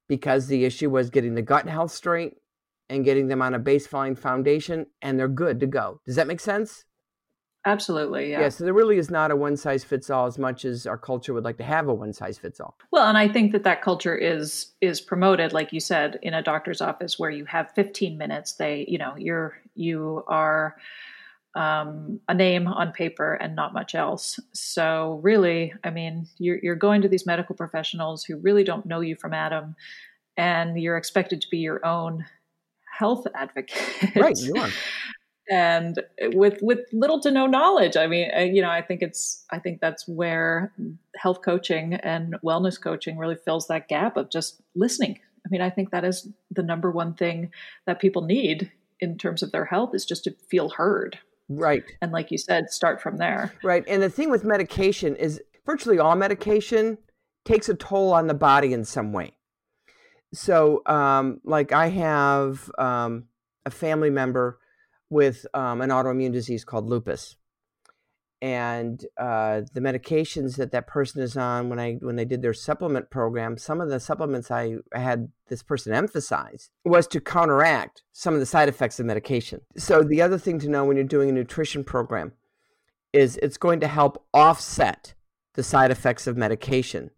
because 0.07 0.47
the 0.47 0.65
issue 0.65 0.89
was 0.89 1.09
getting 1.09 1.35
the 1.35 1.41
gut 1.41 1.67
health 1.67 1.91
straight 1.91 2.33
and 2.89 3.05
getting 3.05 3.27
them 3.27 3.41
on 3.41 3.53
a 3.53 3.59
baseline 3.59 4.17
foundation, 4.17 4.85
and 5.01 5.19
they're 5.19 5.27
good 5.27 5.59
to 5.59 5.67
go. 5.67 6.01
Does 6.05 6.15
that 6.15 6.27
make 6.27 6.39
sense? 6.39 6.85
Absolutely, 7.67 8.31
yeah. 8.31 8.41
Yeah, 8.41 8.49
so 8.49 8.63
there 8.63 8.73
really 8.73 8.97
is 8.97 9.11
not 9.11 9.29
a 9.29 9.35
one 9.35 9.57
size 9.57 9.83
fits 9.83 10.09
all 10.09 10.25
as 10.25 10.37
much 10.37 10.63
as 10.63 10.87
our 10.87 10.97
culture 10.97 11.33
would 11.33 11.43
like 11.43 11.57
to 11.57 11.65
have 11.65 11.89
a 11.89 11.93
one 11.93 12.13
size 12.13 12.37
fits 12.37 12.61
all. 12.61 12.77
Well, 12.91 13.09
and 13.09 13.17
I 13.17 13.27
think 13.27 13.51
that 13.51 13.63
that 13.63 13.81
culture 13.81 14.15
is 14.15 14.71
is 14.79 15.01
promoted 15.01 15.51
like 15.51 15.73
you 15.73 15.81
said 15.81 16.17
in 16.21 16.33
a 16.33 16.41
doctor's 16.41 16.79
office 16.79 17.19
where 17.19 17.29
you 17.29 17.43
have 17.43 17.71
15 17.75 18.17
minutes 18.17 18.53
they, 18.53 18.85
you 18.87 18.97
know, 18.97 19.15
you're 19.17 19.57
you 19.75 20.23
are 20.27 20.77
um, 21.55 22.21
a 22.29 22.33
name 22.33 22.67
on 22.67 22.93
paper 22.93 23.33
and 23.33 23.53
not 23.53 23.73
much 23.73 23.95
else. 23.95 24.39
So 24.53 25.19
really, 25.21 25.73
I 25.83 25.89
mean, 25.89 26.27
you're 26.37 26.59
you're 26.63 26.75
going 26.75 27.01
to 27.01 27.09
these 27.09 27.25
medical 27.25 27.55
professionals 27.55 28.23
who 28.23 28.37
really 28.37 28.63
don't 28.63 28.85
know 28.85 29.01
you 29.01 29.17
from 29.17 29.33
Adam 29.33 29.75
and 30.37 30.79
you're 30.79 30.97
expected 30.97 31.41
to 31.41 31.49
be 31.49 31.57
your 31.57 31.85
own 31.85 32.23
health 32.97 33.25
advocate. 33.35 34.15
Right, 34.15 34.37
you 34.37 34.55
are. 34.55 34.69
And 35.49 36.01
with 36.33 36.59
with 36.61 36.79
little 36.91 37.21
to 37.21 37.31
no 37.31 37.47
knowledge 37.47 37.95
i 37.95 38.05
mean 38.05 38.29
uh, 38.35 38.41
you 38.41 38.61
know 38.61 38.69
i 38.69 38.81
think 38.81 39.01
it's 39.01 39.45
i 39.49 39.57
think 39.57 39.79
that's 39.79 40.05
where 40.05 40.73
health 41.15 41.41
coaching 41.41 41.93
and 41.93 42.35
wellness 42.45 42.81
coaching 42.81 43.17
really 43.17 43.37
fills 43.45 43.67
that 43.67 43.87
gap 43.87 44.17
of 44.17 44.29
just 44.29 44.61
listening. 44.75 45.19
I 45.45 45.49
mean 45.49 45.61
i 45.61 45.69
think 45.69 45.91
that 45.91 46.03
is 46.03 46.27
the 46.51 46.63
number 46.63 46.91
one 46.91 47.13
thing 47.13 47.51
that 47.85 48.01
people 48.01 48.23
need 48.23 48.69
in 48.99 49.17
terms 49.17 49.41
of 49.41 49.53
their 49.53 49.63
health 49.63 49.95
is 49.95 50.03
just 50.05 50.25
to 50.25 50.35
feel 50.49 50.69
heard. 50.69 51.17
Right. 51.49 51.83
And 52.01 52.11
like 52.11 52.29
you 52.29 52.37
said 52.37 52.69
start 52.69 53.01
from 53.01 53.15
there. 53.15 53.53
Right 53.63 53.85
and 53.87 54.03
the 54.03 54.09
thing 54.09 54.29
with 54.29 54.43
medication 54.43 55.15
is 55.15 55.41
virtually 55.65 55.97
all 55.97 56.17
medication 56.17 56.97
takes 57.45 57.69
a 57.69 57.73
toll 57.73 58.11
on 58.11 58.27
the 58.27 58.33
body 58.33 58.73
in 58.73 58.83
some 58.83 59.13
way 59.13 59.36
so 60.33 60.81
um, 60.85 61.39
like 61.43 61.71
i 61.71 61.87
have 61.87 62.69
um, 62.77 63.25
a 63.65 63.71
family 63.71 64.09
member 64.09 64.59
with 65.09 65.45
um, 65.53 65.81
an 65.81 65.89
autoimmune 65.89 66.33
disease 66.33 66.63
called 66.63 66.85
lupus 66.85 67.35
and 68.41 69.03
uh, 69.17 69.61
the 69.73 69.81
medications 69.81 70.57
that 70.57 70.71
that 70.71 70.87
person 70.87 71.21
is 71.21 71.35
on 71.35 71.69
when 71.69 71.79
I 71.79 71.93
when 71.93 72.17
they 72.17 72.25
did 72.25 72.41
their 72.41 72.53
supplement 72.53 73.09
program, 73.09 73.57
some 73.57 73.81
of 73.81 73.89
the 73.89 73.99
supplements 73.99 74.51
I 74.51 74.75
had 74.93 75.31
this 75.47 75.63
person 75.63 75.93
emphasize 75.93 76.69
was 76.85 77.07
to 77.07 77.19
counteract 77.19 78.03
some 78.13 78.35
of 78.35 78.39
the 78.39 78.45
side 78.45 78.69
effects 78.69 78.99
of 78.99 79.07
medication. 79.07 79.61
So 79.75 80.03
the 80.03 80.21
other 80.21 80.37
thing 80.37 80.59
to 80.59 80.69
know 80.69 80.85
when 80.85 80.97
you're 80.97 81.05
doing 81.05 81.29
a 81.29 81.33
nutrition 81.33 81.83
program 81.83 82.33
is 83.11 83.37
it's 83.37 83.57
going 83.57 83.79
to 83.79 83.87
help 83.87 84.23
offset 84.33 85.15
the 85.55 85.63
side 85.63 85.89
effects 85.89 86.27
of 86.27 86.37
medication. 86.37 87.09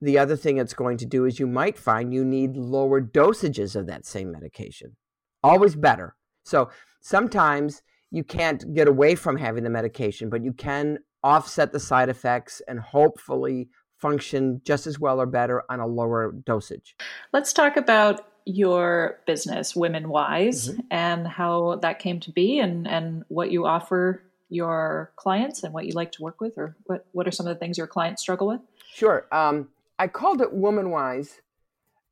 The 0.00 0.18
other 0.18 0.36
thing 0.36 0.58
it's 0.58 0.74
going 0.74 0.96
to 0.98 1.06
do 1.06 1.24
is 1.24 1.40
you 1.40 1.46
might 1.46 1.78
find 1.78 2.14
you 2.14 2.24
need 2.24 2.56
lower 2.56 3.00
dosages 3.00 3.74
of 3.74 3.86
that 3.86 4.06
same 4.06 4.30
medication. 4.30 4.96
Always 5.42 5.74
better. 5.74 6.14
So 6.44 6.70
sometimes 7.00 7.82
you 8.10 8.24
can't 8.24 8.74
get 8.74 8.88
away 8.88 9.14
from 9.14 9.36
having 9.36 9.64
the 9.64 9.70
medication, 9.70 10.30
but 10.30 10.44
you 10.44 10.52
can 10.52 10.98
offset 11.22 11.72
the 11.72 11.80
side 11.80 12.08
effects 12.08 12.62
and 12.68 12.78
hopefully 12.78 13.68
function 13.96 14.60
just 14.64 14.86
as 14.86 14.98
well 14.98 15.20
or 15.20 15.26
better 15.26 15.64
on 15.68 15.80
a 15.80 15.86
lower 15.86 16.32
dosage. 16.32 16.96
Let's 17.32 17.52
talk 17.52 17.76
about 17.76 18.24
your 18.44 19.18
business, 19.26 19.76
Women 19.76 20.08
Wise, 20.08 20.70
mm-hmm. 20.70 20.80
and 20.90 21.26
how 21.26 21.76
that 21.82 21.98
came 21.98 22.20
to 22.20 22.30
be 22.30 22.60
and, 22.60 22.86
and 22.86 23.24
what 23.28 23.50
you 23.50 23.66
offer 23.66 24.22
your 24.48 25.12
clients 25.16 25.62
and 25.62 25.74
what 25.74 25.84
you 25.84 25.92
like 25.92 26.12
to 26.12 26.22
work 26.22 26.40
with, 26.40 26.56
or 26.56 26.74
what, 26.84 27.04
what 27.12 27.28
are 27.28 27.30
some 27.30 27.46
of 27.46 27.54
the 27.54 27.58
things 27.58 27.76
your 27.76 27.86
clients 27.86 28.22
struggle 28.22 28.46
with? 28.46 28.60
Sure. 28.94 29.26
Um, 29.30 29.68
I 29.98 30.06
called 30.06 30.40
it 30.40 30.54
WomanWize 30.54 31.40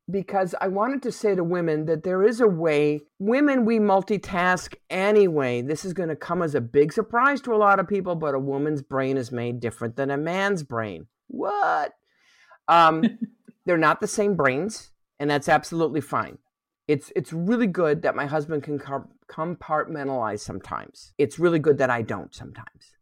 because 0.09 0.55
I 0.61 0.67
wanted 0.67 1.01
to 1.03 1.11
say 1.11 1.35
to 1.35 1.43
women 1.43 1.85
that 1.85 2.03
there 2.03 2.23
is 2.23 2.39
a 2.39 2.47
way. 2.47 3.01
Women, 3.19 3.65
we 3.65 3.79
multitask 3.79 4.75
anyway. 4.89 5.61
This 5.61 5.83
is 5.83 5.93
going 5.93 6.09
to 6.09 6.15
come 6.15 6.41
as 6.41 6.55
a 6.55 6.61
big 6.61 6.93
surprise 6.93 7.41
to 7.41 7.53
a 7.53 7.57
lot 7.57 7.79
of 7.79 7.87
people, 7.87 8.15
but 8.15 8.35
a 8.35 8.39
woman's 8.39 8.81
brain 8.81 9.17
is 9.17 9.31
made 9.31 9.59
different 9.59 9.95
than 9.95 10.11
a 10.11 10.17
man's 10.17 10.63
brain. 10.63 11.07
What? 11.27 11.93
Um, 12.67 13.03
they're 13.65 13.77
not 13.77 13.99
the 13.99 14.07
same 14.07 14.35
brains, 14.35 14.91
and 15.19 15.29
that's 15.29 15.49
absolutely 15.49 16.01
fine. 16.01 16.37
It's 16.87 17.11
it's 17.17 17.33
really 17.33 17.67
good 17.67 18.01
that 18.03 18.15
my 18.15 18.27
husband 18.27 18.63
can 18.63 18.79
compartmentalize 19.29 20.39
sometimes. 20.39 21.13
It's 21.17 21.37
really 21.37 21.59
good 21.59 21.77
that 21.79 21.89
I 21.89 22.01
don't 22.01 22.33
sometimes. 22.33 22.96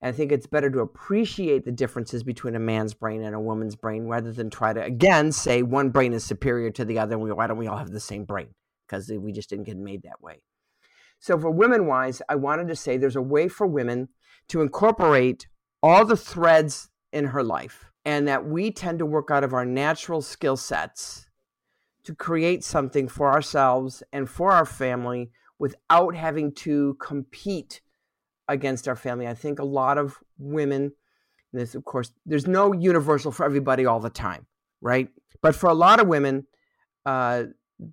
And 0.00 0.08
I 0.14 0.16
think 0.16 0.30
it's 0.30 0.46
better 0.46 0.70
to 0.70 0.80
appreciate 0.80 1.64
the 1.64 1.72
differences 1.72 2.22
between 2.22 2.54
a 2.54 2.60
man's 2.60 2.94
brain 2.94 3.22
and 3.22 3.34
a 3.34 3.40
woman's 3.40 3.74
brain 3.74 4.06
rather 4.06 4.32
than 4.32 4.48
try 4.48 4.72
to, 4.72 4.82
again, 4.82 5.32
say 5.32 5.62
one 5.62 5.90
brain 5.90 6.12
is 6.12 6.24
superior 6.24 6.70
to 6.72 6.84
the 6.84 6.98
other. 6.98 7.14
And 7.14 7.22
we, 7.22 7.32
why 7.32 7.46
don't 7.46 7.58
we 7.58 7.66
all 7.66 7.78
have 7.78 7.90
the 7.90 8.00
same 8.00 8.24
brain? 8.24 8.48
Because 8.86 9.10
we 9.10 9.32
just 9.32 9.50
didn't 9.50 9.66
get 9.66 9.76
made 9.76 10.02
that 10.04 10.22
way. 10.22 10.40
So, 11.18 11.36
for 11.36 11.50
women 11.50 11.86
wise, 11.86 12.22
I 12.28 12.36
wanted 12.36 12.68
to 12.68 12.76
say 12.76 12.96
there's 12.96 13.16
a 13.16 13.22
way 13.22 13.48
for 13.48 13.66
women 13.66 14.08
to 14.48 14.62
incorporate 14.62 15.48
all 15.82 16.04
the 16.04 16.16
threads 16.16 16.88
in 17.12 17.26
her 17.26 17.42
life 17.42 17.90
and 18.04 18.26
that 18.28 18.46
we 18.46 18.70
tend 18.70 18.98
to 19.00 19.06
work 19.06 19.30
out 19.30 19.44
of 19.44 19.52
our 19.52 19.66
natural 19.66 20.22
skill 20.22 20.56
sets 20.56 21.28
to 22.04 22.14
create 22.14 22.64
something 22.64 23.08
for 23.08 23.30
ourselves 23.30 24.02
and 24.12 24.30
for 24.30 24.52
our 24.52 24.64
family 24.64 25.30
without 25.58 26.14
having 26.14 26.52
to 26.54 26.96
compete 27.00 27.80
against 28.48 28.88
our 28.88 28.96
family. 28.96 29.26
I 29.26 29.34
think 29.34 29.58
a 29.58 29.64
lot 29.64 29.98
of 29.98 30.18
women, 30.38 30.92
this 31.52 31.74
of 31.74 31.84
course, 31.84 32.12
there's 32.26 32.46
no 32.46 32.72
universal 32.72 33.32
for 33.32 33.44
everybody 33.44 33.86
all 33.86 34.00
the 34.00 34.10
time, 34.10 34.46
right? 34.80 35.08
But 35.42 35.54
for 35.54 35.68
a 35.68 35.74
lot 35.74 36.00
of 36.00 36.08
women, 36.08 36.46
uh, 37.06 37.44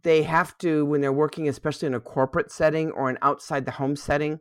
they 0.03 0.23
have 0.23 0.57
to 0.59 0.85
when 0.85 1.01
they're 1.01 1.13
working, 1.13 1.47
especially 1.47 1.87
in 1.87 1.93
a 1.93 1.99
corporate 1.99 2.51
setting 2.51 2.91
or 2.91 3.09
an 3.09 3.17
outside 3.21 3.65
the 3.65 3.71
home 3.71 3.95
setting, 3.95 4.39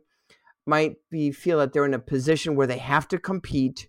might 0.65 0.95
be 1.11 1.31
feel 1.31 1.59
that 1.59 1.73
they're 1.73 1.85
in 1.85 1.93
a 1.93 1.99
position 1.99 2.55
where 2.55 2.67
they 2.67 2.79
have 2.79 3.07
to 3.09 3.19
compete 3.19 3.87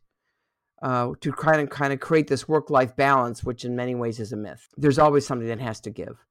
uh, 0.82 1.12
to 1.20 1.32
kind 1.32 1.60
of 1.60 1.70
kind 1.70 1.92
of 1.92 2.00
create 2.00 2.28
this 2.28 2.46
work 2.46 2.68
life 2.68 2.94
balance, 2.96 3.42
which 3.42 3.64
in 3.64 3.74
many 3.74 3.94
ways 3.94 4.20
is 4.20 4.32
a 4.32 4.36
myth. 4.36 4.68
There's 4.76 4.98
always 4.98 5.26
something 5.26 5.48
that 5.48 5.60
has 5.60 5.80
to 5.80 5.90
give. 5.90 6.24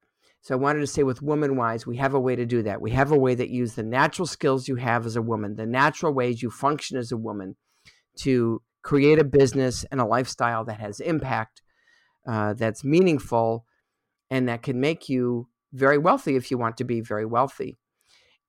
So 0.46 0.54
I 0.54 0.60
wanted 0.60 0.82
to 0.82 0.88
say 0.88 1.02
with 1.02 1.22
WomanWize, 1.22 1.88
we 1.88 1.98
have 1.98 2.14
a 2.14 2.20
way 2.20 2.36
to 2.36 2.46
do 2.46 2.62
that. 2.62 2.80
We 2.80 2.92
have 2.92 3.12
a 3.12 3.18
way 3.18 3.34
that 3.34 3.50
use 3.50 3.74
the 3.74 3.82
natural 3.82 4.28
skills 4.28 4.68
you 4.68 4.76
have 4.76 5.08
as 5.08 5.16
a 5.16 5.22
woman, 5.24 5.56
the 5.56 5.66
natural 5.66 6.14
ways 6.14 6.44
you 6.44 6.52
function 6.52 7.00
as 7.00 7.12
a 7.12 7.18
woman 7.18 7.56
to 8.20 8.62
create 8.84 9.18
a 9.18 9.24
business 9.24 9.86
and 9.92 10.00
a 10.00 10.06
lifestyle 10.06 10.64
that 10.66 10.80
has 10.80 11.00
impact, 11.00 11.64
uh, 12.28 12.54
that's 12.54 12.84
meaningful, 12.84 13.66
and 14.30 14.48
that 14.48 14.62
can 14.62 14.80
make 14.80 15.10
you 15.10 15.48
very 15.74 15.98
wealthy 15.98 16.36
if 16.36 16.52
you 16.52 16.60
want 16.60 16.78
to 16.78 16.84
be 16.84 17.02
very 17.02 17.26
wealthy. 17.26 17.80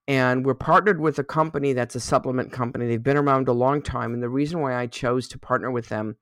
And 0.07 0.45
we're 0.45 0.53
partnered 0.53 1.01
with 1.01 1.19
a 1.19 1.25
company 1.25 1.73
that's 1.73 1.95
a 1.95 2.01
supplement 2.01 2.53
company. 2.53 2.87
They've 2.87 3.03
been 3.03 3.17
around 3.17 3.49
a 3.49 3.55
long 3.55 3.81
time. 3.81 4.13
And 4.13 4.23
the 4.23 4.29
reason 4.29 4.61
why 4.61 4.75
I 4.75 4.87
chose 4.87 5.29
to 5.29 5.39
partner 5.39 5.71
with 5.71 5.89
them 5.89 6.19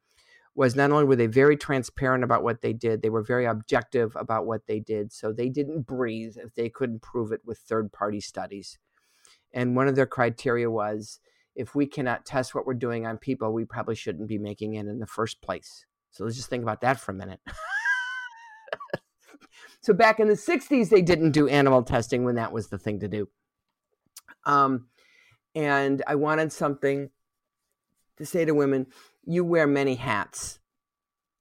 was 0.55 0.77
not 0.77 0.93
only 0.93 1.05
were 1.05 1.17
they 1.17 1.27
very 1.27 1.57
transparent 1.57 2.23
about 2.23 2.45
what 2.45 2.63
they 2.63 2.73
did, 2.73 3.03
they 3.03 3.11
were 3.11 3.23
very 3.23 3.45
objective 3.45 4.15
about 4.15 4.47
what 4.47 4.67
they 4.67 4.79
did. 4.79 5.13
So 5.13 5.33
they 5.33 5.49
didn't 5.49 5.83
breathe 5.83 6.37
if 6.37 6.55
they 6.55 6.69
couldn't 6.69 7.03
prove 7.03 7.33
it 7.33 7.41
with 7.45 7.59
third 7.59 7.93
party 7.93 8.21
studies. 8.21 8.79
And 9.53 9.75
one 9.75 9.89
of 9.89 9.97
their 9.97 10.07
criteria 10.07 10.71
was 10.71 11.19
if 11.57 11.75
we 11.75 11.87
cannot 11.87 12.25
test 12.25 12.55
what 12.55 12.67
we're 12.67 12.75
doing 12.75 13.07
on 13.07 13.19
people, 13.19 13.53
we 13.53 13.65
probably 13.65 13.95
shouldn't 13.95 14.29
be 14.29 14.39
making 14.39 14.75
it 14.75 14.87
in 14.87 14.99
the 14.99 15.07
first 15.07 15.41
place. 15.41 15.87
So 16.11 16.25
let's 16.25 16.37
just 16.37 16.49
think 16.49 16.63
about 16.63 16.81
that 16.83 17.01
for 17.01 17.13
a 17.13 17.15
minute. 17.15 17.41
so 19.81 19.93
back 19.93 20.21
in 20.21 20.29
the 20.29 20.35
60s, 20.35 20.89
they 20.89 21.03
didn't 21.03 21.33
do 21.33 21.49
animal 21.49 21.83
testing 21.83 22.25
when 22.25 22.37
that 22.37 22.53
was 22.53 22.69
the 22.69 22.79
thing 22.79 23.01
to 23.01 23.09
do. 23.09 23.29
Um, 24.47 24.87
and 25.55 26.03
I 26.07 26.15
wanted 26.15 26.53
something 26.53 27.11
to 28.19 28.27
say 28.27 28.45
to 28.45 28.53
women 28.53 28.87
you 29.27 29.45
wear 29.45 29.67
many 29.67 29.95
hats. 29.95 30.59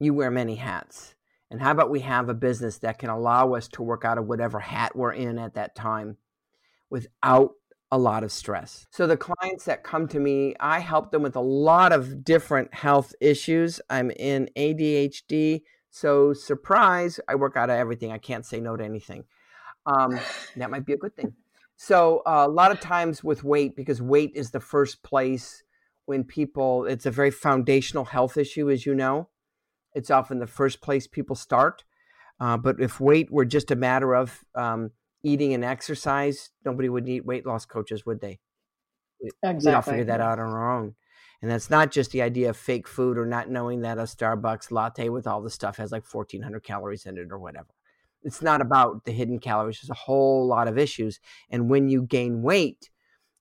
You 0.00 0.14
wear 0.14 0.30
many 0.30 0.56
hats. 0.56 1.14
And 1.50 1.60
how 1.60 1.70
about 1.70 1.90
we 1.90 2.00
have 2.00 2.28
a 2.28 2.34
business 2.34 2.78
that 2.78 2.98
can 2.98 3.10
allow 3.10 3.54
us 3.54 3.68
to 3.68 3.82
work 3.82 4.04
out 4.04 4.18
of 4.18 4.26
whatever 4.26 4.58
hat 4.58 4.96
we're 4.96 5.12
in 5.12 5.38
at 5.38 5.54
that 5.54 5.74
time 5.74 6.16
without 6.90 7.52
a 7.92 7.98
lot 7.98 8.24
of 8.24 8.32
stress. 8.32 8.86
So 8.90 9.06
the 9.06 9.16
clients 9.16 9.66
that 9.66 9.84
come 9.84 10.08
to 10.08 10.18
me, 10.18 10.56
I 10.58 10.80
help 10.80 11.12
them 11.12 11.22
with 11.22 11.36
a 11.36 11.40
lot 11.40 11.92
of 11.92 12.24
different 12.24 12.74
health 12.74 13.14
issues. 13.20 13.80
I'm 13.88 14.10
in 14.10 14.48
ADHD, 14.56 15.62
so 15.90 16.32
surprise, 16.32 17.20
I 17.28 17.36
work 17.36 17.56
out 17.56 17.70
of 17.70 17.76
everything. 17.76 18.10
I 18.10 18.18
can't 18.18 18.44
say 18.44 18.58
no 18.60 18.76
to 18.76 18.84
anything. 18.84 19.24
Um, 19.86 20.18
that 20.56 20.70
might 20.70 20.84
be 20.84 20.92
a 20.92 20.96
good 20.96 21.14
thing. 21.14 21.34
So 21.76 22.22
uh, 22.26 22.44
a 22.46 22.50
lot 22.50 22.72
of 22.72 22.80
times 22.80 23.22
with 23.22 23.44
weight, 23.44 23.76
because 23.76 24.02
weight 24.02 24.32
is 24.34 24.50
the 24.50 24.58
first 24.58 25.04
place 25.04 25.62
when 26.06 26.24
people 26.24 26.86
it's 26.86 27.06
a 27.06 27.10
very 27.10 27.30
foundational 27.30 28.04
health 28.04 28.36
issue 28.36 28.70
as 28.70 28.86
you 28.86 28.94
know 28.94 29.28
It's 29.94 30.10
often 30.10 30.38
the 30.38 30.46
first 30.46 30.80
place 30.80 31.06
people 31.06 31.36
start. 31.36 31.84
Uh, 32.40 32.56
but 32.56 32.80
if 32.80 33.00
weight 33.00 33.30
were 33.30 33.44
just 33.44 33.70
a 33.70 33.76
matter 33.76 34.14
of 34.14 34.44
um, 34.54 34.90
eating 35.22 35.54
and 35.54 35.64
exercise, 35.64 36.50
nobody 36.64 36.88
would 36.88 37.04
need 37.04 37.24
weight 37.24 37.46
loss 37.46 37.64
coaches, 37.64 38.04
would 38.04 38.20
they? 38.20 38.40
Exactly. 39.42 39.70
We'd 39.70 39.74
all 39.74 39.82
figure 39.82 40.04
that 40.04 40.20
out 40.20 40.38
on 40.38 40.50
our 40.50 40.78
own. 40.78 40.94
And 41.42 41.50
that's 41.50 41.70
not 41.70 41.92
just 41.92 42.10
the 42.10 42.22
idea 42.22 42.50
of 42.50 42.56
fake 42.56 42.88
food 42.88 43.18
or 43.18 43.26
not 43.26 43.50
knowing 43.50 43.82
that 43.82 43.98
a 43.98 44.02
Starbucks 44.02 44.70
latte 44.70 45.08
with 45.10 45.26
all 45.26 45.42
the 45.42 45.50
stuff 45.50 45.76
has 45.76 45.92
like 45.92 46.04
1400 46.10 46.62
calories 46.62 47.06
in 47.06 47.18
it 47.18 47.28
or 47.30 47.38
whatever. 47.38 47.68
It's 48.22 48.40
not 48.40 48.62
about 48.62 49.04
the 49.04 49.12
hidden 49.12 49.38
calories. 49.38 49.80
There's 49.80 49.90
a 49.90 49.94
whole 49.94 50.46
lot 50.46 50.68
of 50.68 50.78
issues. 50.78 51.20
And 51.50 51.68
when 51.68 51.88
you 51.88 52.02
gain 52.02 52.42
weight, 52.42 52.90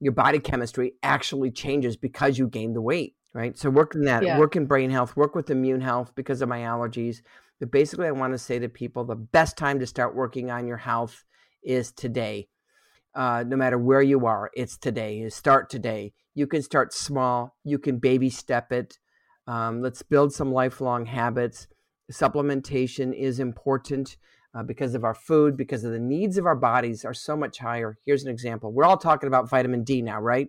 your 0.03 0.11
body 0.11 0.37
chemistry 0.37 0.95
actually 1.01 1.49
changes 1.49 1.95
because 1.95 2.37
you 2.37 2.45
gain 2.47 2.73
the 2.73 2.81
weight, 2.81 3.15
right? 3.33 3.57
So 3.57 3.69
work 3.69 3.95
in 3.95 4.03
that, 4.03 4.21
yeah. 4.21 4.37
work 4.37 4.57
in 4.57 4.65
brain 4.65 4.89
health, 4.89 5.15
work 5.15 5.33
with 5.33 5.49
immune 5.49 5.79
health 5.79 6.11
because 6.13 6.41
of 6.41 6.49
my 6.49 6.59
allergies. 6.59 7.21
But 7.61 7.71
basically, 7.71 8.07
I 8.07 8.11
want 8.11 8.33
to 8.33 8.37
say 8.37 8.59
to 8.59 8.67
people 8.67 9.05
the 9.05 9.15
best 9.15 9.55
time 9.57 9.79
to 9.79 9.87
start 9.87 10.13
working 10.13 10.51
on 10.51 10.67
your 10.67 10.77
health 10.77 11.23
is 11.63 11.93
today. 11.93 12.49
Uh, 13.15 13.45
no 13.47 13.55
matter 13.55 13.77
where 13.77 14.01
you 14.01 14.25
are, 14.25 14.51
it's 14.53 14.77
today. 14.77 15.29
Start 15.29 15.69
today. 15.69 16.11
You 16.35 16.47
can 16.47 16.61
start 16.61 16.93
small. 16.93 17.55
You 17.63 17.79
can 17.79 17.99
baby 17.99 18.29
step 18.29 18.73
it. 18.73 18.99
Um, 19.47 19.81
let's 19.81 20.01
build 20.01 20.33
some 20.33 20.51
lifelong 20.51 21.05
habits. 21.05 21.67
Supplementation 22.11 23.15
is 23.17 23.39
important 23.39 24.17
uh, 24.55 24.63
because 24.63 24.95
of 24.95 25.03
our 25.03 25.15
food, 25.15 25.57
because 25.57 25.83
of 25.83 25.91
the 25.91 25.99
needs 25.99 26.37
of 26.37 26.45
our 26.45 26.55
bodies 26.55 27.05
are 27.05 27.13
so 27.13 27.35
much 27.35 27.57
higher. 27.57 27.97
Here's 28.05 28.23
an 28.23 28.29
example. 28.29 28.71
We're 28.71 28.85
all 28.85 28.97
talking 28.97 29.27
about 29.27 29.49
vitamin 29.49 29.83
D 29.83 30.01
now, 30.01 30.21
right? 30.21 30.47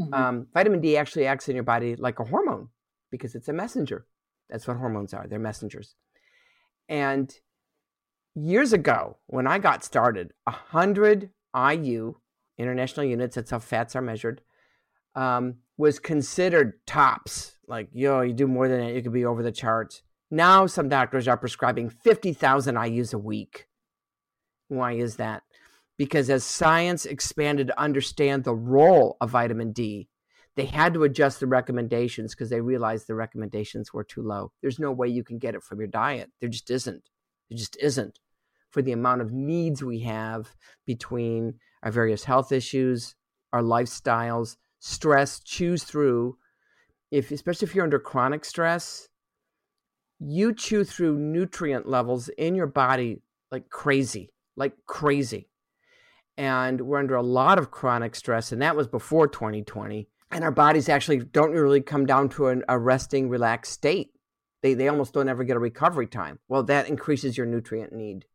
Mm-hmm. 0.00 0.14
Um, 0.14 0.46
vitamin 0.54 0.80
D 0.80 0.96
actually 0.96 1.26
acts 1.26 1.48
in 1.48 1.56
your 1.56 1.64
body 1.64 1.96
like 1.96 2.20
a 2.20 2.24
hormone 2.24 2.68
because 3.10 3.34
it's 3.34 3.48
a 3.48 3.52
messenger. 3.52 4.06
That's 4.48 4.66
what 4.66 4.76
hormones 4.76 5.12
are. 5.12 5.26
They're 5.26 5.38
messengers. 5.38 5.94
And 6.88 7.34
years 8.34 8.72
ago, 8.72 9.18
when 9.26 9.46
I 9.46 9.58
got 9.58 9.84
started, 9.84 10.32
100 10.44 11.30
IU, 11.54 12.14
international 12.56 13.06
units, 13.06 13.34
that's 13.34 13.50
how 13.50 13.58
fats 13.58 13.96
are 13.96 14.02
measured, 14.02 14.40
um, 15.14 15.56
was 15.76 15.98
considered 15.98 16.74
tops. 16.86 17.56
Like, 17.66 17.88
yo, 17.92 18.20
you 18.20 18.32
do 18.32 18.46
more 18.46 18.68
than 18.68 18.80
it, 18.80 18.94
you 18.94 19.02
could 19.02 19.12
be 19.12 19.24
over 19.24 19.42
the 19.42 19.52
charts. 19.52 20.02
Now, 20.30 20.66
some 20.66 20.88
doctors 20.88 21.26
are 21.26 21.36
prescribing 21.36 21.88
50,000 21.88 22.74
IUs 22.74 23.14
a 23.14 23.18
week. 23.18 23.66
Why 24.68 24.92
is 24.92 25.16
that? 25.16 25.42
Because 25.96 26.28
as 26.28 26.44
science 26.44 27.06
expanded 27.06 27.68
to 27.68 27.80
understand 27.80 28.44
the 28.44 28.54
role 28.54 29.16
of 29.20 29.30
vitamin 29.30 29.72
D, 29.72 30.08
they 30.54 30.66
had 30.66 30.92
to 30.94 31.04
adjust 31.04 31.40
the 31.40 31.46
recommendations 31.46 32.34
because 32.34 32.50
they 32.50 32.60
realized 32.60 33.06
the 33.06 33.14
recommendations 33.14 33.92
were 33.92 34.04
too 34.04 34.22
low. 34.22 34.52
There's 34.60 34.78
no 34.78 34.92
way 34.92 35.08
you 35.08 35.24
can 35.24 35.38
get 35.38 35.54
it 35.54 35.62
from 35.62 35.78
your 35.78 35.88
diet. 35.88 36.30
There 36.40 36.48
just 36.48 36.70
isn't. 36.70 37.08
There 37.48 37.56
just 37.56 37.76
isn't 37.80 38.18
for 38.70 38.82
the 38.82 38.92
amount 38.92 39.22
of 39.22 39.32
needs 39.32 39.82
we 39.82 40.00
have 40.00 40.54
between 40.84 41.54
our 41.82 41.90
various 41.90 42.24
health 42.24 42.52
issues, 42.52 43.14
our 43.52 43.62
lifestyles, 43.62 44.56
stress, 44.78 45.40
chews 45.40 45.84
through. 45.84 46.36
If 47.10 47.30
especially 47.30 47.66
if 47.66 47.74
you're 47.74 47.84
under 47.84 47.98
chronic 47.98 48.44
stress, 48.44 49.07
you 50.20 50.52
chew 50.52 50.84
through 50.84 51.18
nutrient 51.18 51.88
levels 51.88 52.28
in 52.30 52.54
your 52.54 52.66
body 52.66 53.22
like 53.50 53.70
crazy, 53.70 54.30
like 54.56 54.74
crazy. 54.86 55.48
And 56.36 56.80
we're 56.80 56.98
under 56.98 57.16
a 57.16 57.22
lot 57.22 57.58
of 57.58 57.70
chronic 57.70 58.14
stress, 58.14 58.52
and 58.52 58.62
that 58.62 58.76
was 58.76 58.86
before 58.86 59.26
2020. 59.26 60.08
And 60.30 60.44
our 60.44 60.50
bodies 60.50 60.88
actually 60.88 61.18
don't 61.18 61.52
really 61.52 61.80
come 61.80 62.06
down 62.06 62.28
to 62.30 62.48
an, 62.48 62.62
a 62.68 62.78
resting, 62.78 63.28
relaxed 63.28 63.72
state. 63.72 64.10
They, 64.62 64.74
they 64.74 64.88
almost 64.88 65.14
don't 65.14 65.28
ever 65.28 65.44
get 65.44 65.56
a 65.56 65.60
recovery 65.60 66.06
time. 66.06 66.38
Well, 66.48 66.62
that 66.64 66.88
increases 66.88 67.36
your 67.36 67.46
nutrient 67.46 67.92
need. 67.92 68.26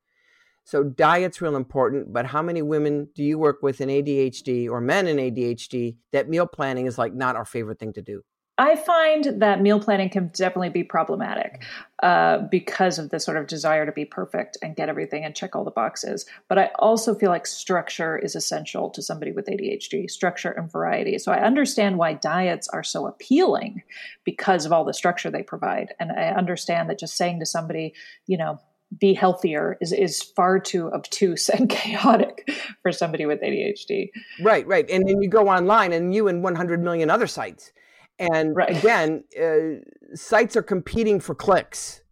So 0.65 0.83
diet's 0.83 1.41
real 1.41 1.57
important, 1.57 2.13
but 2.13 2.25
how 2.27 2.41
many 2.41 2.61
women 2.61 3.09
do 3.13 3.23
you 3.23 3.37
work 3.37 3.61
with 3.61 3.81
in 3.81 3.89
ADHD 3.89 4.69
or 4.69 4.79
men 4.79 5.07
in 5.07 5.17
ADHD 5.17 5.97
that 6.13 6.29
meal 6.29 6.47
planning 6.47 6.85
is 6.85 6.97
like 6.97 7.13
not 7.13 7.35
our 7.35 7.45
favorite 7.45 7.79
thing 7.79 7.93
to 7.93 8.01
do? 8.01 8.23
I 8.57 8.75
find 8.75 9.41
that 9.41 9.61
meal 9.61 9.79
planning 9.79 10.09
can 10.09 10.27
definitely 10.27 10.69
be 10.69 10.83
problematic 10.83 11.63
uh, 12.03 12.39
because 12.51 12.99
of 12.99 13.09
the 13.09 13.19
sort 13.19 13.37
of 13.37 13.47
desire 13.47 13.83
to 13.87 13.91
be 13.91 14.05
perfect 14.05 14.57
and 14.61 14.75
get 14.75 14.89
everything 14.89 15.25
and 15.25 15.35
check 15.35 15.55
all 15.55 15.63
the 15.63 15.71
boxes. 15.71 16.27
But 16.49 16.59
I 16.59 16.69
also 16.77 17.15
feel 17.15 17.31
like 17.31 17.47
structure 17.47 18.15
is 18.15 18.35
essential 18.35 18.91
to 18.91 19.01
somebody 19.01 19.31
with 19.31 19.47
ADHD, 19.47 20.09
structure 20.09 20.51
and 20.51 20.71
variety. 20.71 21.17
So 21.17 21.31
I 21.31 21.43
understand 21.43 21.97
why 21.97 22.13
diets 22.13 22.67
are 22.67 22.83
so 22.83 23.07
appealing 23.07 23.81
because 24.23 24.67
of 24.67 24.71
all 24.71 24.85
the 24.85 24.93
structure 24.93 25.31
they 25.31 25.43
provide. 25.43 25.95
And 25.99 26.11
I 26.11 26.27
understand 26.27 26.91
that 26.91 26.99
just 26.99 27.17
saying 27.17 27.39
to 27.39 27.47
somebody, 27.47 27.95
you 28.27 28.37
know, 28.37 28.59
be 28.99 29.15
healthier 29.15 29.77
is 29.81 29.91
is 29.91 30.21
far 30.21 30.59
too 30.59 30.91
obtuse 30.91 31.49
and 31.49 31.69
chaotic 31.71 32.47
for 32.83 32.91
somebody 32.91 33.25
with 33.25 33.41
ADHD. 33.41 34.11
Right, 34.43 34.67
right. 34.67 34.87
And 34.91 35.07
then 35.07 35.23
you 35.23 35.29
go 35.29 35.49
online 35.49 35.91
and 35.91 36.13
you 36.13 36.27
and 36.27 36.43
100 36.43 36.83
million 36.83 37.09
other 37.09 37.25
sites. 37.25 37.71
And 38.19 38.55
right. 38.55 38.77
again, 38.77 39.23
uh, 39.41 40.15
sites 40.15 40.55
are 40.55 40.63
competing 40.63 41.19
for 41.19 41.35
clicks. 41.35 42.03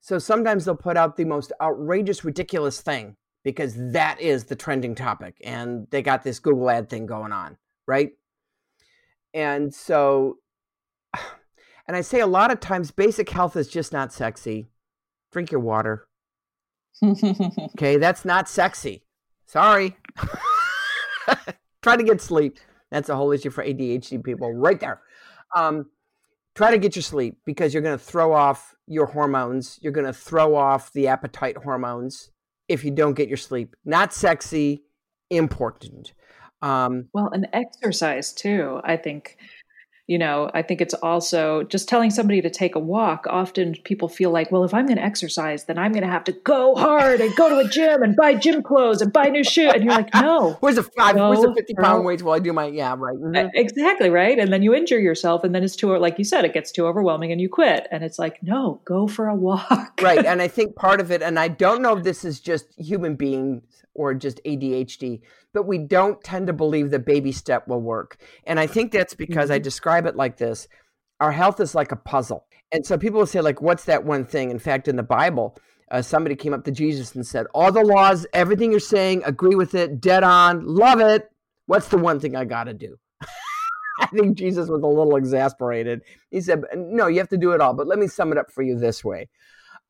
So 0.00 0.18
sometimes 0.18 0.64
they'll 0.64 0.74
put 0.74 0.96
out 0.96 1.16
the 1.16 1.24
most 1.24 1.52
outrageous, 1.60 2.24
ridiculous 2.24 2.80
thing 2.80 3.16
because 3.44 3.74
that 3.92 4.20
is 4.20 4.44
the 4.44 4.56
trending 4.56 4.94
topic. 4.94 5.36
And 5.44 5.86
they 5.90 6.02
got 6.02 6.22
this 6.22 6.38
Google 6.38 6.70
ad 6.70 6.88
thing 6.88 7.06
going 7.06 7.32
on, 7.32 7.56
right? 7.86 8.12
And 9.34 9.72
so, 9.72 10.38
and 11.86 11.96
I 11.96 12.00
say 12.00 12.20
a 12.20 12.26
lot 12.26 12.50
of 12.50 12.58
times 12.60 12.90
basic 12.90 13.30
health 13.30 13.56
is 13.56 13.68
just 13.68 13.92
not 13.92 14.12
sexy 14.12 14.68
drink 15.32 15.50
your 15.50 15.60
water. 15.60 16.06
okay, 17.04 17.96
that's 17.96 18.24
not 18.24 18.48
sexy. 18.48 19.02
Sorry. 19.46 19.96
try 21.82 21.96
to 21.96 22.04
get 22.04 22.20
sleep. 22.20 22.58
That's 22.92 23.08
a 23.08 23.16
whole 23.16 23.32
issue 23.32 23.50
for 23.50 23.64
ADHD 23.64 24.22
people 24.22 24.52
right 24.52 24.78
there. 24.78 25.00
Um, 25.56 25.86
try 26.54 26.70
to 26.70 26.78
get 26.78 26.94
your 26.94 27.02
sleep 27.02 27.38
because 27.44 27.72
you're 27.72 27.82
going 27.82 27.98
to 27.98 28.04
throw 28.04 28.32
off 28.32 28.74
your 28.86 29.06
hormones. 29.06 29.78
You're 29.82 29.92
going 29.92 30.06
to 30.06 30.12
throw 30.12 30.54
off 30.54 30.92
the 30.92 31.08
appetite 31.08 31.56
hormones 31.56 32.30
if 32.68 32.84
you 32.84 32.90
don't 32.90 33.14
get 33.14 33.28
your 33.28 33.36
sleep. 33.38 33.74
Not 33.84 34.12
sexy, 34.12 34.84
important. 35.30 36.12
Um, 36.60 37.08
well, 37.12 37.30
and 37.32 37.48
exercise 37.52 38.32
too. 38.32 38.80
I 38.84 38.96
think 38.96 39.36
you 40.12 40.18
know 40.18 40.50
i 40.52 40.60
think 40.60 40.82
it's 40.82 40.92
also 40.94 41.62
just 41.64 41.88
telling 41.88 42.10
somebody 42.10 42.42
to 42.42 42.50
take 42.50 42.74
a 42.74 42.78
walk. 42.78 43.26
Often 43.30 43.76
people 43.84 44.08
feel 44.08 44.30
like 44.30 44.52
well 44.52 44.62
if 44.62 44.74
i'm 44.74 44.84
going 44.86 44.98
to 44.98 45.02
exercise 45.02 45.64
then 45.64 45.78
i'm 45.78 45.92
going 45.92 46.04
to 46.04 46.10
have 46.10 46.24
to 46.24 46.32
go 46.32 46.74
hard 46.74 47.20
and 47.22 47.34
go 47.34 47.48
to 47.48 47.56
a 47.66 47.68
gym 47.68 48.02
and 48.02 48.14
buy 48.14 48.34
gym 48.34 48.62
clothes 48.62 49.00
and 49.00 49.10
buy 49.10 49.28
new 49.28 49.42
shoes 49.42 49.72
and 49.72 49.82
you're 49.84 49.94
like 49.94 50.12
no. 50.14 50.52
Where's 50.60 50.76
a 50.76 50.82
five 50.82 51.16
no, 51.16 51.30
where's 51.30 51.44
a 51.44 51.54
50 51.54 51.74
pound 51.74 52.04
weight 52.04 52.22
while 52.22 52.36
i 52.36 52.38
do 52.38 52.52
my 52.52 52.66
yeah 52.66 52.94
right 52.96 53.16
mm-hmm. 53.16 53.48
exactly 53.54 54.10
right? 54.10 54.38
And 54.38 54.52
then 54.52 54.62
you 54.62 54.74
injure 54.74 55.00
yourself 55.00 55.44
and 55.44 55.54
then 55.54 55.64
it's 55.64 55.76
too 55.76 55.96
like 55.96 56.18
you 56.18 56.24
said 56.24 56.44
it 56.44 56.52
gets 56.52 56.70
too 56.70 56.86
overwhelming 56.86 57.32
and 57.32 57.40
you 57.40 57.48
quit. 57.48 57.88
And 57.90 58.04
it's 58.04 58.18
like 58.18 58.42
no 58.42 58.80
go 58.84 59.08
for 59.08 59.28
a 59.28 59.34
walk. 59.34 60.00
Right 60.02 60.24
and 60.32 60.42
i 60.42 60.48
think 60.48 60.76
part 60.76 61.00
of 61.00 61.10
it 61.10 61.22
and 61.22 61.38
i 61.38 61.48
don't 61.48 61.80
know 61.80 61.96
if 61.96 62.04
this 62.04 62.24
is 62.24 62.40
just 62.40 62.66
human 62.78 63.16
beings 63.16 63.62
or 63.94 64.14
just 64.14 64.40
adhd 64.44 65.20
but 65.52 65.64
we 65.64 65.78
don't 65.78 66.22
tend 66.22 66.46
to 66.46 66.52
believe 66.52 66.90
the 66.90 66.98
baby 66.98 67.32
step 67.32 67.68
will 67.68 67.80
work. 67.80 68.16
And 68.46 68.58
I 68.58 68.66
think 68.66 68.92
that's 68.92 69.14
because 69.14 69.44
mm-hmm. 69.44 69.54
I 69.54 69.58
describe 70.02 70.14
it 70.14 70.16
like 70.16 70.36
this 70.36 70.68
our 71.20 71.32
health 71.32 71.60
is 71.60 71.74
like 71.74 71.92
a 71.92 71.96
puzzle. 71.96 72.46
And 72.72 72.84
so 72.84 72.98
people 72.98 73.20
will 73.20 73.26
say, 73.26 73.40
like, 73.40 73.62
what's 73.62 73.84
that 73.84 74.04
one 74.04 74.24
thing? 74.24 74.50
In 74.50 74.58
fact, 74.58 74.88
in 74.88 74.96
the 74.96 75.04
Bible, 75.04 75.56
uh, 75.88 76.02
somebody 76.02 76.34
came 76.34 76.52
up 76.52 76.64
to 76.64 76.72
Jesus 76.72 77.14
and 77.14 77.24
said, 77.24 77.46
All 77.54 77.70
the 77.70 77.84
laws, 77.84 78.26
everything 78.32 78.72
you're 78.72 78.80
saying, 78.80 79.22
agree 79.24 79.54
with 79.54 79.74
it, 79.74 80.00
dead 80.00 80.24
on, 80.24 80.66
love 80.66 81.00
it. 81.00 81.30
What's 81.66 81.88
the 81.88 81.98
one 81.98 82.18
thing 82.18 82.34
I 82.34 82.44
got 82.44 82.64
to 82.64 82.74
do? 82.74 82.96
I 84.00 84.06
think 84.06 84.36
Jesus 84.36 84.68
was 84.68 84.82
a 84.82 84.86
little 84.86 85.14
exasperated. 85.16 86.00
He 86.30 86.40
said, 86.40 86.64
No, 86.74 87.06
you 87.06 87.18
have 87.18 87.28
to 87.28 87.36
do 87.36 87.52
it 87.52 87.60
all, 87.60 87.74
but 87.74 87.86
let 87.86 87.98
me 88.00 88.08
sum 88.08 88.32
it 88.32 88.38
up 88.38 88.50
for 88.50 88.62
you 88.62 88.76
this 88.76 89.04
way. 89.04 89.28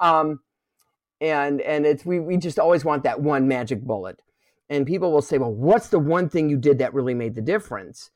Um, 0.00 0.40
and 1.20 1.62
and 1.62 1.86
it's 1.86 2.04
we, 2.04 2.20
we 2.20 2.36
just 2.36 2.58
always 2.58 2.84
want 2.84 3.04
that 3.04 3.22
one 3.22 3.48
magic 3.48 3.80
bullet 3.80 4.20
and 4.72 4.86
people 4.86 5.12
will 5.12 5.22
say, 5.22 5.36
well, 5.36 5.52
what's 5.52 5.88
the 5.88 5.98
one 5.98 6.30
thing 6.30 6.48
you 6.48 6.56
did 6.56 6.78
that 6.78 6.94
really 6.94 7.12
made 7.12 7.34
the 7.34 7.42
difference? 7.42 8.10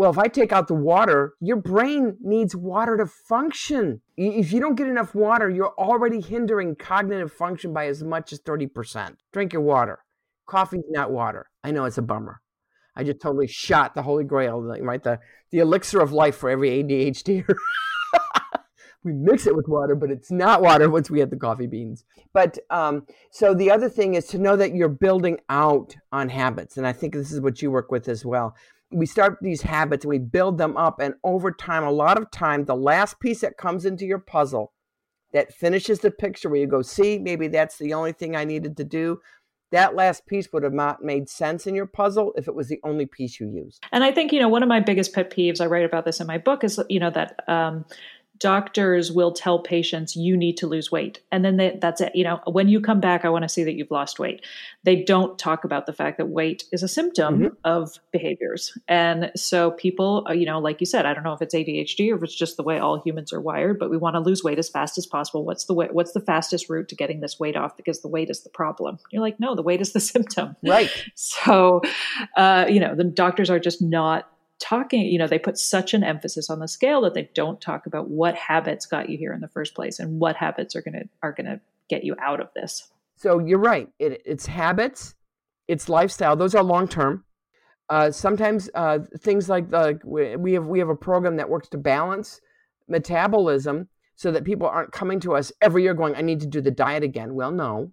Well, 0.00 0.10
if 0.10 0.16
I 0.16 0.28
take 0.28 0.50
out 0.50 0.66
the 0.66 0.72
water, 0.72 1.34
your 1.42 1.58
brain 1.58 2.16
needs 2.22 2.56
water 2.56 2.96
to 2.96 3.04
function. 3.04 4.00
If 4.16 4.50
you 4.50 4.58
don't 4.58 4.74
get 4.74 4.86
enough 4.86 5.14
water, 5.14 5.50
you're 5.50 5.74
already 5.76 6.22
hindering 6.22 6.76
cognitive 6.76 7.30
function 7.30 7.74
by 7.74 7.84
as 7.84 8.02
much 8.02 8.32
as 8.32 8.40
30%. 8.40 9.16
Drink 9.30 9.52
your 9.52 9.60
water. 9.60 9.98
Coffee's 10.46 10.84
not 10.88 11.10
water. 11.10 11.50
I 11.62 11.70
know 11.72 11.84
it's 11.84 11.98
a 11.98 12.02
bummer. 12.02 12.40
I 12.96 13.04
just 13.04 13.20
totally 13.20 13.46
shot 13.46 13.94
the 13.94 14.00
holy 14.00 14.24
grail, 14.24 14.62
right? 14.62 15.02
The, 15.02 15.20
the 15.50 15.58
elixir 15.58 16.00
of 16.00 16.12
life 16.12 16.34
for 16.34 16.48
every 16.48 16.82
ADHDer. 16.82 17.54
we 19.04 19.12
mix 19.12 19.46
it 19.46 19.54
with 19.54 19.68
water, 19.68 19.94
but 19.94 20.10
it's 20.10 20.30
not 20.30 20.62
water 20.62 20.88
once 20.88 21.10
we 21.10 21.20
add 21.20 21.28
the 21.28 21.36
coffee 21.36 21.66
beans. 21.66 22.06
But 22.32 22.58
um, 22.70 23.06
so 23.30 23.52
the 23.52 23.70
other 23.70 23.90
thing 23.90 24.14
is 24.14 24.24
to 24.28 24.38
know 24.38 24.56
that 24.56 24.74
you're 24.74 24.88
building 24.88 25.40
out 25.50 25.94
on 26.10 26.30
habits. 26.30 26.78
And 26.78 26.86
I 26.86 26.94
think 26.94 27.12
this 27.12 27.32
is 27.32 27.42
what 27.42 27.60
you 27.60 27.70
work 27.70 27.90
with 27.90 28.08
as 28.08 28.24
well. 28.24 28.56
We 28.90 29.06
start 29.06 29.38
these 29.40 29.62
habits 29.62 30.04
and 30.04 30.10
we 30.10 30.18
build 30.18 30.58
them 30.58 30.76
up. 30.76 31.00
And 31.00 31.14
over 31.24 31.52
time, 31.52 31.84
a 31.84 31.90
lot 31.90 32.18
of 32.18 32.30
time, 32.30 32.64
the 32.64 32.74
last 32.74 33.20
piece 33.20 33.40
that 33.40 33.56
comes 33.56 33.84
into 33.84 34.04
your 34.04 34.18
puzzle 34.18 34.72
that 35.32 35.54
finishes 35.54 36.00
the 36.00 36.10
picture 36.10 36.48
where 36.48 36.60
you 36.60 36.66
go, 36.66 36.82
see, 36.82 37.18
maybe 37.18 37.48
that's 37.48 37.78
the 37.78 37.94
only 37.94 38.12
thing 38.12 38.34
I 38.34 38.44
needed 38.44 38.76
to 38.78 38.84
do. 38.84 39.20
That 39.70 39.94
last 39.94 40.26
piece 40.26 40.48
would 40.52 40.64
have 40.64 40.72
not 40.72 41.04
made 41.04 41.28
sense 41.28 41.68
in 41.68 41.76
your 41.76 41.86
puzzle 41.86 42.32
if 42.36 42.48
it 42.48 42.54
was 42.56 42.66
the 42.68 42.80
only 42.82 43.06
piece 43.06 43.38
you 43.38 43.48
used. 43.48 43.84
And 43.92 44.02
I 44.02 44.10
think, 44.10 44.32
you 44.32 44.40
know, 44.40 44.48
one 44.48 44.64
of 44.64 44.68
my 44.68 44.80
biggest 44.80 45.14
pet 45.14 45.30
peeves, 45.30 45.60
I 45.60 45.66
write 45.66 45.84
about 45.84 46.04
this 46.04 46.20
in 46.20 46.26
my 46.26 46.38
book, 46.38 46.64
is, 46.64 46.80
you 46.88 46.98
know, 46.98 47.10
that 47.10 47.44
um, 47.46 47.84
doctors 48.40 49.12
will 49.12 49.32
tell 49.32 49.58
patients 49.58 50.16
you 50.16 50.34
need 50.34 50.56
to 50.56 50.66
lose 50.66 50.90
weight. 50.90 51.20
And 51.30 51.44
then 51.44 51.58
they, 51.58 51.78
that's 51.80 52.00
it. 52.00 52.12
You 52.14 52.24
know 52.24 52.40
when 52.46 52.68
you 52.68 52.80
come 52.80 53.00
back 53.00 53.24
i 53.24 53.28
want 53.28 53.42
to 53.42 53.48
see 53.48 53.62
that 53.64 53.74
you've 53.74 53.90
lost 53.90 54.18
weight. 54.18 54.44
They 54.82 55.02
don't 55.04 55.38
talk 55.38 55.64
about 55.64 55.86
the 55.86 55.92
fact 55.92 56.16
that 56.16 56.28
weight 56.28 56.64
is 56.72 56.82
a 56.82 56.88
symptom 56.88 57.38
mm-hmm. 57.38 57.54
of 57.64 57.98
behaviors. 58.12 58.76
And 58.88 59.30
so 59.36 59.72
people 59.72 60.26
uh, 60.28 60.32
you 60.32 60.46
know 60.46 60.58
like 60.58 60.80
you 60.80 60.86
said 60.86 61.06
i 61.06 61.12
don't 61.12 61.22
know 61.22 61.34
if 61.34 61.42
it's 61.42 61.54
adhd 61.54 62.10
or 62.10 62.16
if 62.16 62.22
it's 62.22 62.34
just 62.34 62.56
the 62.56 62.62
way 62.62 62.78
all 62.78 63.00
humans 63.00 63.32
are 63.32 63.40
wired 63.40 63.78
but 63.78 63.90
we 63.90 63.96
want 63.96 64.14
to 64.14 64.20
lose 64.20 64.42
weight 64.42 64.58
as 64.58 64.68
fast 64.68 64.96
as 64.96 65.06
possible. 65.06 65.44
What's 65.44 65.64
the 65.64 65.74
way 65.74 65.88
what's 65.92 66.12
the 66.12 66.20
fastest 66.20 66.70
route 66.70 66.88
to 66.88 66.94
getting 66.94 67.20
this 67.20 67.38
weight 67.38 67.56
off? 67.56 67.76
Because 67.76 68.00
the 68.00 68.08
weight 68.08 68.30
is 68.30 68.42
the 68.42 68.50
problem. 68.50 68.98
You're 69.12 69.22
like 69.22 69.38
no 69.38 69.54
the 69.54 69.62
weight 69.62 69.82
is 69.82 69.92
the 69.92 70.00
symptom. 70.12 70.56
Right. 70.62 70.90
So 71.14 71.82
uh, 72.36 72.66
you 72.68 72.80
know 72.80 72.94
the 72.94 73.04
doctors 73.04 73.50
are 73.50 73.60
just 73.60 73.82
not 73.82 74.30
talking, 74.60 75.02
you 75.06 75.18
know, 75.18 75.26
they 75.26 75.38
put 75.38 75.58
such 75.58 75.94
an 75.94 76.04
emphasis 76.04 76.50
on 76.50 76.60
the 76.60 76.68
scale 76.68 77.00
that 77.02 77.14
they 77.14 77.30
don't 77.34 77.60
talk 77.60 77.86
about 77.86 78.08
what 78.08 78.34
habits 78.36 78.86
got 78.86 79.08
you 79.08 79.18
here 79.18 79.32
in 79.32 79.40
the 79.40 79.48
first 79.48 79.74
place 79.74 79.98
and 79.98 80.20
what 80.20 80.36
habits 80.36 80.76
are 80.76 80.82
going 80.82 80.94
to 80.94 81.08
are 81.22 81.32
going 81.32 81.46
to 81.46 81.60
get 81.88 82.04
you 82.04 82.14
out 82.20 82.40
of 82.40 82.48
this. 82.54 82.88
So 83.16 83.38
you're 83.38 83.58
right. 83.58 83.88
It, 83.98 84.22
it's 84.24 84.46
habits, 84.46 85.14
it's 85.66 85.88
lifestyle. 85.88 86.36
Those 86.36 86.54
are 86.54 86.62
long 86.62 86.86
term. 86.86 87.24
Uh, 87.88 88.10
sometimes 88.10 88.70
uh, 88.74 89.00
things 89.18 89.48
like 89.48 89.68
the 89.70 89.98
we 90.04 90.52
have 90.52 90.66
we 90.66 90.78
have 90.78 90.88
a 90.88 90.96
program 90.96 91.36
that 91.36 91.48
works 91.48 91.68
to 91.70 91.78
balance 91.78 92.40
metabolism 92.86 93.88
so 94.14 94.30
that 94.30 94.44
people 94.44 94.68
aren't 94.68 94.92
coming 94.92 95.18
to 95.20 95.34
us 95.34 95.50
every 95.60 95.82
year 95.82 95.94
going, 95.94 96.14
"I 96.14 96.20
need 96.20 96.40
to 96.40 96.46
do 96.46 96.60
the 96.60 96.70
diet 96.70 97.02
again." 97.02 97.34
Well, 97.34 97.50
no. 97.50 97.90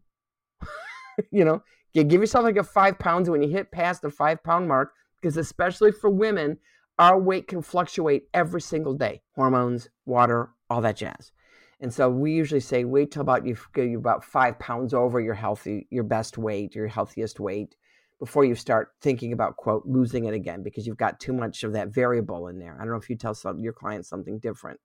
you 1.31 1.43
know, 1.43 1.63
give 1.93 2.21
yourself 2.21 2.43
like 2.43 2.57
a 2.57 2.63
five 2.63 2.99
pounds. 2.99 3.29
When 3.29 3.41
you 3.41 3.49
hit 3.49 3.71
past 3.71 4.03
the 4.03 4.11
five 4.11 4.43
pound 4.43 4.67
mark, 4.67 4.93
because 5.27 5.35
especially 5.35 5.91
for 5.91 6.09
women, 6.09 6.57
our 6.97 7.19
weight 7.19 7.49
can 7.49 7.61
fluctuate 7.61 8.29
every 8.33 8.61
single 8.61 8.93
day. 8.93 9.21
Hormones, 9.35 9.89
water, 10.05 10.51
all 10.69 10.79
that 10.79 10.95
jazz. 10.95 11.33
And 11.81 11.93
so 11.93 12.09
we 12.09 12.31
usually 12.31 12.61
say 12.61 12.85
wait 12.85 13.11
till 13.11 13.23
about 13.23 13.45
you 13.45 13.57
you 13.75 13.97
about 13.97 14.23
five 14.23 14.57
pounds 14.57 14.93
over 14.93 15.19
your 15.19 15.33
healthy 15.33 15.85
your 15.91 16.05
best 16.05 16.37
weight, 16.37 16.73
your 16.73 16.87
healthiest 16.87 17.41
weight, 17.41 17.75
before 18.19 18.45
you 18.45 18.55
start 18.55 18.93
thinking 19.01 19.33
about 19.33 19.57
quote 19.57 19.83
losing 19.85 20.25
it 20.25 20.33
again 20.33 20.63
because 20.63 20.87
you've 20.87 20.97
got 20.97 21.19
too 21.19 21.33
much 21.33 21.63
of 21.63 21.73
that 21.73 21.89
variable 21.89 22.47
in 22.47 22.57
there. 22.57 22.75
I 22.75 22.83
don't 22.83 22.91
know 22.91 22.97
if 22.97 23.09
you 23.09 23.17
tell 23.17 23.35
some 23.35 23.59
your 23.59 23.73
clients 23.73 24.07
something 24.07 24.39
different. 24.39 24.79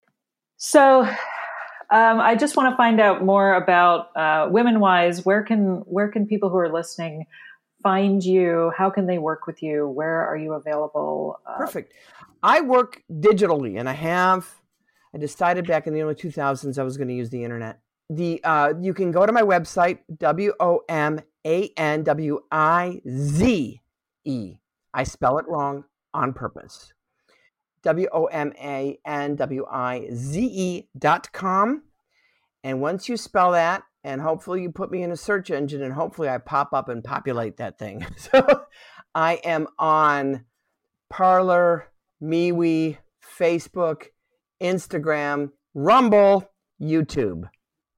So 0.57 1.03
um, 1.03 2.21
I 2.21 2.35
just 2.35 2.57
want 2.57 2.73
to 2.73 2.77
find 2.77 3.01
out 3.01 3.25
more 3.25 3.55
about 3.55 4.09
uh, 4.17 4.49
Women 4.51 4.81
Wise. 4.81 5.25
Where 5.25 5.45
can 5.45 5.83
where 5.87 6.09
can 6.09 6.27
people 6.27 6.51
who 6.51 6.57
are 6.57 6.73
listening 6.73 7.27
find 7.83 8.25
you? 8.25 8.73
How 8.77 8.91
can 8.91 9.07
they 9.07 9.19
work 9.19 9.47
with 9.47 9.63
you? 9.63 9.89
Where 9.89 10.27
are 10.27 10.37
you 10.37 10.53
available? 10.53 11.41
Uh, 11.47 11.57
Perfect. 11.57 11.95
I 12.43 12.61
work 12.61 13.03
digitally, 13.11 13.79
and 13.79 13.89
I 13.89 13.93
have. 13.93 14.49
I 15.15 15.19
decided 15.19 15.67
back 15.67 15.87
in 15.87 15.95
the 15.95 16.01
early 16.01 16.15
2000s 16.15 16.79
I 16.79 16.83
was 16.83 16.97
going 16.97 17.09
to 17.09 17.15
use 17.15 17.31
the 17.31 17.45
internet. 17.45 17.81
The 18.09 18.41
uh, 18.45 18.75
you 18.81 18.95
can 18.95 19.11
go 19.11 19.27
to 19.27 19.33
my 19.33 19.43
website 19.43 19.99
w 20.19 20.53
o 20.61 20.81
m 20.89 21.21
a 21.47 21.71
n 21.77 22.03
w 22.03 22.41
i 22.51 23.01
z 23.09 23.81
e. 24.25 24.55
I 24.95 25.05
spell 25.05 25.39
it 25.39 25.47
wrong 25.49 25.85
on 26.13 26.33
purpose. 26.33 26.93
W 27.83 28.09
O 28.13 28.27
M 28.27 28.53
A 28.61 28.99
N 29.05 29.37
W 29.37 29.67
I 29.71 30.09
Z 30.13 30.41
E 30.41 30.89
dot 30.99 31.33
com. 31.33 31.83
And 32.65 32.81
once 32.81 33.09
you 33.09 33.17
spell 33.17 33.53
that, 33.53 33.83
and 34.05 34.21
hopefully 34.21 34.63
you 34.63 34.71
put 34.71 34.91
me 34.91 35.03
in 35.03 35.13
a 35.13 35.17
search 35.17 35.51
engine 35.51 35.83
and 35.83 35.93
hopefully 35.93 36.29
I 36.29 36.39
pop 36.39 36.73
up 36.73 36.89
and 36.89 37.03
populate 37.03 37.57
that 37.59 37.79
thing. 37.79 38.07
So 38.17 38.65
I 39.15 39.35
am 39.45 39.67
on 39.79 40.45
Parler, 41.11 41.89
MeWe, 42.23 42.97
Facebook, 43.39 44.05
Instagram, 44.63 45.51
Rumble, 45.75 46.51
YouTube, 46.81 47.45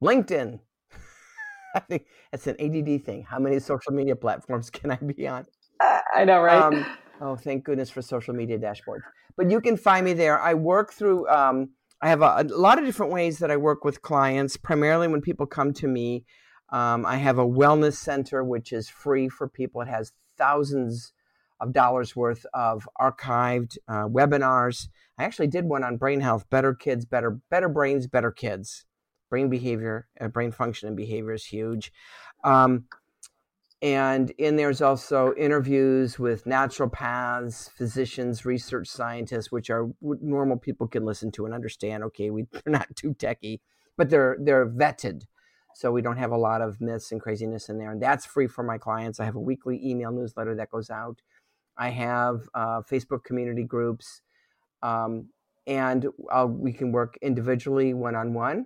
LinkedIn. 0.03 0.59
I 1.75 1.81
think 1.81 2.07
that's 2.33 2.47
an 2.47 2.57
ADD 2.59 3.05
thing. 3.05 3.23
How 3.23 3.39
many 3.39 3.59
social 3.61 3.93
media 3.93 4.17
platforms 4.17 4.71
can 4.71 4.91
I 4.91 4.97
be 4.97 5.29
on? 5.29 5.47
I 6.15 6.25
know, 6.25 6.41
right? 6.41 6.63
Um, 6.63 6.87
oh, 7.21 7.37
thank 7.37 7.65
goodness 7.65 7.91
for 7.91 8.03
social 8.03 8.35
media 8.35 8.59
dashboards. 8.59 9.03
But 9.37 9.51
you 9.51 9.61
can 9.61 9.77
find 9.77 10.05
me 10.05 10.13
there. 10.13 10.41
I 10.41 10.55
work 10.55 10.93
through 10.93 11.29
um, 11.29 11.71
I 12.05 12.09
have 12.09 12.21
a, 12.21 12.37
a, 12.41 12.45
lot 12.45 12.79
of 12.79 12.85
different 12.85 13.13
ways 13.13 13.39
that 13.39 13.51
I 13.51 13.57
work 13.57 13.83
with 13.83 14.03
clients, 14.03 14.59
primarily 14.59 15.09
when 15.09 15.23
people 15.23 15.47
come 15.47 15.73
to 15.73 15.89
me. 15.89 16.27
Um, 16.69 17.07
I 17.07 17.17
have 17.17 17.39
a 17.39 17.47
wellness 17.47 17.95
center, 17.95 18.45
which 18.45 18.75
is 18.75 18.91
free 18.91 19.31
for 19.31 19.49
people. 19.49 19.81
It 19.81 19.89
has 19.89 20.13
thousands 20.37 21.15
of 21.61 21.73
dollars 21.73 22.15
worth 22.15 22.45
of 22.53 22.87
archived 23.01 23.79
uh, 23.89 24.07
webinars. 24.07 24.89
I 25.17 25.25
actually 25.25 25.47
did 25.47 25.65
one 25.65 25.83
on 25.83 25.97
brain 25.97 26.21
health, 26.21 26.45
better 26.51 26.75
kids, 26.75 27.07
better 27.07 27.41
better 27.51 27.71
brains, 27.71 28.07
better 28.07 28.31
kids. 28.31 28.85
Brain 29.31 29.49
behavior, 29.49 30.07
uh, 30.21 30.29
brain 30.29 30.53
function 30.53 30.89
and 30.89 30.97
behavior 30.99 31.33
is 31.33 31.47
huge. 31.47 31.91
Um, 32.45 32.85
and 33.85 34.31
in 34.39 34.57
there's 34.57 34.81
also 34.81 35.35
interviews 35.37 36.19
with 36.19 36.47
naturopaths, 36.47 37.71
physicians, 37.71 38.47
research 38.47 38.89
scientists, 38.89 39.53
which 39.53 39.69
are 39.69 39.91
normal 40.01 40.57
people 40.57 40.89
can 40.89 41.05
listen 41.05 41.31
to 41.33 41.45
and 41.45 41.53
understand. 41.53 42.03
Okay, 42.05 42.31
we, 42.31 42.47
they're 42.51 42.63
not 42.73 42.89
too 42.97 43.13
techy, 43.13 43.61
but 43.99 44.09
they're 44.09 44.39
they're 44.41 44.67
vetted, 44.67 45.25
so 45.75 45.93
we 45.93 46.01
don't 46.01 46.17
have 46.17 46.33
a 46.33 46.37
lot 46.37 46.63
of 46.63 46.81
myths 46.81 47.13
and 47.13 47.21
craziness 47.21 47.69
in 47.69 47.77
there. 47.77 47.93
And 47.93 48.01
that's 48.01 48.25
free 48.25 48.47
for 48.47 48.63
my 48.63 48.79
clients. 48.79 49.21
I 49.21 49.27
have 49.27 49.37
a 49.37 49.41
weekly 49.41 49.79
email 49.85 50.13
newsletter 50.13 50.55
that 50.57 50.71
goes 50.71 50.89
out. 50.89 51.21
I 51.77 51.91
have 51.91 52.49
uh, 52.55 52.81
Facebook 52.91 53.23
community 53.23 53.65
groups, 53.65 54.23
um, 54.83 55.29
and 55.67 56.07
I'll, 56.33 56.49
we 56.49 56.73
can 56.73 56.91
work 56.91 57.19
individually, 57.21 57.93
one 57.93 58.15
on 58.15 58.33
one, 58.33 58.65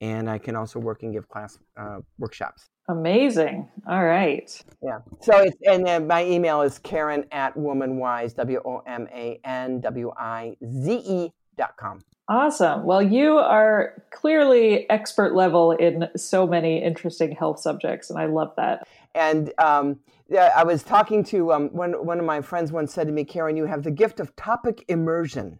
and 0.00 0.30
I 0.30 0.38
can 0.38 0.56
also 0.56 0.78
work 0.78 1.02
and 1.02 1.12
give 1.12 1.28
class 1.28 1.58
uh, 1.76 1.98
workshops. 2.18 2.70
Amazing. 2.88 3.68
All 3.86 4.04
right. 4.04 4.50
Yeah. 4.82 5.00
So 5.20 5.36
it's, 5.38 5.56
and 5.66 5.86
then 5.86 6.06
my 6.06 6.24
email 6.24 6.62
is 6.62 6.78
Karen 6.78 7.26
at 7.32 7.54
womanwize, 7.54 8.34
W 8.36 8.62
O 8.64 8.82
M 8.86 9.06
A 9.12 9.38
N 9.44 9.80
W 9.82 10.10
I 10.16 10.56
Z 10.66 11.02
E 11.04 11.32
dot 11.58 11.76
com. 11.76 12.02
Awesome. 12.30 12.84
Well, 12.84 13.02
you 13.02 13.38
are 13.38 14.02
clearly 14.10 14.88
expert 14.90 15.34
level 15.34 15.72
in 15.72 16.08
so 16.16 16.46
many 16.46 16.82
interesting 16.82 17.32
health 17.32 17.60
subjects, 17.60 18.10
and 18.10 18.18
I 18.18 18.26
love 18.26 18.52
that. 18.56 18.86
And 19.14 19.52
um, 19.58 20.00
I 20.36 20.64
was 20.64 20.82
talking 20.82 21.24
to 21.24 21.52
um, 21.52 21.68
one, 21.68 21.92
one 22.04 22.18
of 22.18 22.24
my 22.24 22.40
friends 22.40 22.70
once 22.72 22.92
said 22.92 23.06
to 23.06 23.12
me, 23.12 23.24
Karen, 23.24 23.56
you 23.56 23.64
have 23.64 23.82
the 23.82 23.90
gift 23.90 24.20
of 24.20 24.34
topic 24.36 24.84
immersion. 24.88 25.58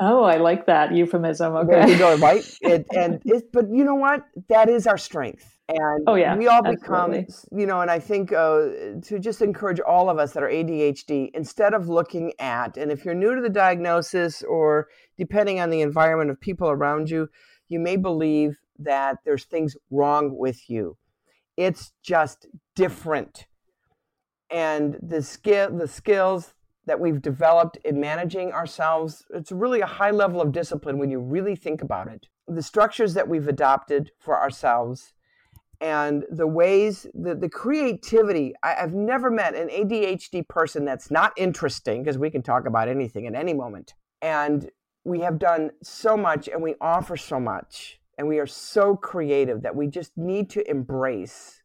Oh, 0.00 0.24
I 0.24 0.38
like 0.38 0.66
that 0.66 0.92
euphemism. 0.92 1.54
Okay. 1.54 1.72
There 1.72 1.88
you 1.88 1.98
go, 1.98 2.16
right? 2.16 2.44
It, 2.60 2.86
and 2.96 3.20
it, 3.24 3.52
but 3.52 3.68
you 3.70 3.84
know 3.84 3.94
what? 3.94 4.24
That 4.48 4.68
is 4.68 4.86
our 4.86 4.98
strength 4.98 5.53
and 5.68 6.04
oh 6.06 6.14
yeah. 6.14 6.36
we 6.36 6.46
all 6.46 6.62
become 6.62 7.14
absolutely. 7.14 7.60
you 7.60 7.66
know 7.66 7.80
and 7.80 7.90
i 7.90 7.98
think 7.98 8.32
uh, 8.32 8.68
to 9.02 9.18
just 9.18 9.40
encourage 9.40 9.80
all 9.80 10.10
of 10.10 10.18
us 10.18 10.32
that 10.32 10.42
are 10.42 10.50
adhd 10.50 11.30
instead 11.32 11.72
of 11.72 11.88
looking 11.88 12.32
at 12.38 12.76
and 12.76 12.92
if 12.92 13.04
you're 13.04 13.14
new 13.14 13.34
to 13.34 13.40
the 13.40 13.48
diagnosis 13.48 14.42
or 14.42 14.88
depending 15.16 15.60
on 15.60 15.70
the 15.70 15.80
environment 15.80 16.30
of 16.30 16.38
people 16.38 16.68
around 16.68 17.08
you 17.08 17.28
you 17.68 17.78
may 17.78 17.96
believe 17.96 18.58
that 18.78 19.18
there's 19.24 19.44
things 19.44 19.76
wrong 19.90 20.36
with 20.36 20.68
you. 20.68 20.96
It's 21.56 21.92
just 22.02 22.46
different. 22.74 23.46
And 24.50 24.98
the 25.02 25.22
skill 25.22 25.76
the 25.76 25.88
skills 25.88 26.54
that 26.86 27.00
we've 27.00 27.22
developed 27.22 27.78
in 27.84 27.98
managing 27.98 28.52
ourselves 28.52 29.24
it's 29.30 29.50
really 29.50 29.80
a 29.80 29.86
high 29.86 30.10
level 30.10 30.40
of 30.42 30.52
discipline 30.52 30.98
when 30.98 31.10
you 31.10 31.18
really 31.18 31.56
think 31.56 31.82
about 31.82 32.08
it. 32.08 32.26
The 32.46 32.62
structures 32.62 33.14
that 33.14 33.28
we've 33.28 33.48
adopted 33.48 34.10
for 34.18 34.38
ourselves 34.38 35.14
and 35.80 36.24
the 36.30 36.46
ways 36.46 37.06
the, 37.14 37.34
the 37.34 37.48
creativity 37.48 38.54
I, 38.62 38.74
have 38.78 38.92
never 38.92 39.30
met 39.30 39.54
an 39.54 39.68
adhd 39.68 40.48
person 40.48 40.84
that's 40.84 41.10
not 41.10 41.32
interesting 41.36 42.02
because 42.02 42.18
we 42.18 42.30
can 42.30 42.42
talk 42.42 42.66
about 42.66 42.88
anything 42.88 43.26
at 43.26 43.34
any 43.34 43.54
moment 43.54 43.94
and 44.22 44.70
we 45.04 45.20
have 45.20 45.38
done 45.38 45.70
so 45.82 46.16
much 46.16 46.48
and 46.48 46.62
we 46.62 46.74
offer 46.80 47.16
so 47.16 47.38
much 47.38 47.98
and 48.16 48.28
we 48.28 48.38
are 48.38 48.46
so 48.46 48.96
creative 48.96 49.62
that 49.62 49.74
we 49.74 49.86
just 49.86 50.16
need 50.16 50.48
to 50.50 50.68
embrace 50.70 51.62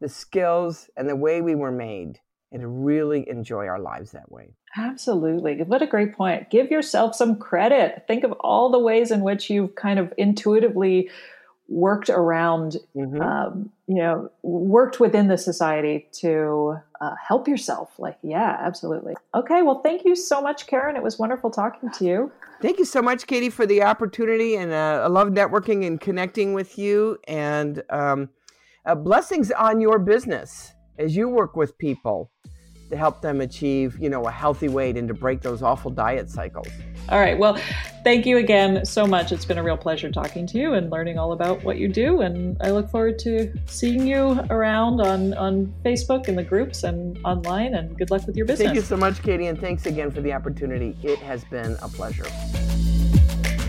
the 0.00 0.08
skills 0.08 0.90
and 0.96 1.08
the 1.08 1.16
way 1.16 1.40
we 1.40 1.54
were 1.54 1.72
made 1.72 2.20
and 2.52 2.84
really 2.84 3.28
enjoy 3.28 3.66
our 3.66 3.80
lives 3.80 4.12
that 4.12 4.30
way 4.30 4.54
Absolutely. 4.78 5.62
What 5.62 5.82
a 5.82 5.86
great 5.86 6.14
point. 6.14 6.50
Give 6.50 6.70
yourself 6.70 7.14
some 7.14 7.36
credit. 7.36 8.04
Think 8.06 8.24
of 8.24 8.32
all 8.40 8.70
the 8.70 8.78
ways 8.78 9.10
in 9.10 9.22
which 9.22 9.48
you've 9.48 9.74
kind 9.74 9.98
of 9.98 10.12
intuitively 10.18 11.10
worked 11.68 12.10
around, 12.10 12.76
mm-hmm. 12.94 13.20
um, 13.20 13.70
you 13.88 13.96
know, 13.96 14.30
worked 14.42 15.00
within 15.00 15.28
the 15.28 15.38
society 15.38 16.06
to 16.12 16.76
uh, 17.00 17.14
help 17.26 17.48
yourself. 17.48 17.98
Like, 17.98 18.18
yeah, 18.22 18.56
absolutely. 18.60 19.14
Okay, 19.34 19.62
well, 19.62 19.80
thank 19.82 20.04
you 20.04 20.14
so 20.14 20.40
much, 20.40 20.66
Karen. 20.66 20.96
It 20.96 21.02
was 21.02 21.18
wonderful 21.18 21.50
talking 21.50 21.90
to 21.90 22.04
you. 22.04 22.32
Thank 22.62 22.78
you 22.78 22.84
so 22.84 23.02
much, 23.02 23.26
Katie, 23.26 23.50
for 23.50 23.66
the 23.66 23.82
opportunity, 23.82 24.56
and 24.56 24.72
uh, 24.72 25.02
I 25.04 25.08
love 25.08 25.28
networking 25.28 25.86
and 25.86 26.00
connecting 26.00 26.54
with 26.54 26.78
you. 26.78 27.18
And 27.26 27.82
um, 27.90 28.30
uh, 28.86 28.94
blessings 28.94 29.50
on 29.50 29.80
your 29.80 29.98
business 29.98 30.72
as 30.98 31.14
you 31.14 31.28
work 31.28 31.56
with 31.56 31.76
people 31.78 32.30
to 32.90 32.96
help 32.96 33.20
them 33.20 33.40
achieve, 33.40 33.98
you 33.98 34.08
know, 34.08 34.24
a 34.24 34.30
healthy 34.30 34.68
weight 34.68 34.96
and 34.96 35.08
to 35.08 35.14
break 35.14 35.42
those 35.42 35.62
awful 35.62 35.90
diet 35.90 36.30
cycles. 36.30 36.68
All 37.08 37.20
right. 37.20 37.38
Well, 37.38 37.58
thank 38.02 38.26
you 38.26 38.38
again 38.38 38.84
so 38.84 39.06
much. 39.06 39.32
It's 39.32 39.44
been 39.44 39.58
a 39.58 39.62
real 39.62 39.76
pleasure 39.76 40.10
talking 40.10 40.46
to 40.48 40.58
you 40.58 40.74
and 40.74 40.90
learning 40.90 41.18
all 41.18 41.32
about 41.32 41.62
what 41.62 41.78
you 41.78 41.88
do. 41.88 42.20
And 42.20 42.56
I 42.60 42.70
look 42.70 42.90
forward 42.90 43.18
to 43.20 43.52
seeing 43.66 44.06
you 44.06 44.40
around 44.50 45.00
on, 45.00 45.34
on 45.34 45.72
Facebook 45.84 46.28
and 46.28 46.36
the 46.36 46.44
groups 46.44 46.82
and 46.84 47.18
online. 47.24 47.74
And 47.74 47.96
good 47.96 48.10
luck 48.10 48.26
with 48.26 48.36
your 48.36 48.46
business. 48.46 48.66
Thank 48.66 48.76
you 48.76 48.82
so 48.82 48.96
much, 48.96 49.22
Katie. 49.22 49.46
And 49.46 49.60
thanks 49.60 49.86
again 49.86 50.10
for 50.10 50.20
the 50.20 50.32
opportunity. 50.32 50.96
It 51.02 51.18
has 51.20 51.44
been 51.44 51.76
a 51.82 51.88
pleasure. 51.88 52.26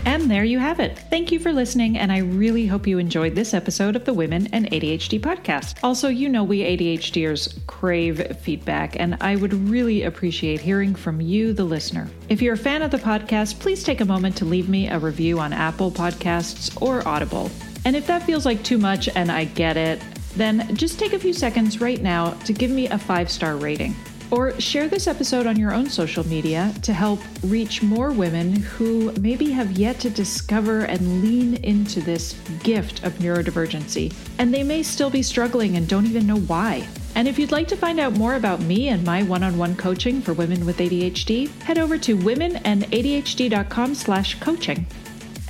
And 0.08 0.30
there 0.30 0.42
you 0.42 0.58
have 0.58 0.80
it. 0.80 0.98
Thank 1.10 1.30
you 1.30 1.38
for 1.38 1.52
listening, 1.52 1.98
and 1.98 2.10
I 2.10 2.20
really 2.20 2.66
hope 2.66 2.86
you 2.86 2.96
enjoyed 2.96 3.34
this 3.34 3.52
episode 3.52 3.94
of 3.94 4.06
the 4.06 4.14
Women 4.14 4.46
and 4.54 4.64
ADHD 4.70 5.20
podcast. 5.20 5.76
Also, 5.82 6.08
you 6.08 6.30
know 6.30 6.42
we 6.42 6.60
ADHDers 6.60 7.66
crave 7.66 8.38
feedback, 8.38 8.98
and 8.98 9.18
I 9.20 9.36
would 9.36 9.52
really 9.52 10.04
appreciate 10.04 10.62
hearing 10.62 10.94
from 10.94 11.20
you, 11.20 11.52
the 11.52 11.64
listener. 11.64 12.08
If 12.30 12.40
you're 12.40 12.54
a 12.54 12.56
fan 12.56 12.80
of 12.80 12.90
the 12.90 12.96
podcast, 12.96 13.60
please 13.60 13.84
take 13.84 14.00
a 14.00 14.06
moment 14.06 14.34
to 14.38 14.46
leave 14.46 14.70
me 14.70 14.88
a 14.88 14.98
review 14.98 15.40
on 15.40 15.52
Apple 15.52 15.90
Podcasts 15.90 16.80
or 16.80 17.06
Audible. 17.06 17.50
And 17.84 17.94
if 17.94 18.06
that 18.06 18.22
feels 18.22 18.46
like 18.46 18.62
too 18.62 18.78
much 18.78 19.10
and 19.14 19.30
I 19.30 19.44
get 19.44 19.76
it, 19.76 20.00
then 20.36 20.74
just 20.74 20.98
take 20.98 21.12
a 21.12 21.18
few 21.18 21.34
seconds 21.34 21.82
right 21.82 22.00
now 22.00 22.30
to 22.46 22.54
give 22.54 22.70
me 22.70 22.88
a 22.88 22.96
five 22.96 23.30
star 23.30 23.56
rating. 23.56 23.94
Or 24.30 24.58
share 24.60 24.88
this 24.88 25.06
episode 25.06 25.46
on 25.46 25.58
your 25.58 25.72
own 25.72 25.88
social 25.88 26.26
media 26.26 26.74
to 26.82 26.92
help 26.92 27.20
reach 27.44 27.82
more 27.82 28.10
women 28.10 28.56
who 28.56 29.10
maybe 29.20 29.50
have 29.52 29.72
yet 29.72 29.98
to 30.00 30.10
discover 30.10 30.80
and 30.80 31.22
lean 31.22 31.54
into 31.64 32.00
this 32.00 32.34
gift 32.62 33.04
of 33.04 33.14
neurodivergency. 33.14 34.14
And 34.38 34.52
they 34.52 34.62
may 34.62 34.82
still 34.82 35.08
be 35.08 35.22
struggling 35.22 35.76
and 35.76 35.88
don't 35.88 36.06
even 36.06 36.26
know 36.26 36.40
why. 36.40 36.86
And 37.14 37.26
if 37.26 37.38
you'd 37.38 37.52
like 37.52 37.68
to 37.68 37.76
find 37.76 37.98
out 37.98 38.12
more 38.12 38.34
about 38.34 38.60
me 38.60 38.88
and 38.88 39.02
my 39.02 39.22
one-on-one 39.22 39.76
coaching 39.76 40.20
for 40.20 40.34
women 40.34 40.66
with 40.66 40.78
ADHD, 40.78 41.48
head 41.62 41.78
over 41.78 41.96
to 41.96 42.16
womenandadhd.com 42.16 43.94
slash 43.94 44.38
coaching. 44.40 44.86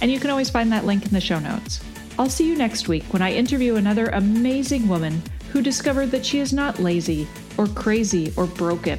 And 0.01 0.11
you 0.11 0.21
can 0.21 0.31
always 0.31 0.51
find 0.51 0.71
that 0.71 0.87
link 0.87 1.05
in 1.05 1.11
the 1.11 1.21
show 1.21 1.41
notes. 1.41 1.81
I'll 2.17 2.31
see 2.31 2.49
you 2.49 2.57
next 2.57 2.89
week 2.89 3.05
when 3.13 3.23
I 3.23 3.33
interview 3.33 3.75
another 3.75 4.07
amazing 4.07 4.89
woman 4.89 5.23
who 5.51 5.63
discovered 5.63 6.11
that 6.13 6.25
she 6.25 6.39
is 6.39 6.53
not 6.53 6.79
lazy 6.79 7.27
or 7.57 7.67
crazy 7.67 8.33
or 8.37 8.47
broken, 8.47 8.99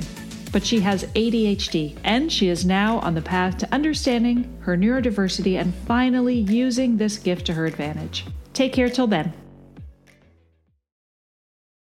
but 0.51 0.65
she 0.65 0.79
has 0.79 1.05
ADHD 1.15 1.97
and 2.03 2.31
she 2.31 2.49
is 2.49 2.65
now 2.65 2.99
on 2.99 3.15
the 3.15 3.21
path 3.21 3.57
to 3.59 3.73
understanding 3.73 4.57
her 4.61 4.77
neurodiversity 4.77 5.59
and 5.59 5.73
finally 5.85 6.39
using 6.39 6.97
this 6.97 7.17
gift 7.17 7.45
to 7.45 7.53
her 7.53 7.65
advantage. 7.65 8.25
Take 8.53 8.73
care 8.73 8.89
till 8.89 9.07
then. 9.07 9.33